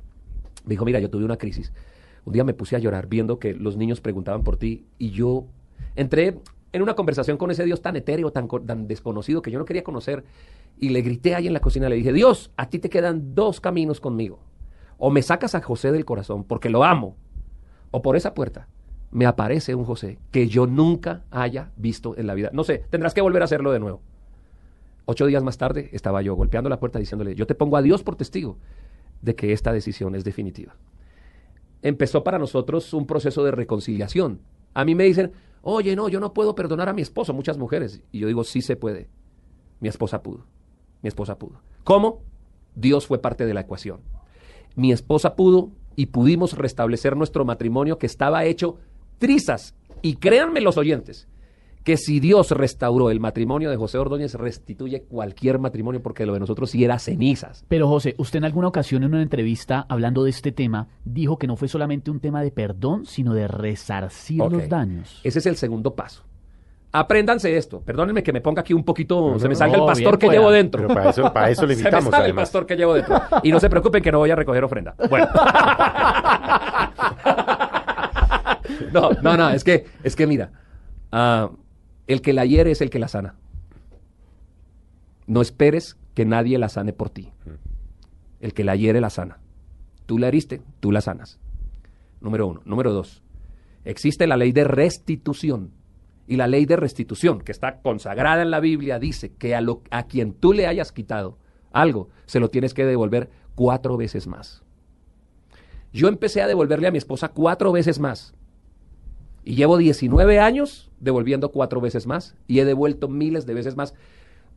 Me 0.64 0.70
dijo, 0.70 0.84
mira, 0.84 1.00
yo 1.00 1.10
tuve 1.10 1.24
una 1.24 1.36
crisis. 1.36 1.72
Un 2.24 2.32
día 2.32 2.44
me 2.44 2.54
puse 2.54 2.76
a 2.76 2.78
llorar 2.78 3.08
viendo 3.08 3.38
que 3.38 3.54
los 3.54 3.76
niños 3.76 4.00
preguntaban 4.00 4.44
por 4.44 4.56
ti 4.56 4.86
y 4.98 5.10
yo 5.10 5.46
entré 5.96 6.38
en 6.76 6.82
una 6.82 6.94
conversación 6.94 7.38
con 7.38 7.50
ese 7.50 7.64
Dios 7.64 7.80
tan 7.80 7.96
etéreo, 7.96 8.30
tan, 8.32 8.48
desconocido 8.86 9.40
que 9.40 9.50
yo 9.50 9.58
no 9.58 9.64
quería 9.64 9.82
conocer 9.82 10.24
y 10.78 10.90
le 10.90 11.00
grité 11.00 11.34
ahí 11.34 11.46
en 11.46 11.54
la 11.54 11.60
cocina, 11.60 11.88
le 11.88 11.96
dije, 11.96 12.12
Dios, 12.12 12.50
a 12.56 12.68
ti 12.68 12.78
te 12.78 12.90
quedan 12.90 13.34
dos 13.34 13.60
caminos 13.60 14.00
conmigo. 14.00 14.40
O 14.98 15.10
me 15.10 15.22
sacas 15.22 15.54
a 15.54 15.62
José 15.62 15.90
del 15.90 16.04
corazón 16.04 16.44
porque 16.44 16.68
lo 16.68 16.84
amo, 16.84 17.16
o 17.90 18.02
por 18.02 18.14
esa 18.14 18.34
puerta 18.34 18.68
me 19.10 19.24
aparece 19.24 19.74
un 19.74 19.84
José 19.84 20.18
que 20.30 20.48
yo 20.48 20.66
nunca 20.66 21.24
haya 21.30 21.72
visto 21.76 22.16
en 22.18 22.26
la 22.26 22.34
vida. 22.34 22.50
No 22.52 22.62
sé, 22.62 22.84
tendrás 22.90 23.14
que 23.14 23.22
volver 23.22 23.40
a 23.40 23.46
hacerlo 23.46 23.72
de 23.72 23.80
nuevo. 23.80 24.02
Ocho 25.06 25.24
días 25.24 25.42
más 25.42 25.56
tarde 25.56 25.88
estaba 25.92 26.20
yo 26.20 26.34
golpeando 26.34 26.68
la 26.68 26.78
puerta 26.78 26.98
diciéndole, 26.98 27.34
yo 27.34 27.46
te 27.46 27.54
pongo 27.54 27.78
a 27.78 27.82
Dios 27.82 28.02
por 28.02 28.16
testigo 28.16 28.58
de 29.22 29.34
que 29.34 29.52
esta 29.52 29.72
decisión 29.72 30.14
es 30.14 30.24
definitiva. 30.24 30.76
Empezó 31.80 32.22
para 32.22 32.38
nosotros 32.38 32.92
un 32.92 33.06
proceso 33.06 33.44
de 33.44 33.52
reconciliación. 33.52 34.40
A 34.74 34.84
mí 34.84 34.94
me 34.94 35.04
dicen, 35.04 35.32
oye, 35.68 35.96
no, 35.96 36.08
yo 36.08 36.20
no 36.20 36.32
puedo 36.32 36.54
perdonar 36.54 36.88
a 36.88 36.92
mi 36.92 37.02
esposo, 37.02 37.34
muchas 37.34 37.58
mujeres. 37.58 38.00
Y 38.12 38.20
yo 38.20 38.28
digo, 38.28 38.44
sí 38.44 38.62
se 38.62 38.76
puede. 38.76 39.08
Mi 39.80 39.88
esposa 39.88 40.22
pudo. 40.22 40.46
Mi 41.02 41.08
esposa 41.08 41.38
pudo. 41.38 41.60
¿Cómo? 41.82 42.22
Dios 42.76 43.08
fue 43.08 43.18
parte 43.18 43.46
de 43.46 43.52
la 43.52 43.62
ecuación. 43.62 44.00
Mi 44.76 44.92
esposa 44.92 45.34
pudo 45.34 45.72
y 45.96 46.06
pudimos 46.06 46.52
restablecer 46.56 47.16
nuestro 47.16 47.44
matrimonio 47.44 47.98
que 47.98 48.06
estaba 48.06 48.44
hecho 48.44 48.78
trizas. 49.18 49.74
Y 50.02 50.16
créanme 50.16 50.60
los 50.60 50.76
oyentes, 50.76 51.26
que 51.86 51.96
si 51.96 52.18
Dios 52.18 52.50
restauró 52.50 53.12
el 53.12 53.20
matrimonio 53.20 53.70
de 53.70 53.76
José 53.76 53.96
Ordóñez, 53.98 54.34
restituye 54.34 55.04
cualquier 55.04 55.60
matrimonio 55.60 56.02
porque 56.02 56.26
lo 56.26 56.32
de 56.34 56.40
nosotros 56.40 56.68
sí 56.68 56.82
era 56.82 56.98
cenizas. 56.98 57.64
Pero 57.68 57.86
José, 57.86 58.16
usted 58.18 58.38
en 58.38 58.44
alguna 58.44 58.66
ocasión 58.66 59.04
en 59.04 59.14
una 59.14 59.22
entrevista 59.22 59.86
hablando 59.88 60.24
de 60.24 60.30
este 60.30 60.50
tema, 60.50 60.88
dijo 61.04 61.38
que 61.38 61.46
no 61.46 61.54
fue 61.54 61.68
solamente 61.68 62.10
un 62.10 62.18
tema 62.18 62.42
de 62.42 62.50
perdón, 62.50 63.06
sino 63.06 63.34
de 63.34 63.46
resarcir 63.46 64.38
los 64.38 64.68
daños. 64.68 65.20
Ese 65.22 65.38
es 65.38 65.46
el 65.46 65.54
segundo 65.54 65.94
paso. 65.94 66.24
Apréndanse 66.90 67.56
esto. 67.56 67.80
Perdónenme 67.82 68.24
que 68.24 68.32
me 68.32 68.40
ponga 68.40 68.62
aquí 68.62 68.74
un 68.74 68.82
poquito, 68.82 69.38
se 69.38 69.48
me 69.48 69.54
salga 69.54 69.76
el 69.76 69.86
pastor 69.86 70.18
que 70.18 70.28
llevo 70.28 70.50
dentro. 70.50 70.82
Pero 70.82 70.92
para 70.92 71.10
eso, 71.10 71.32
para 71.32 71.50
eso 71.50 71.66
le 71.68 71.74
invitamos. 71.74 72.02
se 72.06 72.10
me 72.10 72.16
sale 72.16 72.30
el 72.30 72.34
pastor 72.34 72.66
que 72.66 72.74
llevo 72.74 72.94
dentro. 72.94 73.16
Y 73.44 73.52
no 73.52 73.60
se 73.60 73.70
preocupen 73.70 74.02
que 74.02 74.10
no 74.10 74.18
voy 74.18 74.32
a 74.32 74.34
recoger 74.34 74.64
ofrenda. 74.64 74.96
Bueno. 75.08 75.28
no, 78.92 79.10
no, 79.22 79.36
no, 79.36 79.50
es 79.50 79.62
que, 79.62 79.86
es 80.02 80.16
que 80.16 80.26
mira, 80.26 80.50
uh, 81.12 81.65
el 82.06 82.22
que 82.22 82.32
la 82.32 82.44
hiere 82.44 82.70
es 82.70 82.80
el 82.80 82.90
que 82.90 82.98
la 82.98 83.08
sana. 83.08 83.36
No 85.26 85.42
esperes 85.42 85.96
que 86.14 86.24
nadie 86.24 86.58
la 86.58 86.68
sane 86.68 86.92
por 86.92 87.10
ti. 87.10 87.32
El 88.40 88.54
que 88.54 88.64
la 88.64 88.76
hiere 88.76 89.00
la 89.00 89.10
sana. 89.10 89.38
Tú 90.06 90.18
la 90.18 90.28
heriste, 90.28 90.62
tú 90.80 90.92
la 90.92 91.00
sanas. 91.00 91.38
Número 92.20 92.46
uno. 92.46 92.62
Número 92.64 92.92
dos. 92.92 93.22
Existe 93.84 94.26
la 94.26 94.36
ley 94.36 94.52
de 94.52 94.64
restitución 94.64 95.72
y 96.26 96.36
la 96.36 96.48
ley 96.48 96.66
de 96.66 96.76
restitución, 96.76 97.40
que 97.40 97.52
está 97.52 97.80
consagrada 97.80 98.42
en 98.42 98.50
la 98.50 98.60
Biblia, 98.60 98.98
dice 98.98 99.32
que 99.34 99.54
a, 99.54 99.60
a 99.90 100.06
quien 100.06 100.32
tú 100.32 100.52
le 100.52 100.66
hayas 100.66 100.90
quitado 100.90 101.38
algo, 101.72 102.08
se 102.26 102.40
lo 102.40 102.48
tienes 102.48 102.74
que 102.74 102.84
devolver 102.84 103.30
cuatro 103.54 103.96
veces 103.96 104.26
más. 104.26 104.62
Yo 105.92 106.08
empecé 106.08 106.42
a 106.42 106.48
devolverle 106.48 106.88
a 106.88 106.90
mi 106.90 106.98
esposa 106.98 107.28
cuatro 107.28 107.70
veces 107.72 108.00
más. 108.00 108.34
Y 109.46 109.54
llevo 109.54 109.78
19 109.78 110.40
años 110.40 110.90
devolviendo 110.98 111.52
cuatro 111.52 111.80
veces 111.80 112.08
más 112.08 112.34
y 112.48 112.58
he 112.58 112.64
devuelto 112.64 113.06
miles 113.06 113.46
de 113.46 113.54
veces 113.54 113.76
más. 113.76 113.94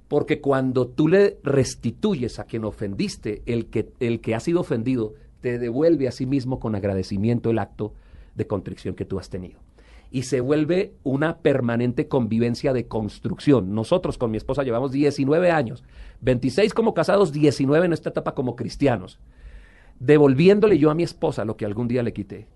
Porque 0.08 0.42
cuando 0.42 0.88
tú 0.88 1.08
le 1.08 1.38
restituyes 1.44 2.40
a 2.40 2.46
quien 2.46 2.66
ofendiste, 2.66 3.44
el 3.46 3.68
que, 3.68 3.92
el 4.00 4.20
que 4.20 4.34
ha 4.34 4.40
sido 4.40 4.62
ofendido 4.62 5.14
te 5.42 5.60
devuelve 5.60 6.08
a 6.08 6.12
sí 6.12 6.26
mismo 6.26 6.60
con 6.60 6.74
agradecimiento 6.74 7.52
el 7.52 7.60
acto 7.60 7.94
de 8.34 8.48
contrición 8.48 8.96
que 8.96 9.06
tú 9.06 9.20
has 9.20 9.30
tenido. 9.30 9.60
Y 10.10 10.24
se 10.24 10.42
vuelve 10.42 10.94
una 11.04 11.38
permanente 11.38 12.08
convivencia 12.08 12.74
de 12.74 12.88
construcción. 12.88 13.76
Nosotros 13.76 14.18
con 14.18 14.32
mi 14.32 14.38
esposa 14.38 14.64
llevamos 14.64 14.92
19 14.92 15.52
años, 15.52 15.84
26 16.22 16.74
como 16.74 16.96
casados, 16.96 17.32
19 17.32 17.86
en 17.86 17.94
esta 17.94 18.10
etapa 18.10 18.34
como 18.34 18.56
cristianos, 18.56 19.20
devolviéndole 20.00 20.80
yo 20.80 20.90
a 20.90 20.96
mi 20.96 21.04
esposa 21.04 21.46
lo 21.46 21.58
que 21.58 21.66
algún 21.66 21.88
día 21.88 22.02
le 22.02 22.12
quité. 22.12 22.48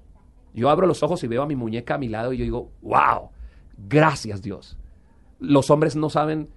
Yo 0.53 0.69
abro 0.69 0.87
los 0.87 1.03
ojos 1.03 1.23
y 1.23 1.27
veo 1.27 1.41
a 1.41 1.47
mi 1.47 1.55
muñeca 1.55 1.95
a 1.95 1.97
mi 1.97 2.09
lado 2.09 2.33
y 2.33 2.37
yo 2.37 2.43
digo, 2.43 2.71
wow, 2.81 3.29
gracias 3.89 4.41
Dios. 4.41 4.77
Los 5.39 5.69
hombres 5.69 5.95
no 5.95 6.09
saben 6.09 6.49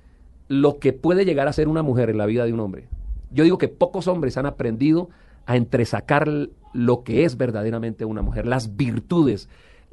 lo 0.48 0.78
que 0.78 0.92
puede 0.92 1.24
llegar 1.24 1.48
a 1.48 1.52
ser 1.52 1.68
una 1.68 1.82
mujer 1.82 2.10
en 2.10 2.18
la 2.18 2.26
vida 2.26 2.44
de 2.44 2.52
un 2.52 2.60
hombre. 2.60 2.88
Yo 3.30 3.44
digo 3.44 3.58
que 3.58 3.68
pocos 3.68 4.06
hombres 4.06 4.36
han 4.36 4.46
aprendido 4.46 5.08
a 5.46 5.56
entresacar 5.56 6.28
lo 6.72 7.02
que 7.02 7.24
es 7.24 7.36
verdaderamente 7.36 8.04
una 8.04 8.22
mujer, 8.22 8.46
las 8.46 8.76
virtudes. 8.76 9.48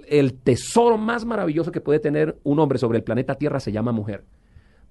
El 0.07 0.33
tesoro 0.33 0.97
más 0.97 1.25
maravilloso 1.25 1.71
que 1.71 1.81
puede 1.81 1.99
tener 1.99 2.37
un 2.43 2.59
hombre 2.59 2.77
sobre 2.77 2.97
el 2.97 3.03
planeta 3.03 3.35
Tierra 3.35 3.59
se 3.59 3.71
llama 3.71 3.91
mujer. 3.91 4.25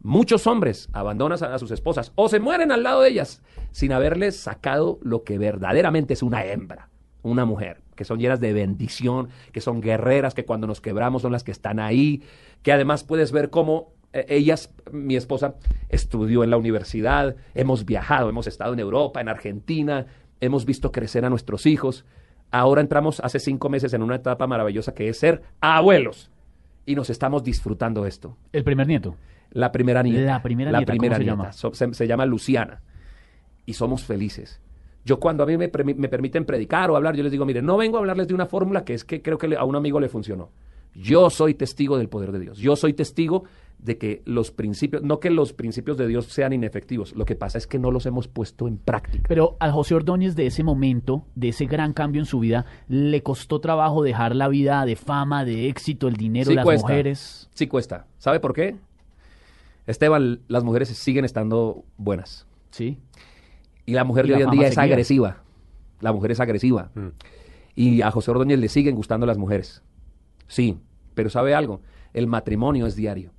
Muchos 0.01 0.49
hombres 0.49 0.89
abandonan 0.93 1.39
a, 1.45 1.59
sus 1.59 1.71
esposas 1.71 2.13
o 2.17 2.29
se 2.29 2.41
mueren 2.41 2.73
al 2.73 2.83
lado 2.83 3.03
de 3.03 3.11
ellas 3.11 3.41
sin 3.71 3.93
haberles 3.93 4.37
sacado 4.37 4.99
lo 5.03 5.23
que 5.23 5.39
verdaderamente 5.39 6.15
es 6.15 6.25
una 6.25 6.45
hembra, 6.45 6.89
una 7.23 7.45
mujer, 7.45 7.81
que 7.95 8.05
son 8.05 8.19
llenas 8.19 8.41
de 8.41 8.53
bendición, 8.53 9.29
que 9.53 9.61
son 9.61 9.81
guerreras, 9.81 10.35
que 10.35 10.45
cuando 10.45 10.67
nos 10.67 10.81
quebramos 10.81 11.23
son 11.23 11.33
las 11.33 11.45
que 11.45 11.53
están 11.53 11.79
ahí, 11.81 12.23
que 12.63 12.73
además 12.73 13.05
puedes 13.05 13.33
ver 13.33 13.51
cómo 13.51 13.93
eh, 14.13 14.27
ellas, 14.29 14.75
mi 14.91 15.17
esposa, 15.17 15.55
estudió 15.89 16.45
en 16.45 16.51
la 16.51 16.57
universidad, 16.57 17.37
hemos 17.55 17.85
viajado, 17.85 18.29
hemos 18.29 18.47
estado 18.47 18.73
en 18.73 18.81
Europa, 18.81 19.21
en 19.21 19.29
Argentina, 19.29 20.07
hemos 20.41 20.65
visto 20.67 20.91
crecer 20.93 21.25
a 21.25 21.31
nuestros 21.31 21.67
hijos. 21.67 22.05
Ahora 22.51 22.81
entramos 22.81 23.21
hace 23.21 23.39
cinco 23.39 23.69
meses 23.69 23.95
en 23.95 24.03
una 24.03 24.17
etapa 24.17 24.47
maravillosa 24.47 24.93
que 24.95 25.09
es 25.09 25.19
ser 25.19 25.43
abuelos. 25.61 26.31
Y 26.85 26.97
nos 26.97 27.09
estamos 27.11 27.45
disfrutando 27.45 28.05
esto. 28.07 28.37
¿El 28.53 28.65
primer 28.65 28.89
nieto? 28.89 29.17
La 29.53 29.71
primera 29.71 30.03
nieta. 30.03 30.21
La 30.27 30.43
primera 30.43 30.73
la 30.73 30.79
nieta, 30.79 30.93
primera 30.93 31.15
¿cómo 31.15 31.19
se 31.21 31.25
nieta. 31.25 31.43
llama? 31.45 31.53
So- 31.53 31.73
se, 31.75 31.95
se 31.95 32.07
llama 32.09 32.27
Luciana. 32.27 32.83
Y 33.65 33.75
somos 33.75 34.03
felices. 34.05 34.61
Yo 35.05 35.19
cuando 35.19 35.43
a 35.43 35.47
mí 35.47 35.57
me, 35.57 35.71
permi- 35.71 35.97
me 35.97 36.09
permiten 36.09 36.45
predicar 36.45 36.91
o 36.91 36.97
hablar, 36.97 37.17
yo 37.17 37.23
les 37.23 37.33
digo, 37.33 37.45
mire, 37.45 37.61
no 37.63 37.77
vengo 37.77 37.97
a 37.97 38.01
hablarles 38.01 38.29
de 38.29 38.35
una 38.35 38.47
fórmula 38.47 38.85
que 38.85 38.95
es 38.95 39.05
que 39.05 39.21
creo 39.23 39.37
que 39.39 39.57
a 39.57 39.65
un 39.65 39.75
amigo 39.77 39.99
le 40.01 40.09
funcionó. 40.09 40.51
Yo 40.95 41.31
soy 41.31 41.55
testigo 41.55 41.97
del 41.99 42.09
poder 42.09 42.33
de 42.33 42.39
Dios. 42.39 42.59
Yo 42.59 42.77
soy 42.77 42.93
testigo 42.93 43.45
de 43.79 43.99
que 43.99 44.23
los 44.27 44.51
principios, 44.53 45.03
no 45.03 45.19
que 45.19 45.31
los 45.31 45.53
principios 45.55 45.97
de 45.97 46.07
Dios 46.07 46.27
sean 46.27 46.53
inefectivos, 46.53 47.17
lo 47.17 47.25
que 47.25 47.35
pasa 47.35 47.59
es 47.59 47.67
que 47.67 47.79
no 47.81 47.91
los 47.91 48.07
hemos 48.07 48.29
puesto 48.29 48.69
en 48.69 48.77
práctica. 48.77 49.25
Pero 49.27 49.57
a 49.59 49.73
José 49.73 49.95
Ordóñez 49.97 50.37
de 50.37 50.47
ese 50.47 50.63
momento, 50.63 51.25
de 51.35 51.49
ese 51.49 51.65
gran 51.67 51.93
cambio 51.95 52.21
en 52.21 52.27
su 52.27 52.39
vida, 52.39 52.65
le 52.89 53.23
costó 53.25 53.59
trabajo 53.61 54.05
dejar 54.05 54.37
la 54.37 54.47
vida 54.49 54.85
de 54.85 54.95
fama, 54.95 55.45
de 55.45 55.69
éxito, 55.69 56.07
el 56.07 56.15
dinero, 56.15 56.51
Sí 56.51 56.55
las 56.55 56.65
cuesta. 56.65 56.87
mujeres. 56.87 57.49
Sí 57.55 57.67
cuesta. 57.67 58.07
¿Sabe 58.19 58.39
por 58.39 58.53
qué? 58.53 58.77
Esteban, 59.87 60.41
las 60.47 60.63
mujeres 60.63 60.89
siguen 60.91 61.25
estando 61.25 61.83
buenas. 61.97 62.47
Sí. 62.71 62.99
Y 63.87 63.93
la 63.93 64.05
mujer 64.05 64.27
Y 64.27 64.29
de 64.31 64.35
hoy 64.37 64.43
en 64.43 64.51
día 64.51 64.69
es 64.69 64.75
seguía. 64.75 64.93
agresiva. 64.93 65.43
La 66.01 66.13
mujer 66.13 66.31
es 66.33 66.41
agresiva. 66.41 66.91
Y 67.75 68.03
a 68.03 68.11
José 68.11 68.31
Ordóñez 68.31 68.59
le 68.59 68.69
siguen 68.69 68.95
gustando 68.95 69.27
las 69.27 69.39
mujeres. 69.39 69.83
Sí, 70.47 70.79
pero 71.15 71.31
¿sabe 71.31 71.55
algo? 71.55 71.81
El 72.13 72.27
matrimonio 72.27 72.87
es 72.87 72.97
diario. 72.97 73.31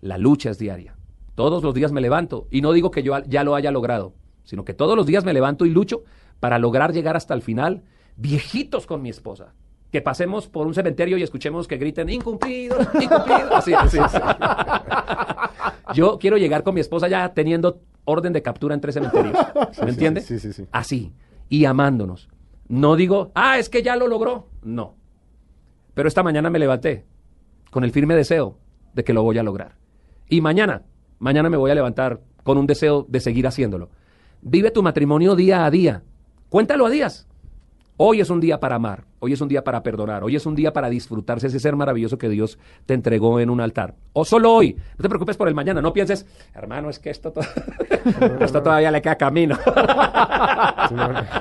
La 0.00 0.18
lucha 0.18 0.50
es 0.50 0.58
diaria. 0.58 0.96
Todos 1.34 1.62
los 1.62 1.74
días 1.74 1.90
me 1.92 2.00
levanto. 2.00 2.46
Y 2.50 2.60
no 2.60 2.72
digo 2.72 2.90
que 2.90 3.02
yo 3.02 3.18
ya 3.26 3.42
lo 3.42 3.54
haya 3.54 3.70
logrado, 3.72 4.14
sino 4.44 4.64
que 4.64 4.74
todos 4.74 4.96
los 4.96 5.06
días 5.06 5.24
me 5.24 5.32
levanto 5.32 5.66
y 5.66 5.70
lucho 5.70 6.04
para 6.40 6.58
lograr 6.58 6.92
llegar 6.92 7.16
hasta 7.16 7.34
el 7.34 7.42
final, 7.42 7.82
viejitos 8.16 8.86
con 8.86 9.02
mi 9.02 9.08
esposa. 9.10 9.54
Que 9.94 10.02
pasemos 10.02 10.48
por 10.48 10.66
un 10.66 10.74
cementerio 10.74 11.16
y 11.16 11.22
escuchemos 11.22 11.68
que 11.68 11.76
griten 11.76 12.08
incumplido, 12.08 12.76
incumplido. 13.00 13.54
Así, 13.54 13.72
así, 13.74 13.96
así. 13.96 14.18
Yo 15.94 16.18
quiero 16.18 16.36
llegar 16.36 16.64
con 16.64 16.74
mi 16.74 16.80
esposa 16.80 17.06
ya 17.06 17.32
teniendo 17.32 17.80
orden 18.04 18.32
de 18.32 18.42
captura 18.42 18.74
en 18.74 18.80
tres 18.80 18.94
cementerios. 18.94 19.38
¿Me 19.54 19.72
sí, 19.72 19.82
entiende? 19.90 20.20
sí, 20.22 20.40
sí, 20.40 20.52
sí. 20.52 20.66
Así. 20.72 21.12
Y 21.48 21.64
amándonos. 21.64 22.28
No 22.66 22.96
digo, 22.96 23.30
ah, 23.36 23.56
es 23.56 23.68
que 23.68 23.84
ya 23.84 23.94
lo 23.94 24.08
logró. 24.08 24.48
No. 24.64 24.96
Pero 25.94 26.08
esta 26.08 26.24
mañana 26.24 26.50
me 26.50 26.58
levanté 26.58 27.06
con 27.70 27.84
el 27.84 27.92
firme 27.92 28.16
deseo 28.16 28.58
de 28.94 29.04
que 29.04 29.12
lo 29.12 29.22
voy 29.22 29.38
a 29.38 29.44
lograr. 29.44 29.76
Y 30.28 30.40
mañana, 30.40 30.82
mañana 31.20 31.48
me 31.50 31.56
voy 31.56 31.70
a 31.70 31.76
levantar 31.76 32.20
con 32.42 32.58
un 32.58 32.66
deseo 32.66 33.06
de 33.08 33.20
seguir 33.20 33.46
haciéndolo. 33.46 33.90
Vive 34.42 34.72
tu 34.72 34.82
matrimonio 34.82 35.36
día 35.36 35.64
a 35.64 35.70
día. 35.70 36.02
Cuéntalo 36.48 36.84
a 36.84 36.90
días. 36.90 37.28
Hoy 37.96 38.20
es 38.20 38.28
un 38.28 38.40
día 38.40 38.58
para 38.58 38.74
amar, 38.74 39.04
hoy 39.20 39.34
es 39.34 39.40
un 39.40 39.46
día 39.48 39.62
para 39.62 39.84
perdonar, 39.84 40.24
hoy 40.24 40.34
es 40.34 40.44
un 40.46 40.56
día 40.56 40.72
para 40.72 40.90
disfrutarse 40.90 41.46
ese 41.46 41.60
ser 41.60 41.76
maravilloso 41.76 42.18
que 42.18 42.28
Dios 42.28 42.58
te 42.86 42.94
entregó 42.94 43.38
en 43.38 43.50
un 43.50 43.60
altar. 43.60 43.94
O 44.14 44.24
solo 44.24 44.52
hoy. 44.52 44.74
No 44.98 45.02
te 45.02 45.08
preocupes 45.08 45.36
por 45.36 45.46
el 45.46 45.54
mañana, 45.54 45.80
no 45.80 45.92
pienses, 45.92 46.26
hermano, 46.54 46.90
es 46.90 46.98
que 46.98 47.10
esto, 47.10 47.30
to- 47.30 47.40
esto 48.40 48.62
todavía 48.64 48.90
le 48.90 49.00
queda 49.00 49.14
camino. 49.14 49.56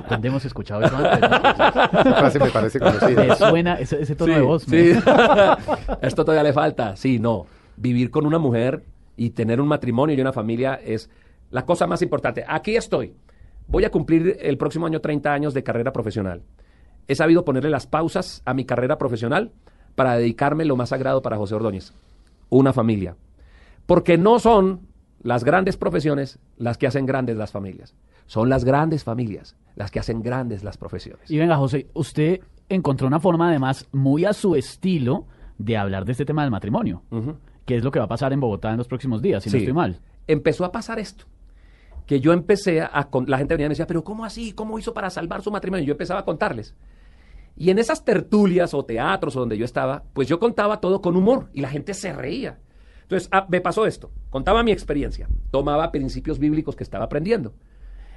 ¿Dónde 0.10 0.28
hemos 0.28 0.45
escuchado 0.45 0.84
eso 0.84 0.95
antes? 0.95 1.22
no? 1.22 1.36
Esa 1.38 2.14
frase 2.20 2.39
me 2.39 2.49
parece 2.51 2.80
¿Te 2.80 2.86
conocida. 2.86 3.36
suena 3.36 3.74
ese, 3.80 4.04
ese 4.04 4.16
tono 4.16 4.34
Sí, 4.34 4.39
de 4.39 4.45
voz? 4.45 4.64
sí. 4.64 4.93
¿no? 5.06 5.97
Esto 6.01 6.24
todavía 6.24 6.43
le 6.43 6.54
falta. 6.54 6.95
Sí, 6.95 7.18
no. 7.18 7.47
Vivir 7.78 8.12
con 8.12 8.28
una 8.28 8.38
mujer 8.38 8.84
y 9.18 9.32
tener 9.32 9.60
un 9.60 9.68
matrimonio 9.68 10.16
y 10.16 10.22
una 10.22 10.34
familia 10.34 10.76
es 10.86 11.10
la 11.49 11.66
cosa 11.66 11.88
más 11.88 12.04
importante. 12.04 12.45
Aquí 12.47 12.76
estoy. 12.76 13.16
Voy 13.68 13.86
a 13.86 13.91
cumplir 13.91 14.38
el 14.41 14.57
próximo 14.57 14.86
año 14.86 15.01
30 15.01 15.34
años 15.34 15.53
de 15.53 15.64
carrera 15.64 15.91
profesional. 15.93 16.43
He 17.07 17.16
sabido 17.16 17.43
ponerle 17.45 17.70
las 17.70 17.88
pausas 17.88 18.41
a 18.45 18.53
mi 18.53 18.66
carrera 18.66 18.97
profesional 18.97 19.51
para 19.95 20.16
dedicarme 20.18 20.66
lo 20.66 20.76
más 20.76 20.89
sagrado 20.89 21.22
para 21.22 21.38
José 21.38 21.55
Ordóñez, 21.55 21.93
una 22.49 22.74
familia. 22.74 23.16
Porque 23.86 24.18
no 24.18 24.39
son 24.39 24.82
las 25.22 25.43
grandes 25.43 25.78
profesiones 25.78 26.39
las 26.57 26.78
que 26.78 26.88
hacen 26.88 27.05
grandes 27.05 27.38
las 27.38 27.51
familias. 27.51 27.95
Son 28.26 28.49
las 28.49 28.64
grandes 28.64 29.03
familias 29.03 29.55
las 29.76 29.91
que 29.91 29.99
hacen 29.99 30.22
grandes 30.22 30.64
las 30.64 30.78
profesiones. 30.78 31.30
Y 31.30 31.38
venga, 31.38 31.57
José, 31.57 31.88
usted 31.93 32.39
encontró 32.70 33.07
una 33.07 33.20
forma 33.20 33.49
además 33.49 33.88
muy 33.91 34.26
a 34.26 34.34
su 34.34 34.55
estilo 34.55 35.26
de 35.57 35.78
hablar 35.78 36.05
de 36.05 36.14
este 36.14 36.26
tema 36.26 36.43
del 36.43 36.51
matrimonio, 36.51 37.03
Ujú. 37.11 37.36
que 37.66 37.76
es 37.76 37.84
lo 37.84 37.91
que 37.91 37.99
va 37.99 38.05
a 38.05 38.09
pasar 38.09 38.32
en 38.34 38.39
Bogotá 38.39 38.72
en 38.72 38.78
los 38.78 38.88
próximos 38.88 39.22
días, 39.22 39.43
si 39.43 39.49
no 39.49 39.57
estoy 39.57 39.74
mal. 39.74 39.99
Empezó 40.28 40.64
a 40.66 40.72
pasar 40.72 40.99
esto. 40.99 41.26
Que 42.06 42.20
yo 42.20 42.34
empecé 42.34 42.82
a... 42.82 43.08
con- 43.10 43.30
la 43.30 43.38
gente 43.38 43.54
venía 43.54 43.66
y 43.66 43.70
me 43.70 43.74
decía, 43.74 43.88
pero 43.88 44.04
¿cómo 44.04 44.26
así? 44.26 44.51
¿Cómo 44.54 44.78
hizo 44.80 44.93
para 44.93 45.10
salvar 45.10 45.41
su 45.41 45.51
matrimonio? 45.51 45.84
Y 45.84 45.88
yo 45.88 45.93
empezaba 45.93 46.22
a 46.22 46.26
contarles. 46.26 46.76
Y 47.56 47.70
en 47.70 47.80
esas 47.80 48.04
tertulias 48.04 48.74
o 48.74 48.84
teatros 48.84 49.36
o 49.36 49.39
donde 49.41 49.58
yo 49.58 49.66
estaba, 49.66 50.04
pues 50.14 50.28
yo 50.28 50.39
contaba 50.39 50.82
todo 50.82 51.01
con 51.01 51.16
humor 51.16 51.49
y 51.54 51.62
la 51.62 51.70
gente 51.70 51.93
se 51.93 52.12
reía. 52.12 52.60
Entonces, 53.04 53.30
ah, 53.32 53.45
me 53.49 53.62
pasó 53.62 53.86
esto. 53.86 54.12
Contaba 54.30 54.64
mi 54.64 54.72
experiencia. 54.72 55.28
Tomaba 55.51 55.91
principios 55.91 56.39
bíblicos 56.39 56.76
que 56.76 56.84
estaba 56.84 57.06
aprendiendo. 57.06 57.54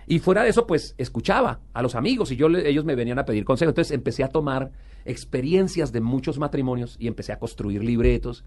Y 0.06 0.20
fuera 0.20 0.42
de 0.44 0.50
eso, 0.50 0.66
pues 0.66 0.94
escuchaba 0.98 1.60
a 1.74 1.82
los 1.82 1.96
amigos 1.96 2.30
y 2.30 2.36
yo 2.36 2.46
ellos 2.48 2.84
me 2.84 2.94
venían 2.94 3.18
a 3.18 3.24
pedir 3.24 3.44
consejo. 3.44 3.70
Entonces 3.70 3.92
empecé 3.92 4.22
a 4.24 4.28
tomar 4.28 4.70
experiencias 5.04 5.92
de 5.92 6.00
muchos 6.00 6.38
matrimonios 6.38 6.96
y 6.98 7.08
empecé 7.08 7.32
a 7.32 7.38
construir 7.38 7.82
libretos 7.84 8.44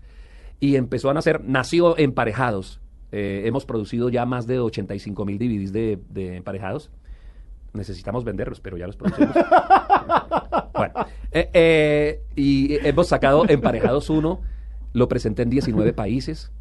y 0.62 0.76
empezó 0.76 1.10
a 1.10 1.14
nacer, 1.14 1.44
nació 1.44 1.98
Emparejados. 1.98 2.80
Eh, 3.12 3.44
hemos 3.46 3.66
producido 3.66 4.10
ya 4.10 4.26
más 4.26 4.46
de 4.46 4.60
85 4.60 5.26
mil 5.26 5.38
DVDs 5.38 5.72
de, 5.72 6.00
de 6.10 6.36
Emparejados. 6.36 6.92
Necesitamos 7.74 8.24
venderlos, 8.24 8.60
pero 8.60 8.78
ya 8.78 8.88
los 8.88 8.96
producimos. 8.96 9.36
bueno, 10.74 10.94
eh, 11.32 11.50
eh, 11.54 12.22
y 12.36 12.76
hemos 12.88 13.08
sacado 13.08 13.48
Emparejados 13.48 14.10
1, 14.10 14.42
lo 14.94 15.08
presenté 15.08 15.44
en 15.44 15.50
19 15.50 15.94
países. 15.94 16.52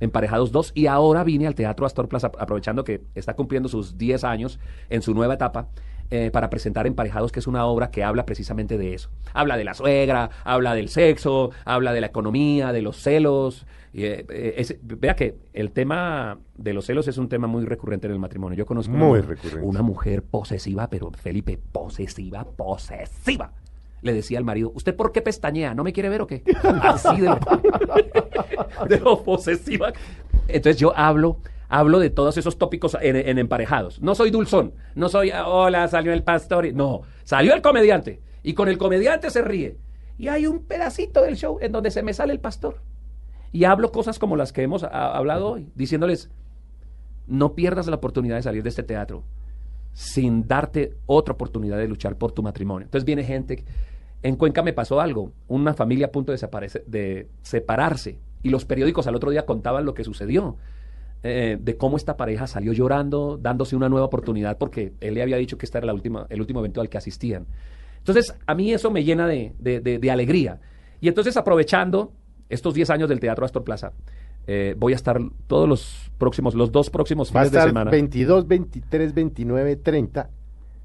Emparejados 0.00 0.52
2 0.52 0.72
y 0.74 0.86
ahora 0.86 1.24
vine 1.24 1.46
al 1.46 1.54
Teatro 1.54 1.86
Astor 1.86 2.08
Plaza 2.08 2.30
aprovechando 2.38 2.84
que 2.84 3.02
está 3.14 3.34
cumpliendo 3.34 3.68
sus 3.68 3.96
10 3.96 4.24
años 4.24 4.58
en 4.90 5.02
su 5.02 5.14
nueva 5.14 5.34
etapa 5.34 5.68
eh, 6.10 6.30
para 6.32 6.50
presentar 6.50 6.86
Emparejados 6.86 7.32
que 7.32 7.40
es 7.40 7.46
una 7.46 7.64
obra 7.66 7.90
que 7.90 8.04
habla 8.04 8.24
precisamente 8.26 8.78
de 8.78 8.94
eso. 8.94 9.10
Habla 9.32 9.56
de 9.56 9.64
la 9.64 9.74
suegra, 9.74 10.30
habla 10.44 10.74
del 10.74 10.88
sexo, 10.88 11.50
habla 11.64 11.92
de 11.92 12.00
la 12.00 12.06
economía, 12.08 12.72
de 12.72 12.82
los 12.82 12.96
celos. 13.02 13.66
y, 13.92 14.04
eh, 14.04 14.26
eh, 14.28 14.54
es- 14.58 14.76
vea 14.82 15.16
que 15.16 15.38
el 15.54 15.72
tema 15.72 16.38
de 16.58 16.74
los 16.74 16.84
celos 16.84 17.08
es 17.08 17.16
un 17.16 17.28
tema 17.30 17.46
muy 17.46 17.64
recurrente 17.64 18.06
en 18.06 18.12
el 18.12 18.18
matrimonio. 18.18 18.54
Yo 18.56 18.66
conozco 18.66 18.92
Muy 18.94 19.20
una 19.62 19.80
mujer 19.80 20.22
posesiva, 20.22 20.88
pero 20.90 21.10
Felipe, 21.12 21.58
posesiva, 21.72 22.44
posesiva. 22.44 23.52
Le 24.02 24.12
decía 24.12 24.38
al 24.38 24.44
marido, 24.44 24.72
¿usted 24.74 24.94
por 24.94 25.12
qué 25.12 25.22
pestañea? 25.22 25.74
¿No 25.74 25.82
me 25.82 25.92
quiere 25.92 26.08
ver 26.08 26.22
o 26.22 26.26
qué? 26.26 26.42
Así 26.82 27.20
de 27.20 27.28
lo, 27.28 27.38
de 28.88 29.00
lo 29.00 29.22
posesiva. 29.22 29.92
Entonces 30.48 30.78
yo 30.78 30.96
hablo, 30.96 31.38
hablo 31.68 31.98
de 31.98 32.10
todos 32.10 32.36
esos 32.36 32.58
tópicos 32.58 32.96
en, 33.00 33.38
emparejados. 33.38 34.00
No 34.00 34.14
soy 34.14 34.30
dulzón, 34.30 34.74
no 34.94 35.08
soy, 35.08 35.32
hola, 35.32 35.88
salió 35.88 36.12
el 36.12 36.22
pastor. 36.22 36.72
No, 36.72 37.02
salió 37.24 37.54
el 37.54 37.62
comediante. 37.62 38.20
Y 38.42 38.54
con 38.54 38.68
el 38.68 38.78
comediante 38.78 39.30
se 39.30 39.42
ríe. 39.42 39.78
y 40.18 40.28
hay 40.28 40.46
un 40.46 40.64
pedacito 40.64 41.22
del 41.22 41.36
show 41.36 41.58
en 41.60 41.72
donde 41.72 41.90
se 41.90 42.02
me 42.02 42.12
sale 42.14 42.32
el 42.32 42.40
pastor. 42.40 42.80
Y 43.52 43.64
hablo 43.64 43.90
cosas 43.90 44.18
como 44.18 44.36
las 44.36 44.52
que 44.52 44.62
hemos 44.62 44.84
hablado 44.84 45.52
hoy, 45.52 45.70
diciéndoles, 45.74 46.30
no 47.26 47.54
pierdas 47.54 47.86
la 47.86 47.96
oportunidad 47.96 48.36
de 48.36 48.42
salir 48.42 48.62
de 48.62 48.68
este 48.68 48.82
teatro 48.82 49.24
sin 49.96 50.46
darte 50.46 50.92
otra 51.06 51.32
oportunidad 51.32 51.78
de 51.78 51.88
luchar 51.88 52.16
por 52.16 52.30
tu 52.30 52.42
matrimonio. 52.42 52.84
Entonces 52.84 53.06
viene 53.06 53.24
gente, 53.24 53.64
en 54.22 54.36
Cuenca 54.36 54.62
me 54.62 54.74
pasó 54.74 55.00
algo, 55.00 55.32
una 55.48 55.72
familia 55.72 56.08
a 56.08 56.10
punto 56.12 56.32
de, 56.32 57.28
separarse 57.40 58.18
y 58.42 58.50
los 58.50 58.66
periódicos 58.66 59.06
al 59.06 59.14
otro 59.14 59.30
día 59.30 59.46
contaban 59.46 59.86
lo 59.86 59.94
que 59.94 60.04
sucedió, 60.04 60.58
eh, 61.22 61.56
de 61.58 61.76
cómo 61.78 61.96
esta 61.96 62.18
pareja 62.18 62.46
salió 62.46 62.74
llorando, 62.74 63.38
dándose 63.40 63.74
una 63.74 63.88
nueva 63.88 64.04
oportunidad 64.04 64.58
porque 64.58 64.92
él 65.00 65.14
le 65.14 65.22
había 65.22 65.38
dicho 65.38 65.56
que 65.56 65.64
este 65.64 65.78
era 65.78 65.86
la 65.86 65.94
última, 65.94 66.26
el 66.28 66.42
último 66.42 66.60
evento 66.60 66.82
al 66.82 66.90
que 66.90 66.98
asistían. 66.98 67.46
Entonces 67.96 68.34
a 68.46 68.54
mí 68.54 68.74
eso 68.74 68.90
me 68.90 69.02
llena 69.02 69.26
de- 69.26 69.54
de 69.58 70.10
alegría. 70.10 70.60
Y 71.00 71.08
entonces 71.08 71.38
aprovechando 71.38 72.12
estos 72.50 72.74
10 72.74 72.90
años 72.90 73.08
del 73.08 73.18
Teatro 73.18 73.46
Astor 73.46 73.64
Plaza, 73.64 73.92
eh, 74.46 74.74
voy 74.78 74.92
a 74.92 74.96
estar 74.96 75.18
todos 75.46 75.68
los 75.68 76.10
próximos, 76.18 76.54
los 76.54 76.70
dos 76.72 76.90
próximos 76.90 77.28
Va 77.34 77.40
a 77.42 77.44
fines 77.44 77.52
de 77.62 77.68
semana. 77.68 77.90
22, 77.90 78.46
23, 78.46 79.14
29, 79.14 79.76
30. 79.76 80.30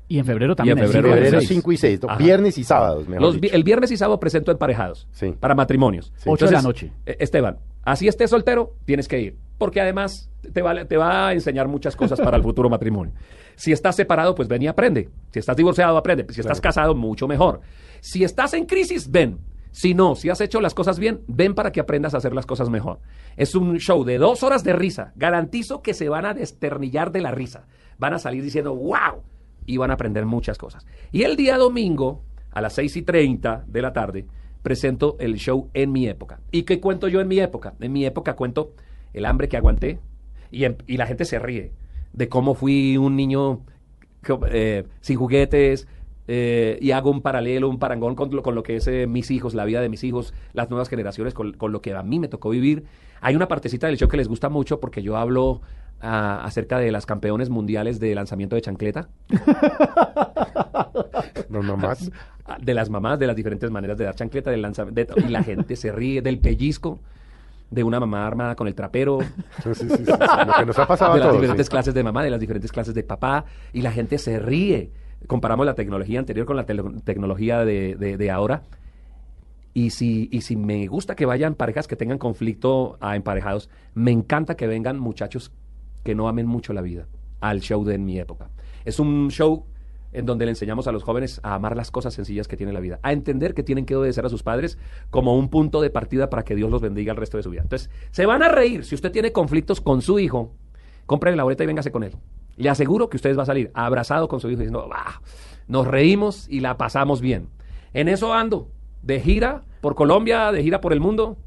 Y 0.07 0.19
en 0.19 0.25
febrero 0.25 0.55
también. 0.57 0.77
en 0.77 0.89
febrero 0.89 1.07
cinco 1.07 1.07
y 1.07 1.17
el 1.17 1.23
Febrero 1.23 1.39
seis. 1.39 1.49
5 1.49 1.71
y 1.71 1.77
6. 1.77 1.99
Ajá. 2.05 2.17
Viernes 2.17 2.57
y 2.57 2.63
sábados, 2.65 3.07
mejor 3.07 3.21
Los 3.21 3.35
vi- 3.35 3.41
dicho. 3.41 3.55
el 3.55 3.63
viernes 3.63 3.91
y 3.91 3.97
sábado 3.97 4.19
presento 4.19 4.51
emparejados 4.51 5.07
Sí. 5.11 5.33
para 5.39 5.55
matrimonios. 5.55 6.11
Sí. 6.17 6.29
Ocho 6.29 6.47
de 6.47 6.51
la 6.51 6.61
noche. 6.61 6.91
eh, 7.05 7.15
Esteban, 7.19 7.59
así 7.83 8.09
estés 8.09 8.29
soltero, 8.29 8.73
tienes 8.83 9.07
que 9.07 9.21
ir. 9.21 9.37
Porque 9.57 9.79
además 9.79 10.29
te 10.51 10.61
va, 10.61 10.83
te 10.85 10.97
va 10.97 11.27
a 11.29 11.33
enseñar 11.33 11.67
muchas 11.69 11.95
cosas 11.95 12.19
para 12.19 12.35
el 12.35 12.43
futuro 12.43 12.67
matrimonio. 12.69 13.13
Si 13.55 13.71
estás 13.71 13.95
separado, 13.95 14.33
pues 14.35 14.47
ven 14.49 14.63
y 14.63 14.67
aprende. 14.67 15.07
Si 15.31 15.39
estás 15.39 15.55
divorciado, 15.55 15.95
aprende. 15.97 16.25
Si 16.33 16.41
estás 16.41 16.59
casado, 16.59 16.93
mucho 16.95 17.27
mejor. 17.27 17.61
Si 18.01 18.23
estás 18.23 18.53
en 18.55 18.65
crisis, 18.65 19.09
ven. 19.11 19.37
Si 19.71 19.93
no, 19.93 20.15
si 20.15 20.29
has 20.29 20.41
hecho 20.41 20.59
las 20.61 20.73
cosas 20.73 20.99
bien, 20.99 21.21
ven 21.27 21.55
para 21.55 21.71
que 21.71 21.79
aprendas 21.79 22.13
a 22.13 22.17
hacer 22.17 22.33
las 22.33 22.45
cosas 22.45 22.69
mejor. 22.69 22.99
Es 23.37 23.55
un 23.55 23.77
show 23.77 24.03
de 24.03 24.17
dos 24.17 24.43
horas 24.43 24.63
de 24.63 24.73
risa. 24.73 25.13
Garantizo 25.15 25.81
que 25.81 25.93
se 25.93 26.09
van 26.09 26.25
a 26.25 26.33
desternillar 26.33 27.11
de 27.11 27.21
la 27.21 27.31
risa. 27.31 27.65
Van 27.97 28.13
a 28.13 28.19
salir 28.19 28.43
diciendo, 28.43 28.75
wow, 28.75 29.23
y 29.65 29.77
van 29.77 29.91
a 29.91 29.93
aprender 29.93 30.25
muchas 30.25 30.57
cosas. 30.57 30.85
Y 31.11 31.23
el 31.23 31.35
día 31.37 31.57
domingo, 31.57 32.23
a 32.51 32.61
las 32.61 32.73
6 32.73 32.97
y 32.97 33.01
30 33.03 33.63
de 33.67 33.81
la 33.81 33.93
tarde, 33.93 34.25
presento 34.61 35.15
el 35.19 35.35
show 35.37 35.69
En 35.73 35.91
mi 35.91 36.07
época. 36.07 36.39
¿Y 36.51 36.63
qué 36.63 36.79
cuento 36.79 37.07
yo 37.07 37.21
en 37.21 37.27
mi 37.27 37.39
época? 37.39 37.73
En 37.79 37.93
mi 37.93 38.05
época 38.05 38.35
cuento 38.35 38.73
el 39.13 39.25
hambre 39.25 39.47
que 39.47 39.57
aguanté 39.57 39.99
y, 40.51 40.65
em- 40.65 40.75
la 40.87 41.07
gente 41.07 41.25
se 41.25 41.39
ríe 41.39 41.71
de 42.13 42.27
cómo 42.29 42.55
fui 42.55 42.97
un 42.97 43.15
niño 43.15 43.61
eh, 44.51 44.85
sin 44.99 45.17
juguetes 45.17 45.87
eh, 46.33 46.77
y 46.79 46.91
hago 46.91 47.11
un 47.11 47.21
paralelo, 47.21 47.67
un 47.67 47.77
parangón 47.77 48.15
con 48.15 48.33
lo, 48.33 48.41
con 48.41 48.55
lo 48.55 48.63
que 48.63 48.77
es 48.77 48.87
eh, 48.87 49.05
mis 49.05 49.31
hijos, 49.31 49.53
la 49.53 49.65
vida 49.65 49.81
de 49.81 49.89
mis 49.89 50.01
hijos, 50.05 50.33
las 50.53 50.69
nuevas 50.69 50.87
generaciones, 50.87 51.33
con, 51.33 51.51
con 51.51 51.73
lo 51.73 51.81
que 51.81 51.93
a 51.93 52.03
mí 52.03 52.19
me 52.19 52.29
tocó 52.29 52.51
vivir. 52.51 52.85
Hay 53.19 53.35
una 53.35 53.49
partecita 53.49 53.87
del 53.87 53.97
show 53.97 54.07
que 54.07 54.15
les 54.15 54.29
gusta 54.29 54.47
mucho 54.47 54.79
porque 54.79 55.01
yo 55.03 55.17
hablo 55.17 55.59
ah, 55.99 56.41
acerca 56.45 56.79
de 56.79 56.89
las 56.89 57.05
campeones 57.05 57.49
mundiales 57.49 57.99
de 57.99 58.15
lanzamiento 58.15 58.55
de 58.55 58.61
chancleta. 58.61 59.09
No, 61.49 61.61
no 61.61 61.75
más. 61.75 62.09
De 62.61 62.73
las 62.73 62.89
mamás, 62.89 63.19
de 63.19 63.27
las 63.27 63.35
diferentes 63.35 63.69
maneras 63.69 63.97
de 63.97 64.05
dar 64.05 64.15
chancleta, 64.15 64.51
del 64.51 64.61
lanzamiento, 64.61 65.15
y 65.17 65.27
la 65.29 65.43
gente 65.43 65.75
se 65.75 65.91
ríe 65.91 66.21
del 66.21 66.39
pellizco 66.39 66.99
de 67.69 67.83
una 67.83 67.99
mamá 67.99 68.25
armada 68.25 68.55
con 68.55 68.67
el 68.67 68.75
trapero, 68.75 69.19
Sí, 69.63 69.73
sí, 69.75 69.89
sí, 69.89 70.03
Lo 70.05 70.53
que 70.59 70.65
nos 70.65 70.79
ha 70.79 70.87
pasado 70.87 71.11
a 71.11 71.15
de 71.15 71.19
las 71.19 71.29
todos. 71.29 71.41
diferentes 71.41 71.69
clases 71.69 71.93
de 71.93 72.03
mamá, 72.03 72.23
de 72.23 72.29
las 72.29 72.39
diferentes 72.39 72.71
clases 72.71 72.93
de 72.93 73.03
papá, 73.03 73.45
y 73.73 73.81
la 73.81 73.91
gente 73.91 74.17
se 74.17 74.39
ríe. 74.39 74.91
Comparamos 75.27 75.65
la 75.65 75.75
tecnología 75.75 76.19
anterior 76.19 76.45
con 76.45 76.55
la 76.57 76.65
tecnología 76.65 77.63
de, 77.65 77.95
de- 77.95 78.17
de 78.17 78.31
ahora. 78.31 78.63
Y 79.73 79.91
si, 79.91 80.27
y 80.31 80.41
si 80.41 80.57
me 80.57 80.87
gusta 80.87 81.15
que 81.15 81.25
vayan 81.25 81.55
parejas 81.55 81.87
que 81.87 81.95
tengan 81.95 82.17
conflicto 82.17 82.97
a 82.99 83.15
emparejados, 83.15 83.69
me 83.93 84.11
encanta 84.11 84.55
que 84.55 84.67
vengan 84.67 84.99
muchachos 84.99 85.51
que 86.03 86.13
no 86.15 86.27
amen 86.27 86.45
mucho 86.47 86.73
la 86.73 86.81
vida 86.81 87.07
al 87.39 87.61
show 87.61 87.83
de 87.85 87.95
En 87.95 88.05
mi 88.05 88.19
época. 88.19 88.49
Es 88.83 88.99
un 88.99 89.29
show 89.31 89.65
en 90.11 90.25
donde 90.25 90.43
le 90.45 90.51
enseñamos 90.51 90.87
a 90.87 90.91
los 90.91 91.03
jóvenes 91.03 91.39
a 91.43 91.55
amar 91.55 91.77
las 91.77 91.89
cosas 91.89 92.13
sencillas 92.13 92.49
que 92.49 92.57
tiene 92.57 92.73
la 92.73 92.81
vida, 92.81 92.99
a 93.01 93.13
entender 93.13 93.53
que 93.53 93.63
tienen 93.63 93.85
que 93.85 93.95
obedecer 93.95 94.25
a 94.25 94.29
sus 94.29 94.43
padres 94.43 94.77
como 95.09 95.37
un 95.37 95.47
punto 95.49 95.79
de 95.81 95.89
partida 95.89 96.29
para 96.29 96.43
que 96.43 96.53
Dios 96.53 96.69
los 96.69 96.81
bendiga 96.81 97.11
el 97.13 97.17
resto 97.17 97.37
de 97.37 97.43
su 97.43 97.49
vida. 97.49 97.61
Entonces, 97.61 97.89
se 98.11 98.25
van 98.25 98.43
a 98.43 98.49
reír. 98.49 98.83
Si 98.83 98.93
usted 98.95 99.11
tiene 99.11 99.31
conflictos 99.31 99.79
con 99.79 100.01
su 100.01 100.19
hijo, 100.19 100.51
compre 101.05 101.33
la 101.33 101.43
boleta 101.43 101.63
y 101.63 101.67
véngase 101.67 101.91
con 101.91 102.03
él. 102.03 102.11
Le 102.57 102.69
aseguro 102.69 103.09
que 103.09 103.17
usted 103.17 103.35
va 103.37 103.43
a 103.43 103.45
salir 103.47 103.71
abrazado 103.73 104.27
con 104.27 104.39
su 104.39 104.49
hijo 104.49 104.59
diciendo, 104.59 104.87
"Ah, 104.93 105.21
nos 105.67 105.87
reímos 105.87 106.47
y 106.49 106.59
la 106.59 106.77
pasamos 106.77 107.21
bien. 107.21 107.47
En 107.93 108.07
eso 108.07 108.33
ando, 108.33 108.67
de 109.01 109.19
gira 109.19 109.61
por 109.81 109.95
Colombia, 109.95 110.51
de 110.51 110.61
gira 110.63 110.79
por 110.81 110.93
el 110.93 110.99
mundo. 110.99 111.37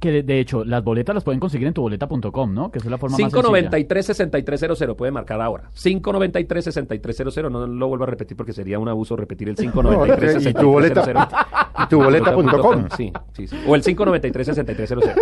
Que 0.00 0.10
de, 0.10 0.22
de 0.22 0.40
hecho, 0.40 0.64
las 0.64 0.82
boletas 0.84 1.14
las 1.14 1.24
pueden 1.24 1.40
conseguir 1.40 1.66
en 1.68 1.72
tuboleta.com, 1.74 2.52
¿no? 2.52 2.70
Que 2.70 2.78
es 2.78 2.84
la 2.84 2.98
forma 2.98 3.16
más 3.16 3.30
sencilla. 3.30 3.70
593-6300, 3.70 4.96
puede 4.96 5.12
marcar 5.12 5.40
ahora. 5.40 5.70
593-6300, 5.74 7.50
no 7.50 7.66
lo 7.66 7.88
vuelvo 7.88 8.04
a 8.04 8.06
repetir 8.08 8.36
porque 8.36 8.52
sería 8.52 8.78
un 8.78 8.88
abuso 8.88 9.16
repetir 9.16 9.48
el 9.48 9.56
593-6300. 9.56 10.50
y 10.50 10.54
tu 10.54 10.70
boleta- 10.70 11.46
y 11.84 11.86
tu 11.88 11.98
boleta.com. 12.02 12.88
Sí, 12.96 13.12
sí, 13.34 13.46
sí. 13.46 13.56
O 13.66 13.74
el 13.74 13.82
593-6300. 13.82 15.12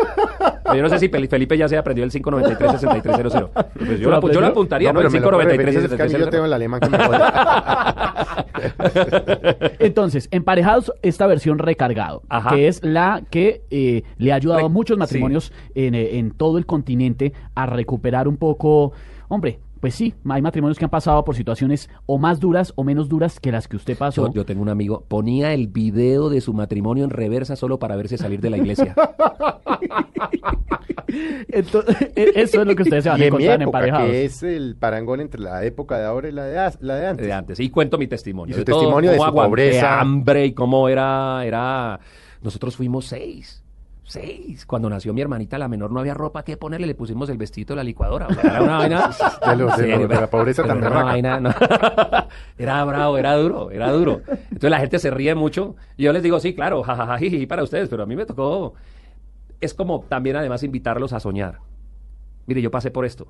Pero 0.65 0.77
Yo 0.77 0.83
no 0.83 0.89
sé 0.89 0.99
si 1.01 1.09
Fel- 1.09 1.29
Felipe 1.29 1.57
ya 1.59 1.69
se 1.69 1.77
aprendió 1.77 2.05
el 2.05 2.11
593-6300. 2.11 3.51
Pues 3.75 4.01
yo, 4.01 4.11
lo 4.11 4.33
yo 4.33 4.41
lo 4.41 4.47
apuntaría, 4.47 4.93
¿no? 4.93 4.99
pero 5.01 5.09
El 5.09 5.15
me 5.15 5.21
lo 5.21 5.31
puede 5.31 5.45
repetir, 5.57 5.79
es 5.85 5.93
que 5.95 6.03
a 6.03 6.07
mí 6.07 6.13
yo 6.13 6.19
593-6300. 6.19 6.31
tengo 6.31 6.45
el 6.47 6.53
alemán 6.53 6.81
que 6.81 6.89
me. 6.89 6.99
Entonces, 9.79 10.29
emparejados, 10.31 10.93
esta 11.03 11.27
versión 11.27 11.59
recargado, 11.59 12.23
Ajá. 12.29 12.51
que 12.51 12.69
es 12.69 12.83
la 12.85 13.23
que 13.31 13.63
eh, 13.71 14.03
le 14.19 14.33
ha 14.33 14.37
ayudado 14.37 14.67
a 14.67 14.69
muchos 14.69 14.99
matrimonios 14.99 15.53
en, 15.75 15.95
eh, 15.95 16.19
en 16.19 16.31
todo 16.31 16.59
el 16.59 16.67
continente 16.67 17.33
a 17.55 17.67
recuperar 17.67 18.29
un 18.29 18.37
poco, 18.37 18.93
hombre, 19.29 19.59
pues 19.83 19.97
sí, 19.97 20.15
hay 20.29 20.41
matrimonios 20.41 20.79
que 20.79 20.85
han 20.85 20.91
pasado 20.93 21.25
por 21.25 21.35
situaciones 21.35 21.91
o 22.07 22.17
más 22.17 22.39
duras 22.39 22.73
o 22.77 22.85
menos 22.85 23.09
duras 23.09 23.41
que 23.41 23.51
las 23.51 23.67
que 23.67 23.75
usted 23.75 23.99
pasó. 23.99 24.29
Yo, 24.29 24.33
yo 24.33 24.45
tengo 24.47 24.63
un 24.63 24.69
amigo, 24.69 25.05
ponía 25.09 25.53
el 25.55 25.67
video 25.67 26.29
de 26.31 26.41
su 26.41 26.53
matrimonio 26.55 27.03
en 27.03 27.11
reversa 27.11 27.57
solo 27.57 27.81
para 27.81 27.97
verse 27.97 28.17
salir 28.17 28.41
de 28.41 28.51
la 28.51 28.59
iglesia. 28.59 28.95
Entonces, 31.49 31.97
e- 32.17 32.33
eso 32.37 32.61
es 32.61 32.67
lo 32.67 32.75
que 32.77 32.83
ustedes 32.85 33.05
se 33.05 33.11
van 33.11 33.19
Y 33.19 33.23
a 33.23 33.27
en 33.27 33.29
encontrar 33.29 33.55
en 33.57 33.63
época, 33.63 33.79
emparejados. 33.79 34.11
que 34.11 34.25
es 34.25 34.43
el 34.45 34.77
parangón 34.77 35.21
entre 35.21 35.41
la 35.41 35.65
época 35.65 35.99
de 35.99 36.05
ahora 36.07 36.29
y 36.29 36.33
la 36.33 36.45
de, 36.45 36.59
as- 36.59 36.79
la 36.81 36.95
de 36.97 37.07
antes. 37.07 37.27
de 37.27 37.33
antes. 37.33 37.61
Y 37.61 37.69
cuento 37.71 37.99
mi 37.99 38.07
testimonio. 38.07 38.53
Y 38.53 38.55
su 38.55 38.61
de 38.61 38.65
todo, 38.67 38.81
testimonio 38.81 39.11
de 39.11 39.19
su 39.19 39.33
pobreza. 39.35 40.01
hambre 40.01 40.47
y 40.47 40.53
cómo 40.53 40.89
era, 40.89 41.45
era... 41.45 42.01
Nosotros 42.41 42.77
fuimos 42.77 43.07
seis. 43.07 43.62
Seis. 44.05 44.67
Cuando 44.67 44.91
nació 44.91 45.15
mi 45.15 45.21
hermanita, 45.21 45.59
la 45.59 45.69
menor, 45.69 45.91
no 45.93 46.01
había 46.01 46.15
ropa 46.15 46.43
que 46.45 46.57
ponerle, 46.57 46.87
le 46.87 46.95
pusimos 46.95 47.29
el 47.31 47.39
vestido 47.39 47.69
de 47.75 47.77
la 47.77 47.85
licuadora. 47.85 48.27
O 48.27 48.35
sea, 48.35 48.43
era 48.51 48.63
una 48.63 48.79
vaina... 48.79 49.11
De 49.49 49.57
los- 49.57 49.77
de 49.77 49.85
Sí, 49.85 49.91
los- 49.91 50.01
de 50.01 50.09
pero- 50.09 50.21
la 50.21 50.31
pobreza 50.31 50.65
tan 50.65 50.79
era 50.79 50.91
vaina, 50.91 51.41
no. 51.41 51.51
Era 52.59 52.85
bravo, 52.85 53.17
era 53.19 53.35
duro, 53.37 53.71
era 53.71 53.91
duro. 53.91 54.21
Entonces 54.29 54.71
la 54.71 54.79
gente 54.81 54.99
se 54.99 55.11
ríe 55.11 55.35
mucho. 55.35 55.77
Y 55.97 56.05
yo 56.05 56.13
les 56.13 56.23
digo, 56.23 56.39
sí, 56.41 56.55
claro, 56.55 56.83
jajaja, 56.83 57.19
para 57.49 57.63
ustedes, 57.63 57.89
pero 57.89 58.03
a 58.03 58.07
mí 58.07 58.17
me 58.17 58.27
tocó... 58.27 58.75
Es 59.61 59.75
como 59.75 60.01
también 60.09 60.37
además 60.37 60.63
invitarlos 60.63 61.13
a 61.13 61.21
soñar. 61.21 61.59
Mire, 62.47 62.61
yo 62.63 62.71
pasé 62.71 62.91
por 62.91 63.05
esto 63.05 63.29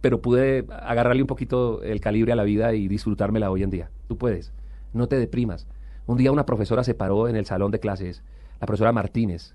pero 0.00 0.20
pude 0.20 0.66
agarrarle 0.68 1.22
un 1.22 1.28
poquito 1.28 1.80
el 1.84 2.00
calibre 2.00 2.32
a 2.32 2.34
la 2.34 2.42
vida 2.42 2.74
y 2.74 2.88
disfrutármela 2.88 3.52
hoy 3.52 3.62
en 3.62 3.70
día. 3.70 3.90
Tú 4.08 4.18
puedes, 4.18 4.52
no 4.92 5.06
te 5.06 5.16
deprimas. 5.16 5.68
Un 6.06 6.18
día 6.18 6.32
una 6.32 6.44
profesora 6.44 6.82
se 6.82 6.94
paró 6.94 7.28
en 7.28 7.36
el 7.36 7.46
salón 7.46 7.70
de 7.70 7.78
clases, 7.78 8.24
la 8.60 8.66
profesora 8.66 8.90
Martínez, 8.90 9.54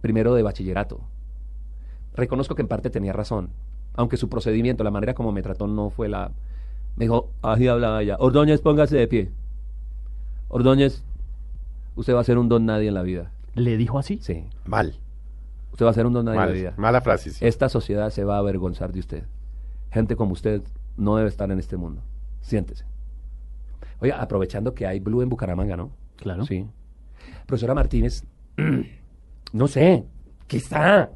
primero 0.00 0.34
de 0.34 0.42
bachillerato. 0.42 1.00
Reconozco 2.14 2.54
que 2.54 2.62
en 2.62 2.68
parte 2.68 2.90
tenía 2.90 3.12
razón, 3.12 3.50
aunque 3.94 4.16
su 4.16 4.28
procedimiento, 4.28 4.84
la 4.84 4.90
manera 4.90 5.14
como 5.14 5.32
me 5.32 5.42
trató 5.42 5.66
no 5.66 5.90
fue 5.90 6.08
la... 6.08 6.32
Me 6.96 7.04
dijo, 7.04 7.30
así 7.42 7.68
hablaba 7.68 8.02
ella, 8.02 8.16
Ordóñez, 8.18 8.60
póngase 8.60 8.96
de 8.96 9.06
pie. 9.06 9.30
Ordóñez, 10.48 11.04
usted 11.96 12.14
va 12.14 12.20
a 12.20 12.24
ser 12.24 12.38
un 12.38 12.48
don 12.48 12.66
nadie 12.66 12.88
en 12.88 12.94
la 12.94 13.02
vida. 13.02 13.30
¿Le 13.54 13.76
dijo 13.76 13.98
así? 13.98 14.18
Sí, 14.22 14.44
Mal. 14.66 14.94
usted 15.72 15.86
va 15.86 15.90
a 15.90 15.94
ser 15.94 16.06
un 16.06 16.12
don 16.12 16.24
nadie 16.24 16.36
en 16.36 16.40
Mal. 16.40 16.48
la 16.50 16.54
vida. 16.54 16.74
Mala 16.76 17.00
frase. 17.00 17.30
sí. 17.30 17.44
Esta 17.44 17.68
sociedad 17.68 18.10
se 18.10 18.24
va 18.24 18.36
a 18.36 18.38
avergonzar 18.38 18.92
de 18.92 19.00
usted. 19.00 19.24
Gente 19.90 20.16
como 20.16 20.32
usted 20.32 20.62
no 20.96 21.16
debe 21.16 21.28
estar 21.28 21.50
en 21.50 21.58
este 21.58 21.76
mundo. 21.76 22.02
Siéntese. 22.40 22.84
Oiga, 24.00 24.20
aprovechando 24.20 24.74
que 24.74 24.86
hay 24.86 25.00
Blue 25.00 25.22
en 25.22 25.28
Bucaramanga, 25.28 25.76
¿no? 25.76 25.90
Claro. 26.16 26.44
Sí. 26.46 26.66
Profesora 27.46 27.74
Martínez, 27.74 28.24
no 29.52 29.68
sé, 29.68 30.04
quizá. 30.46 31.10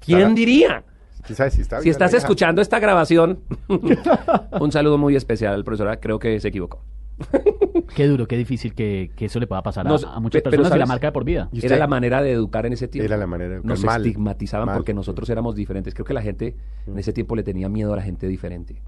¿Quién 0.00 0.34
diría? 0.34 0.84
¿Quién 1.24 1.36
sabe 1.36 1.50
si 1.50 1.60
está 1.60 1.78
Si 1.78 1.84
viva 1.84 1.92
estás 1.92 2.14
escuchando 2.14 2.62
esta 2.62 2.78
grabación, 2.78 3.40
un 4.60 4.72
saludo 4.72 4.98
muy 4.98 5.16
especial, 5.16 5.62
profesora. 5.64 6.00
Creo 6.00 6.18
que 6.18 6.40
se 6.40 6.48
equivocó. 6.48 6.82
Qué 7.94 8.06
duro, 8.06 8.26
qué 8.26 8.36
difícil 8.36 8.72
que, 8.72 9.10
que 9.16 9.26
eso 9.26 9.40
le 9.40 9.46
pueda 9.46 9.62
pasar 9.62 9.86
a, 9.86 9.90
No, 9.90 9.96
a 9.96 10.20
muchas 10.20 10.42
personas 10.42 10.74
y 10.74 10.78
la 10.78 10.86
marca 10.86 11.08
de 11.08 11.12
por 11.12 11.24
vida. 11.24 11.48
¿Y 11.52 11.64
Era 11.64 11.76
la 11.76 11.88
manera 11.88 12.22
de 12.22 12.32
educar 12.32 12.64
en 12.64 12.72
ese 12.72 12.88
tiempo. 12.88 13.04
Era 13.04 13.16
la 13.16 13.26
manera 13.26 13.50
de 13.50 13.56
educar. 13.56 13.68
Nos 13.68 13.84
Mal. 13.84 14.06
estigmatizaban 14.06 14.66
Mal. 14.66 14.76
porque 14.76 14.94
nosotros 14.94 15.28
éramos 15.28 15.56
diferentes. 15.56 15.92
Creo 15.92 16.06
que 16.06 16.14
la 16.14 16.22
gente 16.22 16.56
en 16.86 16.98
ese 16.98 17.12
tiempo 17.12 17.34
le 17.34 17.42
tenía 17.42 17.68
miedo 17.68 17.92
a 17.92 17.96
la 17.96 18.02
gente 18.02 18.28
diferente. 18.28 18.80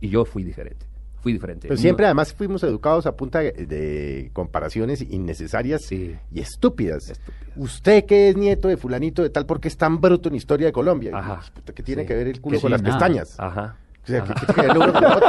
Y 0.00 0.08
yo 0.08 0.24
fui 0.24 0.44
diferente. 0.44 0.86
Fui 1.20 1.32
diferente. 1.32 1.68
Pero 1.68 1.78
siempre 1.80 2.06
además 2.06 2.32
fuimos 2.32 2.62
educados 2.62 3.06
a 3.06 3.16
punta 3.16 3.40
de, 3.40 4.30
comparaciones 4.32 5.02
innecesarias 5.02 5.82
Sí. 5.82 6.16
y 6.32 6.40
estúpidas. 6.40 7.12
Usted 7.56 8.04
que 8.04 8.28
es 8.30 8.36
nieto 8.36 8.68
de 8.68 8.76
fulanito 8.76 9.22
de 9.22 9.30
tal, 9.30 9.46
¿por 9.46 9.60
qué 9.60 9.68
es 9.68 9.76
tan 9.76 10.00
bruto 10.00 10.28
en 10.28 10.36
historia 10.36 10.66
de 10.66 10.72
Colombia? 10.72 11.10
Ajá. 11.14 11.40
Puta, 11.52 11.72
¿Qué 11.72 11.82
tiene 11.82 12.02
Sí. 12.02 12.08
que 12.08 12.14
ver 12.14 12.28
el 12.28 12.40
culo 12.40 12.56
Que 12.58 12.62
con 12.62 12.70
las 12.70 12.82
nada. 12.82 12.94
pestañas? 12.96 13.34
Ajá. 13.38 13.76
O 14.08 14.10
sea, 14.10 14.24
¿qué, 14.24 14.32
qué 14.34 14.46
tiene 14.46 14.54
que 14.54 14.60
ver 14.62 14.70
el 14.70 14.76
uno 14.78 14.92
con 14.92 15.04
el 15.04 15.12
otro? 15.12 15.28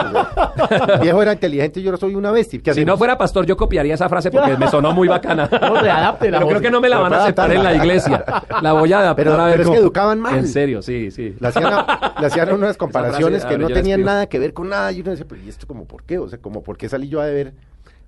O 0.64 0.68
sea, 0.68 0.96
el 0.96 1.00
viejo 1.02 1.22
era 1.22 1.34
inteligente 1.34 1.80
y 1.80 1.84
yo 1.84 1.92
no 1.92 1.98
soy 1.98 2.16
una 2.16 2.32
bestia. 2.32 2.60
¿Qué 2.64 2.74
Si 2.74 2.86
no 2.86 2.98
fuera 2.98 3.18
pastor, 3.18 3.46
yo 3.46 3.58
copiaría 3.58 3.94
esa 3.94 4.08
frase 4.10 4.32
porque 4.32 4.56
me 4.58 4.68
sonó 4.70 4.92
muy 4.94 5.08
bacana. 5.08 5.50
No, 5.60 5.76
readáptela, 5.82 6.38
Pero 6.40 6.50
creo 6.50 6.62
que 6.62 6.72
no 6.72 6.80
me 6.82 6.90
la 6.90 7.00
van 7.00 7.14
a 7.14 7.24
aceptar 7.24 7.52
en 7.52 7.64
la 7.64 7.76
iglesia. 7.76 8.24
La 8.62 8.74
voy 8.74 8.92
a 8.94 9.00
adaptar 9.00 9.26
Pero- 9.26 9.42
a 9.42 9.46
ver 9.46 9.58
pero 9.58 9.70
es 9.70 9.76
que 9.76 9.82
educaban 9.82 10.20
mal. 10.20 10.38
En 10.38 10.48
serio, 10.48 10.82
sí, 10.82 11.12
sí. 11.12 11.36
Le 11.40 11.48
hacían, 11.48 11.66
a- 11.74 12.14
le 12.20 12.26
hacían 12.28 12.52
unas 12.54 12.78
comparaciones 12.78 13.42
frase, 13.42 13.56
que 13.56 13.62
no 13.62 13.68
tenían 13.68 14.04
nada 14.04 14.28
que 14.28 14.40
ver 14.40 14.54
con 14.54 14.70
nada. 14.70 14.92
Y 14.92 15.02
uno 15.02 15.12
decía, 15.12 15.26
pero 15.28 15.42
¿y 15.42 15.50
esto 15.50 15.68
como 15.68 15.86
por 15.86 16.04
qué? 16.04 16.18
O 16.18 16.28
sea, 16.30 16.40
como 16.40 16.64
por 16.64 16.78
qué 16.78 16.88
salí 16.90 17.10
yo 17.10 17.22
a 17.22 17.26
ver. 17.26 17.54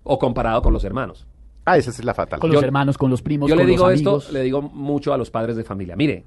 O 0.03 0.17
comparado 0.17 0.61
con 0.61 0.73
los 0.73 0.83
hermanos. 0.83 1.27
Ah, 1.65 1.77
esa 1.77 1.91
es 1.91 2.03
la 2.03 2.13
fatal. 2.13 2.39
Con 2.39 2.51
los 2.51 2.61
Yo- 2.61 2.65
hermanos, 2.65 2.97
con 2.97 3.11
los 3.11 3.21
primos, 3.21 3.49
Yo 3.49 3.55
con 3.55 3.65
le 3.65 3.71
digo 3.71 3.87
los 3.89 3.93
esto, 3.99 4.21
le 4.31 4.41
digo 4.41 4.61
mucho 4.61 5.13
a 5.13 5.17
los 5.17 5.29
padres 5.29 5.55
de 5.55 5.63
familia. 5.63 5.95
Mire, 5.95 6.23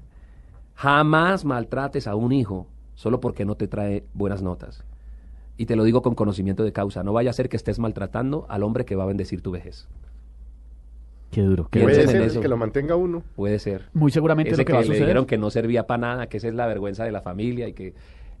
jamás 0.75 1.43
maltrates 1.45 2.07
a 2.07 2.15
un 2.15 2.31
hijo 2.31 2.67
solo 2.95 3.19
porque 3.21 3.45
no 3.45 3.55
te 3.55 3.67
trae 3.67 4.03
buenas 4.13 4.41
notas. 4.41 4.83
Y 5.57 5.67
te 5.67 5.75
lo 5.75 5.83
digo 5.83 6.01
con 6.01 6.15
conocimiento 6.15 6.63
de 6.63 6.73
causa. 6.73 7.03
No 7.03 7.13
vaya 7.13 7.29
a 7.29 7.33
ser 7.33 7.47
que 7.47 7.55
estés 7.55 7.79
maltratando 7.79 8.45
al 8.49 8.63
hombre 8.63 8.83
que 8.83 8.95
va 8.95 9.03
a 9.03 9.07
bendecir 9.07 9.41
tu 9.41 9.51
vejez. 9.51 9.87
Qué 11.31 11.41
duro. 11.41 11.67
Qué 11.69 11.81
Puede 11.81 12.07
ser 12.07 12.21
eso. 12.21 12.41
que 12.41 12.47
lo 12.47 12.57
mantenga 12.57 12.95
uno. 12.95 13.23
Puede 13.35 13.59
ser. 13.59 13.89
Muy 13.93 14.11
seguramente 14.11 14.51
es 14.51 14.57
lo 14.57 14.65
que, 14.65 14.73
va 14.73 14.79
a 14.79 14.83
que 14.83 14.89
le 14.89 14.99
dijeron 14.99 15.25
que 15.25 15.37
no 15.37 15.49
servía 15.49 15.87
para 15.87 15.97
nada, 15.99 16.27
que 16.27 16.37
esa 16.37 16.47
es 16.47 16.53
la 16.53 16.65
vergüenza 16.65 17.03
de 17.03 17.11
la 17.11 17.21
familia 17.21 17.67
y 17.67 17.73
que 17.73 17.93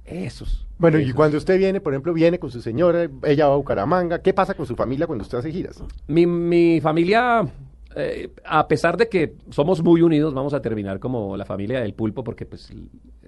esos. 0.05 0.65
Bueno, 0.77 0.99
y 0.99 1.11
cuando 1.13 1.37
usted 1.37 1.57
viene, 1.57 1.81
por 1.81 1.93
ejemplo, 1.93 2.13
viene 2.13 2.39
con 2.39 2.51
su 2.51 2.61
señora, 2.61 3.09
ella 3.23 3.47
va 3.47 3.53
a 3.53 3.57
Bucaramanga, 3.57 4.21
¿qué 4.21 4.33
pasa 4.33 4.53
con 4.53 4.65
su 4.65 4.75
familia 4.75 5.07
cuando 5.07 5.23
usted 5.23 5.37
hace 5.39 5.51
giras? 5.51 5.83
Mi, 6.07 6.25
mi 6.25 6.79
familia, 6.79 7.47
eh, 7.95 8.29
a 8.45 8.67
pesar 8.67 8.97
de 8.97 9.07
que 9.09 9.33
somos 9.49 9.81
muy 9.83 10.01
unidos, 10.01 10.33
vamos 10.33 10.53
a 10.53 10.61
terminar 10.61 10.99
como 10.99 11.35
la 11.37 11.45
familia 11.45 11.79
del 11.81 11.93
pulpo, 11.93 12.23
porque 12.23 12.45
pues 12.45 12.71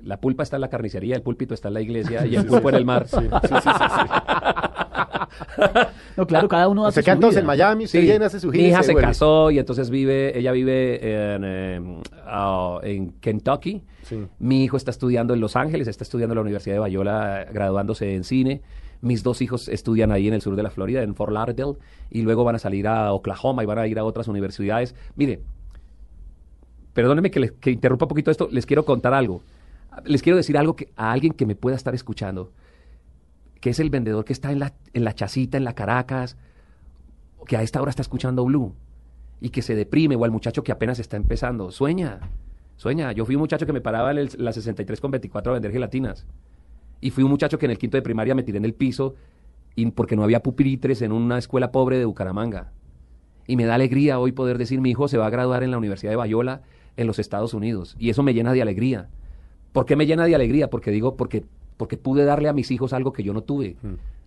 la 0.03 0.20
pulpa 0.20 0.43
está 0.43 0.57
en 0.57 0.61
la 0.61 0.70
carnicería, 0.70 1.15
el 1.15 1.22
pulpito 1.22 1.53
está 1.53 1.68
en 1.70 1.74
la 1.76 1.82
iglesia 1.82 2.26
y 2.26 2.36
el 2.36 2.45
pulpo 2.45 2.70
en 2.70 2.76
el 2.76 2.86
mar. 2.86 3.05
No, 6.15 6.26
claro, 6.26 6.47
cada 6.47 6.68
uno 6.68 6.84
O 6.84 6.86
hace 6.88 7.03
sea, 7.03 7.15
su 7.15 7.20
vida. 7.30 7.39
en 7.39 7.45
Miami, 7.45 7.86
usted 7.86 7.99
Sí. 7.99 8.05
viene, 8.05 8.26
hace 8.26 8.39
su 8.39 8.51
gira. 8.51 8.63
Mi 8.63 8.70
hija 8.70 8.84
se 8.84 8.93
vuelve. 8.93 9.07
casó 9.09 9.51
y 9.51 9.59
entonces 9.59 9.89
vive, 9.89 10.38
ella 10.38 10.51
vive 10.51 10.95
en, 11.36 11.43
eh, 11.45 12.01
ah, 12.26 12.80
en 12.84 13.11
Kentucky. 13.20 13.84
Sí. 14.03 14.26
Mi 14.39 14.63
hijo 14.63 14.78
está 14.78 14.91
estudiando 14.91 15.34
en 15.34 15.41
Los 15.41 15.55
Ángeles, 15.55 15.88
está 15.88 16.03
estudiando 16.03 16.34
en 16.34 16.38
la 16.38 16.41
Universidad 16.41 16.76
de 16.76 16.80
Bayola, 16.80 17.45
graduándose 17.51 18.15
en 18.15 18.24
cine. 18.24 18.61
Mis 19.02 19.24
dos 19.24 19.41
hijos 19.41 19.68
estudian 19.70 20.12
ahí 20.12 20.28
en 20.28 20.34
el 20.34 20.41
sur 20.41 20.56
de 20.56 20.64
la 20.64 20.72
Florida, 20.72 21.04
en 21.04 21.14
Fort 21.16 21.32
Lauderdale, 21.32 21.78
y 22.10 22.22
luego 22.24 22.43
van 22.43 22.56
a 22.56 22.60
salir 22.60 22.88
a 22.88 23.14
Oklahoma 23.14 23.64
y 23.64 23.66
van 23.66 23.78
a 23.80 23.88
ir 23.88 24.00
a 24.00 24.04
otras 24.04 24.28
universidades. 24.28 24.95
Mire, 25.16 25.41
perdónenme 26.93 27.30
que, 27.32 27.72
interrumpa 27.72 28.06
un 28.06 28.10
poquito 28.10 28.32
esto, 28.32 28.50
les 28.52 28.66
quiero 28.66 28.86
contar 28.86 29.14
algo. 29.14 29.41
Les 30.06 30.22
quiero 30.22 30.38
decir 30.38 30.58
algo 30.58 30.76
que, 30.76 30.89
a 30.95 31.12
alguien 31.12 31.34
que 31.34 31.45
me 31.45 31.56
pueda 31.56 31.76
estar 31.76 31.93
escuchando, 31.93 32.52
que 33.62 33.70
es 33.70 33.80
el 33.80 33.89
vendedor 33.89 34.26
que 34.26 34.34
está 34.34 34.52
en 34.52 34.60
la, 34.60 34.74
en 34.93 35.04
la 35.04 35.14
chacita, 35.14 35.58
en 35.58 35.64
la 35.64 35.74
Caracas, 35.74 36.38
que 37.45 37.58
a 37.58 37.62
esta 37.62 37.82
hora 37.82 37.89
está 37.89 38.02
escuchando 38.02 38.45
Blue 38.45 38.74
y 39.39 39.50
que 39.50 39.62
se 39.62 39.76
deprime, 39.76 40.16
o 40.16 40.24
al 40.26 40.32
muchacho 40.32 40.64
que 40.64 40.72
apenas 40.72 41.00
está 41.00 41.18
empezando. 41.18 41.72
Sueña, 41.72 42.20
sueña. 42.76 43.12
Yo 43.12 43.26
fui 43.26 43.36
un 43.36 43.41
muchacho 43.41 43.66
que 43.66 43.74
me 43.74 43.82
paraba 43.82 44.12
en 44.12 44.18
el- 44.18 44.30
la 44.38 44.52
63 44.52 45.00
con 45.00 45.12
24 45.12 45.52
a 45.52 45.54
vender 45.54 45.72
gelatinas. 45.72 46.26
Y 47.02 47.12
fui 47.12 47.24
un 47.24 47.30
muchacho 47.30 47.58
que 47.60 47.66
en 47.66 47.72
el 47.72 47.78
quinto 47.78 47.98
de 47.98 48.02
primaria 48.02 48.36
me 48.36 48.43
tiré 48.43 48.58
en 48.58 48.66
el 48.66 48.74
piso 48.74 49.16
y 49.76 49.86
porque 49.91 50.16
no 50.16 50.24
había 50.24 50.41
pupitres 50.41 51.02
en 51.02 51.12
una 51.12 51.38
escuela 51.38 51.72
pobre 51.72 52.00
de 52.00 52.06
Bucaramanga. 52.06 52.72
Y 53.45 53.56
me 53.56 53.66
da 53.66 53.76
alegría 53.76 54.20
hoy 54.20 54.32
poder 54.32 54.58
decir, 54.58 54.82
mi 54.82 54.89
hijo 54.89 55.08
se 55.08 55.18
va 55.18 55.28
a 55.28 55.30
graduar 55.30 55.64
en 55.64 55.72
la 55.72 55.78
Universidad 55.78 56.12
de 56.12 56.18
Bayola 56.18 56.62
en 56.98 57.08
los 57.08 57.20
Estados 57.20 57.54
Unidos. 57.54 57.95
Y 58.00 58.10
eso 58.10 58.24
me 58.24 58.34
llena 58.34 58.54
de 58.54 58.62
alegría. 58.62 59.10
¿Por 59.72 59.86
qué 59.86 59.95
me 59.95 60.06
llena 60.06 60.26
de 60.26 60.36
alegría? 60.36 60.70
Porque 60.70 60.91
digo, 60.91 61.16
porque, 61.16 61.45
porque 61.78 61.98
pude 61.98 62.26
darle 62.26 62.50
a 62.50 62.54
mis 62.54 62.72
hijos 62.72 62.91
algo 62.91 63.14
que 63.14 63.24
yo 63.24 63.34
no 63.34 63.43
tuve. 63.43 63.78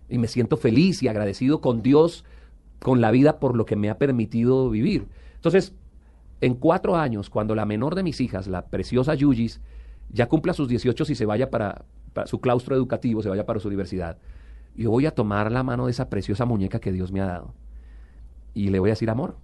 Y 0.09 0.17
me 0.17 0.27
siento 0.27 0.57
feliz 0.57 1.03
y 1.03 1.09
agradecido 1.09 1.61
con 1.61 1.81
Dios, 1.81 2.23
con 2.79 3.01
la 3.01 3.11
vida 3.11 3.39
por 3.39 3.55
lo 3.55 3.65
que 3.65 3.75
me 3.75 3.89
ha 3.89 3.97
permitido 3.97 4.69
vivir. 4.69 5.07
Entonces, 5.35 5.75
en 6.39 6.55
cuatro 6.55 6.95
años, 6.95 7.29
cuando 7.29 7.53
la 7.53 7.65
menor 7.65 7.95
de 7.95 8.03
mis 8.03 8.21
hijas, 8.21 8.47
la 8.47 8.65
preciosa 8.65 9.13
Yuyis, 9.13 9.61
ya 10.09 10.27
cumpla 10.27 10.53
sus 10.53 10.67
18 10.67 11.03
y 11.09 11.15
se 11.15 11.25
vaya 11.25 11.49
para 11.49 11.85
su 12.25 12.41
claustro 12.41 12.75
educativo, 12.75 13.21
se 13.21 13.29
vaya 13.29 13.45
para 13.45 13.59
su 13.59 13.67
universidad, 13.67 14.17
yo 14.75 14.91
voy 14.91 15.05
a 15.05 15.11
tomar 15.11 15.51
la 15.51 15.63
mano 15.63 15.85
de 15.85 15.91
esa 15.91 16.09
preciosa 16.09 16.45
muñeca 16.45 16.79
que 16.79 16.91
Dios 16.91 17.11
me 17.11 17.21
ha 17.21 17.25
dado. 17.25 17.53
Y 18.53 18.69
le 18.69 18.79
voy 18.79 18.89
a 18.89 18.93
decir, 18.93 19.09
amor, 19.09 19.35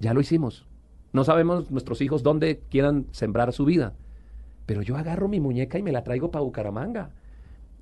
ya 0.00 0.14
lo 0.14 0.20
hicimos. 0.20 0.66
No 1.12 1.24
sabemos 1.24 1.70
nuestros 1.70 2.00
hijos 2.00 2.22
dónde 2.22 2.62
quieran 2.70 3.06
sembrar 3.10 3.52
su 3.52 3.64
vida. 3.64 3.94
Pero 4.66 4.82
yo 4.82 4.96
agarro 4.96 5.28
mi 5.28 5.40
muñeca 5.40 5.78
y 5.78 5.82
me 5.82 5.92
la 5.92 6.04
traigo 6.04 6.30
para 6.30 6.42
Bucaramanga. 6.42 7.10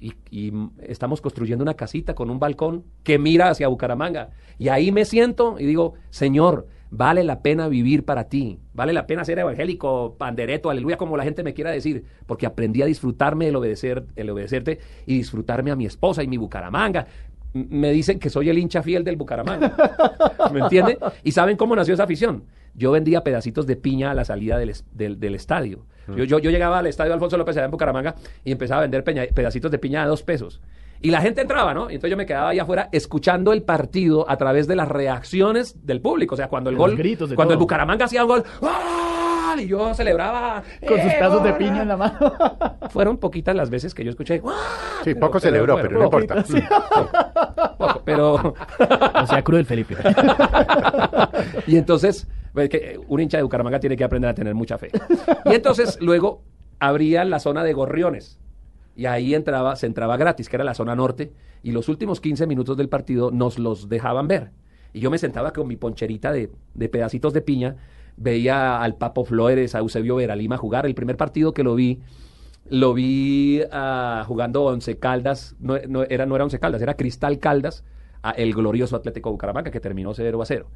Y, 0.00 0.14
y, 0.30 0.52
estamos 0.82 1.20
construyendo 1.20 1.62
una 1.62 1.74
casita 1.74 2.14
con 2.14 2.30
un 2.30 2.38
balcón 2.38 2.84
que 3.02 3.18
mira 3.18 3.50
hacia 3.50 3.68
Bucaramanga. 3.68 4.30
Y 4.58 4.68
ahí 4.68 4.90
me 4.92 5.04
siento 5.04 5.58
y 5.58 5.66
digo, 5.66 5.94
Señor, 6.10 6.66
vale 6.90 7.24
la 7.24 7.40
pena 7.42 7.68
vivir 7.68 8.04
para 8.04 8.24
ti. 8.28 8.58
Vale 8.74 8.92
la 8.92 9.06
pena 9.06 9.24
ser 9.24 9.38
evangélico, 9.38 10.16
pandereto, 10.18 10.70
aleluya, 10.70 10.96
como 10.96 11.16
la 11.16 11.24
gente 11.24 11.42
me 11.42 11.54
quiera 11.54 11.70
decir. 11.70 12.04
Porque 12.26 12.46
aprendí 12.46 12.82
a 12.82 12.86
disfrutarme 12.86 13.48
el, 13.48 13.56
obedecer, 13.56 14.04
el 14.16 14.30
obedecerte 14.30 14.78
y 15.06 15.16
disfrutarme 15.18 15.70
a 15.70 15.76
mi 15.76 15.86
esposa 15.86 16.22
y 16.22 16.28
mi 16.28 16.36
Bucaramanga. 16.36 17.06
M- 17.54 17.66
Me 17.70 17.92
dicen 17.92 18.18
que 18.18 18.30
soy 18.30 18.48
el 18.48 18.58
hincha 18.58 18.82
fiel 18.82 19.04
del 19.04 19.16
Bucaramanga. 19.16 19.74
¿Me 20.52 20.60
entiende? 20.60 20.98
¿Y 21.24 21.32
saben 21.32 21.56
cómo 21.56 21.74
nació 21.76 21.94
esa 21.94 22.04
afición? 22.04 22.44
Yo 22.74 22.92
vendía 22.92 23.22
pedacitos 23.24 23.66
de 23.66 23.76
piña 23.76 24.10
a 24.12 24.14
la 24.14 24.24
salida 24.24 24.58
del, 24.58 24.70
es- 24.70 24.84
del- 24.92 25.18
del 25.18 25.34
estadio. 25.34 25.84
Yo, 26.16 26.24
yo, 26.24 26.38
yo 26.40 26.50
llegaba 26.50 26.78
al 26.80 26.86
estadio 26.88 27.12
Alfonso 27.14 27.36
López 27.36 27.56
allá 27.56 27.66
en 27.66 27.70
Bucaramanga 27.70 28.16
y 28.44 28.50
empezaba 28.50 28.80
a 28.80 28.82
vender 28.82 29.04
peña- 29.04 29.26
pedacitos 29.32 29.70
de 29.70 29.78
piña 29.78 30.02
a 30.02 30.06
dos 30.06 30.24
pesos. 30.24 30.60
Y 31.02 31.10
la 31.10 31.20
gente 31.22 31.40
entraba, 31.40 31.72
¿no? 31.72 31.90
Y 31.90 31.94
entonces 31.94 32.10
yo 32.10 32.16
me 32.16 32.26
quedaba 32.26 32.50
ahí 32.50 32.58
afuera 32.58 32.88
escuchando 32.92 33.52
el 33.52 33.62
partido 33.62 34.28
a 34.28 34.36
través 34.36 34.66
de 34.66 34.76
las 34.76 34.88
reacciones 34.88 35.86
del 35.86 36.00
público. 36.00 36.34
O 36.34 36.36
sea, 36.36 36.48
cuando 36.48 36.68
el 36.68 36.76
los 36.76 36.86
gol, 36.86 36.96
gritos, 36.96 37.30
de 37.30 37.36
cuando 37.36 37.54
el. 37.54 37.58
Bucaramanga 37.58 38.04
hacía 38.04 38.22
un 38.22 38.28
gol, 38.28 38.44
¡ah! 38.62 39.56
y 39.58 39.66
yo 39.66 39.94
celebraba. 39.94 40.62
Con 40.86 40.98
sus 40.98 41.10
¡eh, 41.10 41.16
pedazos 41.18 41.42
de 41.42 41.52
piña 41.54 41.82
en 41.82 41.88
la 41.88 41.96
mano. 41.96 42.18
Fueron 42.90 43.18
poquitas 43.18 43.56
las 43.56 43.70
veces 43.70 43.94
que 43.94 44.04
yo 44.04 44.10
escuché. 44.10 44.42
¡ah! 44.46 45.00
Sí, 45.04 45.14
poco 45.14 45.40
celebró, 45.40 45.76
pero 45.76 45.98
no 45.98 46.04
importa. 46.04 46.44
Poco, 47.78 48.02
pero 48.04 48.34
O 48.34 49.26
sea, 49.26 49.42
cruel, 49.42 49.64
Felipe. 49.64 49.96
y 51.66 51.76
entonces, 51.76 52.28
pues, 52.52 52.68
que 52.68 53.00
un 53.08 53.20
hincha 53.20 53.38
de 53.38 53.42
Bucaramanga 53.42 53.80
tiene 53.80 53.96
que 53.96 54.04
aprender 54.04 54.28
a 54.28 54.34
tener 54.34 54.54
mucha 54.54 54.76
fe. 54.76 54.90
Y 55.46 55.54
entonces 55.54 55.98
luego 56.00 56.42
abrían 56.78 57.30
la 57.30 57.38
zona 57.38 57.64
de 57.64 57.72
gorriones. 57.72 58.39
Y 59.00 59.06
ahí 59.06 59.34
entraba, 59.34 59.76
se 59.76 59.86
entraba 59.86 60.18
gratis, 60.18 60.50
que 60.50 60.56
era 60.56 60.62
la 60.62 60.74
zona 60.74 60.94
norte. 60.94 61.32
Y 61.62 61.72
los 61.72 61.88
últimos 61.88 62.20
15 62.20 62.46
minutos 62.46 62.76
del 62.76 62.90
partido 62.90 63.30
nos 63.30 63.58
los 63.58 63.88
dejaban 63.88 64.28
ver. 64.28 64.50
Y 64.92 65.00
yo 65.00 65.10
me 65.10 65.16
sentaba 65.16 65.54
con 65.54 65.66
mi 65.68 65.76
poncherita 65.76 66.32
de, 66.32 66.52
de 66.74 66.88
pedacitos 66.90 67.32
de 67.32 67.40
piña. 67.40 67.76
Veía 68.18 68.82
al 68.82 68.96
Papo 68.96 69.24
Flores, 69.24 69.74
a 69.74 69.78
Eusebio 69.78 70.16
Veralima 70.16 70.58
jugar. 70.58 70.84
El 70.84 70.94
primer 70.94 71.16
partido 71.16 71.54
que 71.54 71.62
lo 71.62 71.74
vi, 71.76 72.00
lo 72.68 72.92
vi 72.92 73.62
ah, 73.72 74.22
jugando 74.26 74.64
Once 74.64 74.98
Caldas. 74.98 75.56
No, 75.60 75.78
no 75.88 76.02
era, 76.02 76.26
no 76.26 76.34
era 76.34 76.44
Once 76.44 76.58
Caldas, 76.58 76.82
era 76.82 76.92
Cristal 76.92 77.38
Caldas, 77.38 77.84
el 78.36 78.52
glorioso 78.52 78.96
Atlético 78.96 79.30
Bucaramanga, 79.30 79.70
que 79.70 79.80
terminó 79.80 80.12
0 80.12 80.42
a 80.42 80.44
0. 80.44 80.66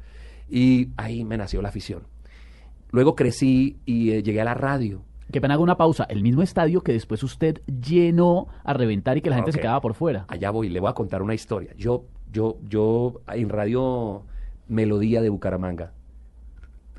Y 0.49 0.89
ahí 0.97 1.23
me 1.25 1.37
nació 1.37 1.61
la 1.61 1.69
afición. 1.69 2.07
Luego 2.89 3.15
crecí 3.15 3.77
y 3.85 4.13
eh, 4.13 4.23
llegué 4.23 4.41
a 4.41 4.45
la 4.45 4.55
radio. 4.55 5.03
Qué 5.31 5.41
pena 5.41 5.55
hago 5.55 5.63
una 5.63 5.77
pausa. 5.77 6.05
El 6.05 6.21
mismo 6.23 6.41
estadio 6.41 6.81
que 6.81 6.93
después 6.93 7.21
usted 7.23 7.61
llenó 7.65 8.47
a 8.63 8.73
reventar 8.73 9.17
y 9.17 9.21
que 9.21 9.29
la 9.29 9.37
gente 9.37 9.51
se 9.51 9.59
quedaba 9.59 9.81
por 9.81 9.93
fuera. 9.95 10.25
Allá 10.27 10.51
voy, 10.51 10.69
le 10.69 10.79
voy 10.79 10.89
a 10.89 10.93
contar 10.93 11.21
una 11.21 11.33
historia. 11.33 11.71
Yo, 11.77 12.05
yo, 12.31 12.57
yo 12.67 13.21
en 13.27 13.49
Radio 13.49 14.23
Melodía 14.67 15.21
de 15.21 15.29
Bucaramanga, 15.29 15.91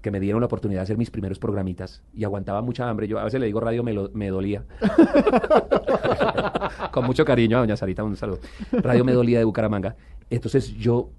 que 0.03 0.11
me 0.11 0.21
dieron 0.21 0.41
la 0.41 0.47
oportunidad 0.47 0.81
de 0.81 0.85
hacer 0.85 0.99
mis 0.99 1.11
primeros 1.11 1.39
programitas 1.39 2.03
y 2.15 2.25
aguantaba 2.25 2.63
mucha 2.63 2.89
hambre. 2.89 3.09
Yo 3.09 3.19
a 3.19 3.25
veces 3.25 3.41
le 3.41 3.47
digo 3.47 3.61
radio 3.61 3.83
Melo- 3.83 4.11
me 4.13 4.29
dolía. 4.29 4.65
Con 6.93 7.05
mucho 7.07 7.25
cariño 7.25 7.57
a 7.57 7.61
doña 7.61 7.77
Sarita, 7.77 8.05
un 8.05 8.17
saludo. 8.17 8.41
Radio 8.73 9.05
Me 9.05 9.13
dolía 9.13 9.39
de 9.39 9.45
Bucaramanga. 9.45 9.97
Entonces 10.31 10.75
yo, 10.77 11.11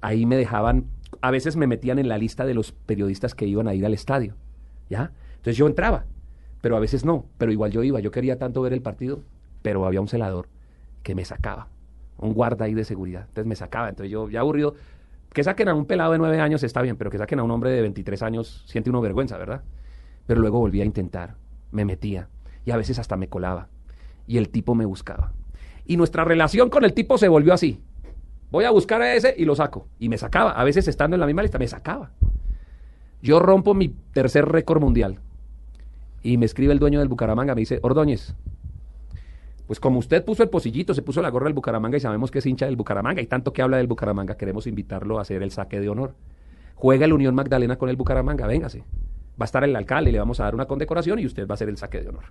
ahí 0.00 0.26
me 0.26 0.36
dejaban, 0.36 0.86
a 1.20 1.30
veces 1.30 1.56
me 1.56 1.66
metían 1.66 1.98
en 1.98 2.08
la 2.08 2.18
lista 2.18 2.44
de 2.44 2.54
los 2.54 2.72
periodistas 2.72 3.34
que 3.34 3.46
iban 3.46 3.68
a 3.68 3.74
ir 3.74 3.84
al 3.86 3.94
estadio. 3.94 4.34
¿Ya? 4.88 5.12
Entonces 5.36 5.56
yo 5.56 5.66
entraba, 5.66 6.04
pero 6.66 6.76
a 6.76 6.80
veces 6.80 7.04
no, 7.04 7.26
pero 7.38 7.52
igual 7.52 7.70
yo 7.70 7.84
iba. 7.84 8.00
Yo 8.00 8.10
quería 8.10 8.40
tanto 8.40 8.60
ver 8.60 8.72
el 8.72 8.82
partido, 8.82 9.22
pero 9.62 9.86
había 9.86 10.00
un 10.00 10.08
celador 10.08 10.48
que 11.04 11.14
me 11.14 11.24
sacaba. 11.24 11.68
Un 12.18 12.34
guarda 12.34 12.64
ahí 12.64 12.74
de 12.74 12.82
seguridad. 12.82 13.26
Entonces 13.28 13.46
me 13.46 13.54
sacaba. 13.54 13.88
Entonces 13.88 14.10
yo, 14.10 14.28
ya 14.28 14.40
aburrido, 14.40 14.74
que 15.32 15.44
saquen 15.44 15.68
a 15.68 15.74
un 15.74 15.86
pelado 15.86 16.10
de 16.10 16.18
nueve 16.18 16.40
años 16.40 16.64
está 16.64 16.82
bien, 16.82 16.96
pero 16.96 17.08
que 17.08 17.18
saquen 17.18 17.38
a 17.38 17.44
un 17.44 17.52
hombre 17.52 17.70
de 17.70 17.82
23 17.82 18.20
años 18.24 18.64
siente 18.66 18.90
uno 18.90 19.00
vergüenza, 19.00 19.38
¿verdad? 19.38 19.62
Pero 20.26 20.40
luego 20.40 20.58
volví 20.58 20.80
a 20.80 20.84
intentar, 20.84 21.36
me 21.70 21.84
metía 21.84 22.30
y 22.64 22.72
a 22.72 22.76
veces 22.76 22.98
hasta 22.98 23.16
me 23.16 23.28
colaba. 23.28 23.68
Y 24.26 24.38
el 24.38 24.48
tipo 24.48 24.74
me 24.74 24.86
buscaba. 24.86 25.34
Y 25.84 25.96
nuestra 25.96 26.24
relación 26.24 26.68
con 26.68 26.84
el 26.84 26.94
tipo 26.94 27.16
se 27.16 27.28
volvió 27.28 27.54
así. 27.54 27.80
Voy 28.50 28.64
a 28.64 28.72
buscar 28.72 29.00
a 29.02 29.14
ese 29.14 29.36
y 29.38 29.44
lo 29.44 29.54
saco. 29.54 29.86
Y 30.00 30.08
me 30.08 30.18
sacaba. 30.18 30.50
A 30.50 30.64
veces 30.64 30.88
estando 30.88 31.14
en 31.14 31.20
la 31.20 31.26
misma 31.26 31.42
lista, 31.42 31.60
me 31.60 31.68
sacaba. 31.68 32.10
Yo 33.22 33.38
rompo 33.38 33.72
mi 33.72 33.90
tercer 34.12 34.46
récord 34.48 34.80
mundial. 34.80 35.20
Y 36.26 36.38
me 36.38 36.46
escribe 36.46 36.72
el 36.72 36.80
dueño 36.80 36.98
del 36.98 37.06
Bucaramanga, 37.06 37.54
me 37.54 37.60
dice, 37.60 37.78
Ordóñez, 37.82 38.34
pues 39.68 39.78
como 39.78 40.00
usted 40.00 40.24
puso 40.24 40.42
el 40.42 40.48
pocillito, 40.48 40.92
se 40.92 41.00
puso 41.00 41.22
la 41.22 41.28
gorra 41.30 41.44
del 41.44 41.54
Bucaramanga 41.54 41.98
y 41.98 42.00
sabemos 42.00 42.32
que 42.32 42.40
es 42.40 42.46
hincha 42.46 42.66
del 42.66 42.74
Bucaramanga 42.74 43.22
y 43.22 43.28
tanto 43.28 43.52
que 43.52 43.62
habla 43.62 43.76
del 43.76 43.86
Bucaramanga, 43.86 44.36
queremos 44.36 44.66
invitarlo 44.66 45.20
a 45.20 45.22
hacer 45.22 45.44
el 45.44 45.52
saque 45.52 45.78
de 45.78 45.88
honor. 45.88 46.14
Juega 46.74 47.04
el 47.04 47.12
Unión 47.12 47.36
Magdalena 47.36 47.76
con 47.76 47.90
el 47.90 47.94
Bucaramanga, 47.94 48.44
véngase. 48.48 48.80
Va 49.40 49.42
a 49.42 49.44
estar 49.44 49.62
el 49.62 49.76
alcalde, 49.76 50.10
le 50.10 50.18
vamos 50.18 50.40
a 50.40 50.44
dar 50.44 50.56
una 50.56 50.66
condecoración 50.66 51.20
y 51.20 51.26
usted 51.26 51.46
va 51.46 51.52
a 51.52 51.54
hacer 51.54 51.68
el 51.68 51.76
saque 51.76 52.00
de 52.00 52.08
honor. 52.08 52.24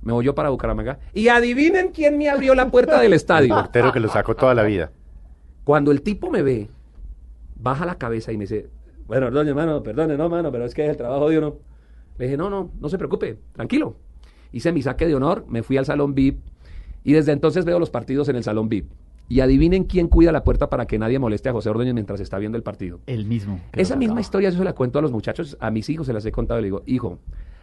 Me 0.00 0.14
voy 0.14 0.24
yo 0.24 0.34
para 0.34 0.48
Bucaramanga 0.48 0.98
y 1.12 1.28
adivinen 1.28 1.90
quién 1.90 2.16
me 2.16 2.30
abrió 2.30 2.54
la 2.54 2.70
puerta 2.70 2.96
del 2.96 3.08
El 3.08 3.12
estadio. 3.12 3.54
portero 3.54 3.92
que 3.92 4.00
lo 4.00 4.08
sacó 4.08 4.34
toda 4.34 4.54
la 4.54 4.62
vida. 4.62 4.92
Cuando 5.64 5.90
el 5.92 6.00
tipo 6.00 6.30
me 6.30 6.40
ve, 6.40 6.70
baja 7.54 7.84
la 7.84 7.96
cabeza 7.96 8.32
y 8.32 8.38
me 8.38 8.44
dice, 8.44 8.70
bueno, 9.06 9.26
Ordóñez, 9.26 9.54
mano, 9.54 9.82
perdone, 9.82 10.16
no, 10.16 10.30
mano, 10.30 10.50
pero 10.50 10.64
es 10.64 10.72
que 10.72 10.84
es 10.84 10.88
el 10.88 10.96
trabajo 10.96 11.28
de 11.28 11.36
uno. 11.36 11.56
Le 12.18 12.26
dije, 12.26 12.36
no, 12.36 12.50
no, 12.50 12.70
no 12.80 12.88
se 12.88 12.98
preocupe, 12.98 13.38
tranquilo. 13.52 13.96
Hice 14.52 14.72
mi 14.72 14.82
saque 14.82 15.06
de 15.06 15.14
honor, 15.14 15.44
me 15.48 15.62
fui 15.62 15.76
al 15.76 15.84
salón 15.84 16.14
VIP 16.14 16.38
y 17.02 17.12
desde 17.12 17.32
entonces 17.32 17.64
veo 17.64 17.78
los 17.78 17.90
partidos 17.90 18.28
en 18.28 18.36
el 18.36 18.44
salón 18.44 18.68
VIP. 18.68 18.90
Y 19.28 19.40
adivinen 19.40 19.84
quién 19.84 20.08
cuida 20.08 20.32
la 20.32 20.44
puerta 20.44 20.68
para 20.68 20.86
que 20.86 20.98
nadie 20.98 21.18
moleste 21.18 21.48
a 21.48 21.52
José 21.52 21.70
Ordóñez 21.70 21.94
mientras 21.94 22.20
está 22.20 22.38
viendo 22.38 22.56
el 22.56 22.62
partido. 22.62 23.00
El 23.06 23.24
mismo. 23.24 23.58
Esa 23.72 23.96
misma 23.96 24.20
historia 24.20 24.50
yo 24.50 24.58
se 24.58 24.64
la 24.64 24.74
cuento 24.74 24.98
a 24.98 25.02
los 25.02 25.12
muchachos, 25.12 25.56
a 25.60 25.70
mis 25.70 25.88
hijos 25.88 26.06
se 26.06 26.12
las 26.12 26.26
he 26.26 26.32
contado 26.32 26.60
y 26.60 26.62
le 26.62 26.66
digo, 26.66 26.82
hijo, 26.86 27.18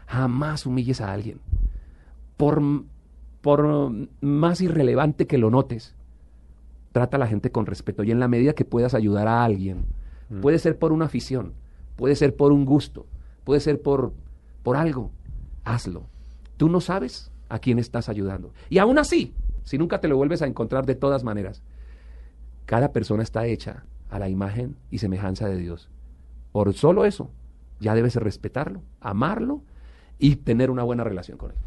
jamás 0.08 0.66
humilles 0.66 1.02
a 1.02 1.14
alguien. 1.14 1.39
Por, 2.36 2.62
por 3.41 3.91
más 4.22 4.62
irrelevante 4.62 5.28
que 5.28 5.38
lo 5.38 5.52
notes, 5.52 5.95
trata 6.91 7.18
a 7.18 7.20
la 7.20 7.28
gente 7.28 7.52
con 7.52 7.66
respeto 7.66 8.04
y 8.04 8.12
en 8.12 8.20
la 8.20 8.28
medida 8.28 8.54
que 8.54 8.66
puedas 8.66 8.93
ayudar 8.93 9.28
a 9.28 9.43
alguien, 9.43 9.86
puede 10.41 10.60
ser 10.60 10.78
por 10.78 10.91
una 10.91 11.06
afición, 11.06 11.54
puede 11.95 12.16
ser 12.16 12.36
por 12.36 12.52
un 12.52 12.66
gusto, 12.66 13.06
puede 13.43 13.60
ser 13.60 13.82
por, 13.82 14.14
por 14.64 14.78
algo, 14.78 15.12
hazlo. 15.64 16.07
Tú 16.57 16.70
no 16.70 16.82
sabes 16.82 17.32
a 17.49 17.59
quién 17.59 17.80
estás 17.80 18.09
ayudando. 18.09 18.53
Y 18.70 18.78
aún 18.78 18.97
así, 18.97 19.34
si 19.64 19.78
nunca 19.78 19.99
te 19.99 20.07
lo 20.07 20.18
vuelves 20.18 20.41
a 20.41 20.47
encontrar 20.47 20.86
de 20.86 20.95
todas 20.95 21.24
maneras, 21.24 21.64
cada 22.66 22.91
persona 22.93 23.24
está 23.24 23.45
hecha 23.45 23.84
a 24.09 24.20
la 24.20 24.30
imagen 24.30 24.76
y 24.89 24.99
semejanza 24.99 25.47
de 25.47 25.57
Dios. 25.57 25.89
Por 26.51 26.74
solo 26.74 27.05
eso, 27.05 27.32
ya 27.80 27.95
debes 27.95 28.16
respetarlo, 28.16 28.82
amarlo 28.99 29.62
y 30.20 30.36
tener 30.38 30.70
una 30.70 30.84
buena 30.84 31.03
relación 31.03 31.38
con 31.38 31.51
él. 31.51 31.57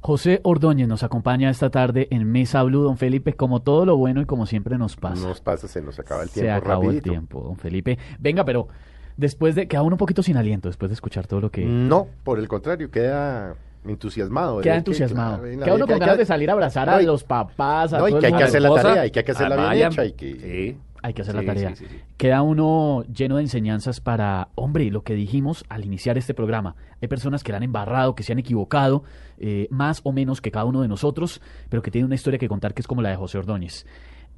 José 0.00 0.40
Ordóñez 0.44 0.86
nos 0.88 1.02
acompaña 1.02 1.50
esta 1.50 1.70
tarde 1.70 2.06
en 2.10 2.30
Mesa 2.30 2.62
Blue, 2.62 2.82
don 2.82 2.96
Felipe, 2.96 3.34
como 3.34 3.62
todo 3.62 3.84
lo 3.86 3.96
bueno 3.96 4.20
y 4.20 4.26
como 4.26 4.46
siempre 4.46 4.78
nos 4.78 4.96
pasa. 4.96 5.26
Nos 5.26 5.40
pasa, 5.40 5.66
se 5.66 5.82
nos 5.82 5.98
acaba 5.98 6.22
el 6.22 6.28
Se 6.28 6.42
tiempo 6.42 6.56
acabó 6.58 6.82
rapidito. 6.82 7.06
el 7.06 7.10
tiempo, 7.12 7.40
don 7.42 7.56
Felipe. 7.56 7.98
Venga, 8.18 8.44
pero 8.44 8.68
después 9.16 9.54
de 9.54 9.66
queda 9.68 9.82
uno 9.82 9.94
un 9.94 9.98
poquito 9.98 10.22
sin 10.22 10.36
aliento 10.36 10.68
después 10.68 10.90
de 10.90 10.94
escuchar 10.94 11.26
todo 11.26 11.40
lo 11.40 11.50
que 11.50 11.64
No, 11.64 12.06
por 12.24 12.38
el 12.38 12.48
contrario, 12.48 12.90
queda 12.90 13.54
entusiasmado. 13.84 14.60
queda 14.60 14.74
que, 14.74 14.78
entusiasmado. 14.78 15.42
la 15.44 15.64
queda 15.64 15.74
uno 15.76 15.86
con 15.86 15.94
que 15.94 16.00
ganas 16.00 16.14
hay- 16.14 16.18
de 16.18 16.26
salir 16.26 16.50
a 16.50 16.52
abrazar 16.54 16.88
No, 16.88 16.94
a 16.94 17.02
los 17.02 17.24
papás, 17.24 17.92
a 17.92 17.98
No, 17.98 18.08
y 18.08 18.18
que 18.18 18.26
hay 18.26 18.32
que 18.32 18.42
hacer 18.44 18.62
la 18.62 18.74
tarea, 18.74 19.02
hay 19.02 19.10
que 19.10 19.20
hacerla 19.20 19.70
ah, 19.70 19.74
bien 19.74 19.86
hecha 19.88 20.04
y 20.04 20.12
que- 20.12 20.34
Sí. 20.74 20.78
Hay 21.02 21.12
que 21.14 21.22
hacer 21.22 21.34
Sí, 21.38 21.40
la 21.40 21.46
tarea. 21.46 21.76
sí, 21.76 21.84
sí, 21.84 21.86
sí. 21.88 22.00
Queda 22.16 22.42
uno 22.42 23.04
lleno 23.04 23.36
de 23.36 23.42
enseñanzas 23.42 24.00
para, 24.00 24.48
hombre, 24.56 24.90
lo 24.90 25.02
que 25.02 25.14
dijimos 25.14 25.64
al 25.68 25.84
iniciar 25.84 26.18
este 26.18 26.34
programa. 26.34 26.74
Hay 27.00 27.06
personas 27.06 27.44
que 27.44 27.52
la 27.52 27.58
han 27.58 27.62
embarrado, 27.62 28.16
que 28.16 28.24
se 28.24 28.32
han 28.32 28.40
equivocado, 28.40 29.04
eh, 29.38 29.68
más 29.70 30.00
o 30.02 30.10
menos 30.10 30.40
que 30.40 30.50
cada 30.50 30.64
uno 30.64 30.82
de 30.82 30.88
nosotros, 30.88 31.40
pero 31.68 31.80
que 31.80 31.92
tienen 31.92 32.06
una 32.06 32.16
historia 32.16 32.40
que 32.40 32.48
contar 32.48 32.74
que 32.74 32.80
es 32.80 32.88
como 32.88 33.02
la 33.02 33.10
de 33.10 33.16
José 33.16 33.38
Ordóñez. 33.38 33.86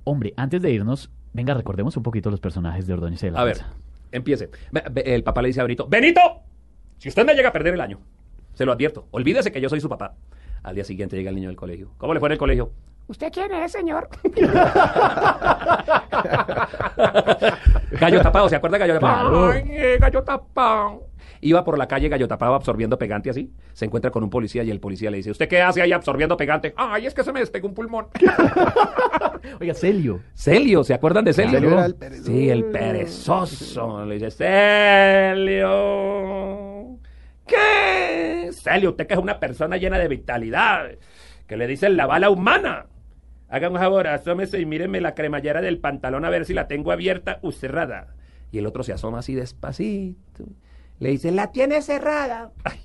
Hombre, 0.05 0.35
antes 0.37 0.61
de 0.61 0.71
irnos, 0.71 1.11
venga, 1.33 1.55
recordemos 1.55 1.97
un 1.97 2.03
poquito 2.03 2.31
los 2.31 2.41
personajes 2.41 2.87
de 2.87 2.93
Ordóñez 2.93 3.23
y 3.23 3.27
de 3.27 3.33
la 3.33 3.41
A 3.41 3.45
ver. 3.45 3.59
Empiece. 4.13 4.51
El 5.05 5.23
papá 5.23 5.43
le 5.43 5.49
dice 5.49 5.61
a 5.61 5.65
Benito, 5.65 5.87
Benito, 5.89 6.21
si 6.99 7.09
usted 7.09 7.25
me 7.25 7.35
llega 7.35 7.49
a 7.51 7.53
perder 7.53 7.75
el 7.75 7.81
año, 7.81 8.01
se 8.55 8.65
lo 8.65 8.73
advierto, 8.73 9.07
olvídese 9.11 9.53
que 9.53 9.61
yo 9.61 9.69
soy 9.69 9.81
su 9.81 9.89
papá. 9.89 10.15
Al 10.63 10.75
día 10.75 10.85
siguiente 10.85 11.17
llega 11.17 11.31
el 11.31 11.37
niño 11.37 11.49
del 11.49 11.57
colegio. 11.57 11.93
¿Cómo 11.99 12.15
le 12.15 12.21
fue 12.21 12.29
en 12.29 12.33
el 12.33 12.39
colegio? 12.39 12.73
¿Usted 13.07 13.33
quién 13.33 13.53
es, 13.53 13.73
señor? 13.73 14.09
gallo 17.93 18.21
tapado, 18.21 18.49
¿se 18.49 18.57
acuerda 18.57 18.77
de 18.77 18.81
gallo 18.81 18.95
tapado? 19.01 19.51
Ay, 19.51 19.65
eh, 19.71 19.97
gallo 19.99 20.23
tapado. 20.23 21.07
Iba 21.41 21.65
por 21.65 21.79
la 21.79 21.89
calle 21.89 22.09
gallo 22.09 22.27
tapado 22.29 22.55
absorbiendo 22.55 22.99
pegante 22.99 23.31
así. 23.31 23.53
Se 23.73 23.85
encuentra 23.85 24.11
con 24.11 24.23
un 24.25 24.31
policía 24.31 24.63
y 24.65 24.71
el 24.71 24.81
policía 24.81 25.11
le 25.11 25.19
dice, 25.19 25.31
¿usted 25.31 25.49
qué 25.49 25.63
hace 25.63 25.83
ahí 25.83 25.93
absorbiendo 25.93 26.37
pegante? 26.37 26.75
Ay, 26.77 27.07
es 27.07 27.15
que 27.15 27.23
se 27.23 27.33
me 27.33 27.41
despegó 27.41 27.69
un 27.69 27.75
pulmón. 27.75 28.09
Oiga, 29.61 29.75
Celio. 29.75 30.21
Celio, 30.35 30.85
¿se 30.85 30.95
acuerdan 30.95 31.25
de 31.25 31.33
Celio? 31.33 31.53
Celio 31.53 31.73
era 31.73 31.87
el 31.87 31.95
perezoso. 31.95 32.33
Sí, 32.33 32.51
el 32.51 32.65
perezoso. 32.65 34.05
Le 34.05 34.15
dice, 34.15 34.31
Celio. 35.31 35.69
¿Qué? 37.47 38.51
Celio, 38.53 38.91
usted 38.91 39.07
que 39.07 39.15
es 39.15 39.21
una 39.21 39.41
persona 39.41 39.77
llena 39.77 39.99
de 39.99 40.09
vitalidad, 40.09 40.91
que 41.47 41.57
le 41.57 41.67
dicen 41.67 41.97
la 41.97 42.07
bala 42.07 42.31
humana. 42.31 42.87
Haga 43.49 43.71
un 43.71 43.79
favor, 43.79 44.07
asómese 44.07 44.61
y 44.61 44.67
míreme 44.67 45.01
la 45.01 45.15
cremallera 45.15 45.63
del 45.63 45.79
pantalón 45.79 46.25
a 46.25 46.31
ver 46.31 46.45
si 46.45 46.53
la 46.53 46.69
tengo 46.69 46.93
abierta 46.93 47.39
o 47.43 47.51
cerrada. 47.51 48.15
Y 48.53 48.59
el 48.59 48.67
otro 48.67 48.83
se 48.83 48.93
asoma 48.93 49.21
así 49.21 49.35
despacito. 49.35 50.45
Le 51.01 51.11
dice, 51.11 51.31
la 51.33 51.51
tiene 51.53 51.83
cerrada. 51.83 52.51
Ay, 52.65 52.79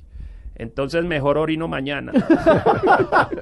entonces 0.55 1.03
mejor 1.05 1.37
orino 1.37 1.67
mañana. 1.67 2.11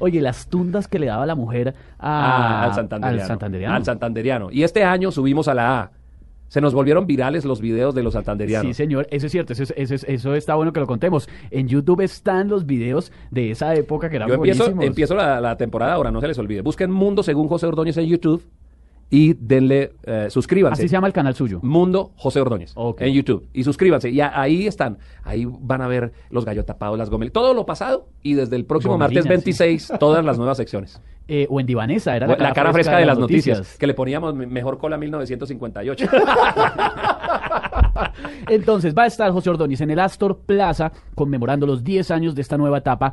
Oye, 0.00 0.20
las 0.20 0.46
tundas 0.48 0.88
que 0.88 0.98
le 0.98 1.06
daba 1.06 1.26
la 1.26 1.34
mujer 1.34 1.74
Ah, 1.98 2.62
a, 2.62 2.64
al 2.64 2.74
santanderiano. 2.74 3.22
al 3.22 3.28
santanderiano. 3.28 3.74
Al 3.76 3.84
santanderiano. 3.84 4.50
Y 4.50 4.62
este 4.62 4.84
año 4.84 5.10
subimos 5.10 5.48
a 5.48 5.54
la 5.54 5.80
A. 5.80 5.90
Se 6.48 6.60
nos 6.60 6.74
volvieron 6.74 7.06
virales 7.06 7.46
los 7.46 7.62
videos 7.62 7.94
de 7.94 8.02
los 8.02 8.12
santanderianos. 8.12 8.66
Sí, 8.66 8.74
señor, 8.74 9.06
eso 9.10 9.24
es 9.24 9.32
cierto, 9.32 9.54
eso, 9.54 9.62
es- 9.62 9.72
eso, 9.74 9.94
es- 9.94 10.04
eso 10.06 10.34
está 10.34 10.54
bueno 10.54 10.70
que 10.74 10.80
lo 10.80 10.86
contemos. 10.86 11.26
En 11.50 11.66
YouTube 11.66 12.02
están 12.02 12.48
los 12.48 12.66
videos 12.66 13.10
de 13.30 13.52
esa 13.52 13.74
época 13.74 14.10
que 14.10 14.16
eran 14.16 14.28
Yo 14.28 14.34
empiezo, 14.34 14.64
buenísimos. 14.64 14.84
empiezo 14.86 15.14
la, 15.14 15.40
la 15.40 15.56
temporada 15.56 15.94
ahora, 15.94 16.10
no 16.10 16.20
se 16.20 16.28
les 16.28 16.38
olvide. 16.38 16.60
Busquen 16.60 16.90
Mundo 16.90 17.22
según 17.22 17.48
José 17.48 17.66
Ordóñez 17.66 17.96
en 17.96 18.04
YouTube 18.06 18.44
y 19.14 19.34
denle, 19.34 19.92
eh, 20.04 20.28
suscríbanse. 20.30 20.80
Así 20.82 20.88
se 20.88 20.92
llama 20.94 21.06
el 21.06 21.12
canal 21.12 21.34
suyo. 21.34 21.60
Mundo 21.62 22.12
José 22.16 22.40
Ordóñez 22.40 22.72
en 22.98 23.12
YouTube. 23.12 23.46
Y 23.52 23.62
suscríbanse. 23.62 24.08
Y 24.08 24.22
a- 24.22 24.40
ahí 24.40 24.66
están. 24.66 24.96
Ahí 25.22 25.46
van 25.46 25.82
a 25.82 25.86
ver 25.86 26.14
los 26.30 26.46
gallo 26.46 26.64
tapados, 26.64 26.96
las 26.96 27.10
gomelas, 27.10 27.34
todo 27.34 27.52
lo 27.52 27.66
pasado. 27.66 28.08
Y 28.22 28.32
desde 28.32 28.56
el 28.56 28.64
próximo 28.64 28.94
Gomelinas, 28.94 29.26
martes 29.26 29.44
26, 29.44 29.92
todas 30.00 30.24
las 30.24 30.38
nuevas 30.38 30.56
secciones. 30.56 30.98
Eh, 31.28 31.46
o 31.50 31.60
en 31.60 31.66
Divanesa, 31.66 32.16
era 32.16 32.26
la, 32.26 32.54
cara 32.54 32.72
fresca 32.72 32.96
de 32.96 33.04
las 33.04 33.18
noticias, 33.18 33.76
que 33.76 33.86
le 33.86 33.92
poníamos 33.92 34.34
me- 34.34 34.46
mejor 34.46 34.78
cola 34.78 34.96
1958. 34.96 36.06
Entonces 38.48 38.94
va 38.96 39.02
a 39.02 39.06
estar 39.06 39.30
José 39.30 39.50
Ordóñez 39.50 39.80
en 39.82 39.90
el 39.90 39.98
Astor 40.00 40.38
Plaza 40.38 40.90
conmemorando 41.14 41.66
los 41.66 41.84
10 41.84 42.10
años 42.10 42.34
de 42.34 42.40
esta 42.42 42.56
nueva 42.56 42.78
etapa, 42.78 43.12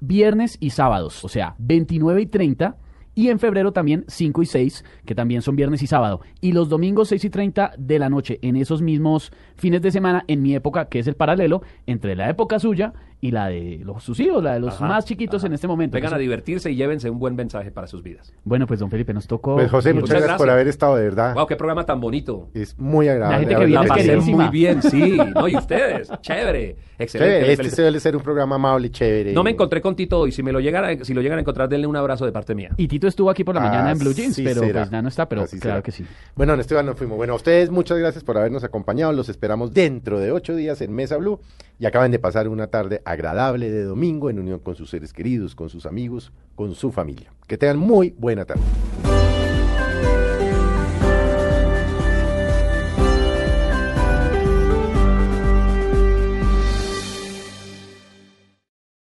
viernes 0.00 0.56
y 0.60 0.70
sábados, 0.70 1.24
o 1.24 1.28
sea, 1.28 1.54
29 1.58 2.22
y 2.22 2.26
30. 2.26 2.76
Y 3.14 3.28
en 3.28 3.38
febrero 3.38 3.72
también 3.72 4.04
5 4.08 4.42
y 4.42 4.46
6, 4.46 4.84
que 5.04 5.14
también 5.14 5.42
son 5.42 5.56
viernes 5.56 5.82
y 5.82 5.86
sábado. 5.86 6.20
Y 6.40 6.52
los 6.52 6.68
domingos 6.68 7.08
6 7.08 7.24
y 7.24 7.30
30 7.30 7.74
de 7.78 7.98
la 7.98 8.10
noche, 8.10 8.38
en 8.42 8.56
esos 8.56 8.82
mismos 8.82 9.32
fines 9.56 9.82
de 9.82 9.90
semana, 9.90 10.24
en 10.26 10.42
mi 10.42 10.54
época, 10.54 10.88
que 10.88 10.98
es 10.98 11.06
el 11.06 11.14
paralelo 11.14 11.62
entre 11.86 12.16
la 12.16 12.28
época 12.28 12.58
suya 12.58 12.92
y 13.24 13.30
la 13.30 13.48
de 13.48 13.80
los, 13.82 14.04
sus 14.04 14.20
hijos, 14.20 14.44
la 14.44 14.52
de 14.52 14.60
los 14.60 14.74
Ajá, 14.74 14.86
más 14.86 15.06
chiquitos 15.06 15.40
ajá. 15.40 15.46
en 15.46 15.54
este 15.54 15.66
momento. 15.66 15.94
Vengan 15.94 16.12
a 16.12 16.18
divertirse 16.18 16.70
y 16.70 16.76
llévense 16.76 17.08
un 17.08 17.18
buen 17.18 17.34
mensaje 17.34 17.70
para 17.70 17.86
sus 17.86 18.02
vidas. 18.02 18.34
Bueno, 18.44 18.66
pues 18.66 18.80
don 18.80 18.90
Felipe, 18.90 19.14
nos 19.14 19.26
tocó... 19.26 19.54
Pues 19.54 19.70
José, 19.70 19.94
muchas, 19.94 20.10
Muchas 20.10 20.20
gracias 20.20 20.38
por 20.38 20.50
haber 20.50 20.68
estado 20.68 20.96
de 20.96 21.04
verdad. 21.04 21.32
Wow, 21.32 21.46
qué 21.46 21.56
programa 21.56 21.86
tan 21.86 22.02
bonito. 22.02 22.50
Es 22.52 22.78
muy 22.78 23.08
agradable. 23.08 23.36
La 23.36 23.40
gente 23.40 23.54
que 23.54 23.66
viene 23.66 23.82
La 23.82 23.94
pasé 23.94 24.16
muy 24.18 24.48
bien, 24.48 24.82
sí. 24.82 25.16
No, 25.34 25.48
y 25.48 25.56
ustedes, 25.56 26.10
chévere, 26.20 26.76
excelente. 26.98 27.34
Chévere, 27.46 27.52
este 27.54 27.70
suele 27.70 27.98
ser 27.98 28.14
un 28.14 28.22
programa 28.22 28.56
amable, 28.56 28.90
chévere. 28.90 29.32
No 29.32 29.42
me 29.42 29.52
encontré 29.52 29.80
con 29.80 29.96
Tito 29.96 30.20
hoy. 30.20 30.30
Si 30.30 30.42
me 30.42 30.52
lo 30.52 30.60
llegan 30.60 30.84
a, 30.84 31.02
si 31.02 31.14
lo 31.14 31.22
llegan 31.22 31.38
a 31.38 31.40
encontrar, 31.40 31.66
denle 31.70 31.86
un 31.86 31.96
abrazo 31.96 32.26
de 32.26 32.32
parte 32.32 32.54
mía. 32.54 32.72
Y 32.76 32.88
Tito 32.88 33.08
estuvo 33.08 33.30
aquí 33.30 33.42
por 33.42 33.54
la 33.54 33.62
mañana 33.62 33.90
en 33.92 33.98
Blue 33.98 34.12
Jeans, 34.12 34.38
pero 34.44 34.60
será. 34.60 34.80
pues 34.80 34.90
ya 34.90 35.00
no 35.00 35.08
está, 35.08 35.26
pero 35.30 35.42
Así 35.44 35.58
claro 35.58 35.76
será. 35.76 35.82
que 35.82 35.92
sí. 35.92 36.04
Bueno, 36.36 36.52
en 36.52 36.60
Esteban 36.60 36.84
nos 36.84 36.98
fuimos. 36.98 37.16
Bueno, 37.16 37.32
a 37.32 37.36
ustedes 37.36 37.70
muchas 37.70 37.96
gracias 37.96 38.22
por 38.22 38.36
habernos 38.36 38.64
acompañado. 38.64 39.14
Los 39.14 39.30
esperamos 39.30 39.72
dentro 39.72 40.20
de 40.20 40.30
ocho 40.30 40.54
días 40.54 40.82
en 40.82 40.92
Mesa 40.92 41.16
Blue. 41.16 41.40
Y 41.76 41.86
acaban 41.86 42.12
de 42.12 42.20
pasar 42.20 42.46
una 42.48 42.68
tarde 42.68 43.02
agradable 43.14 43.70
de 43.70 43.84
domingo 43.84 44.28
en 44.30 44.38
unión 44.38 44.58
con 44.58 44.76
sus 44.76 44.90
seres 44.90 45.12
queridos, 45.12 45.54
con 45.54 45.68
sus 45.68 45.86
amigos, 45.86 46.32
con 46.54 46.74
su 46.74 46.92
familia. 46.92 47.32
Que 47.46 47.56
tengan 47.56 47.78
muy 47.78 48.14
buena 48.18 48.44
tarde. 48.44 48.62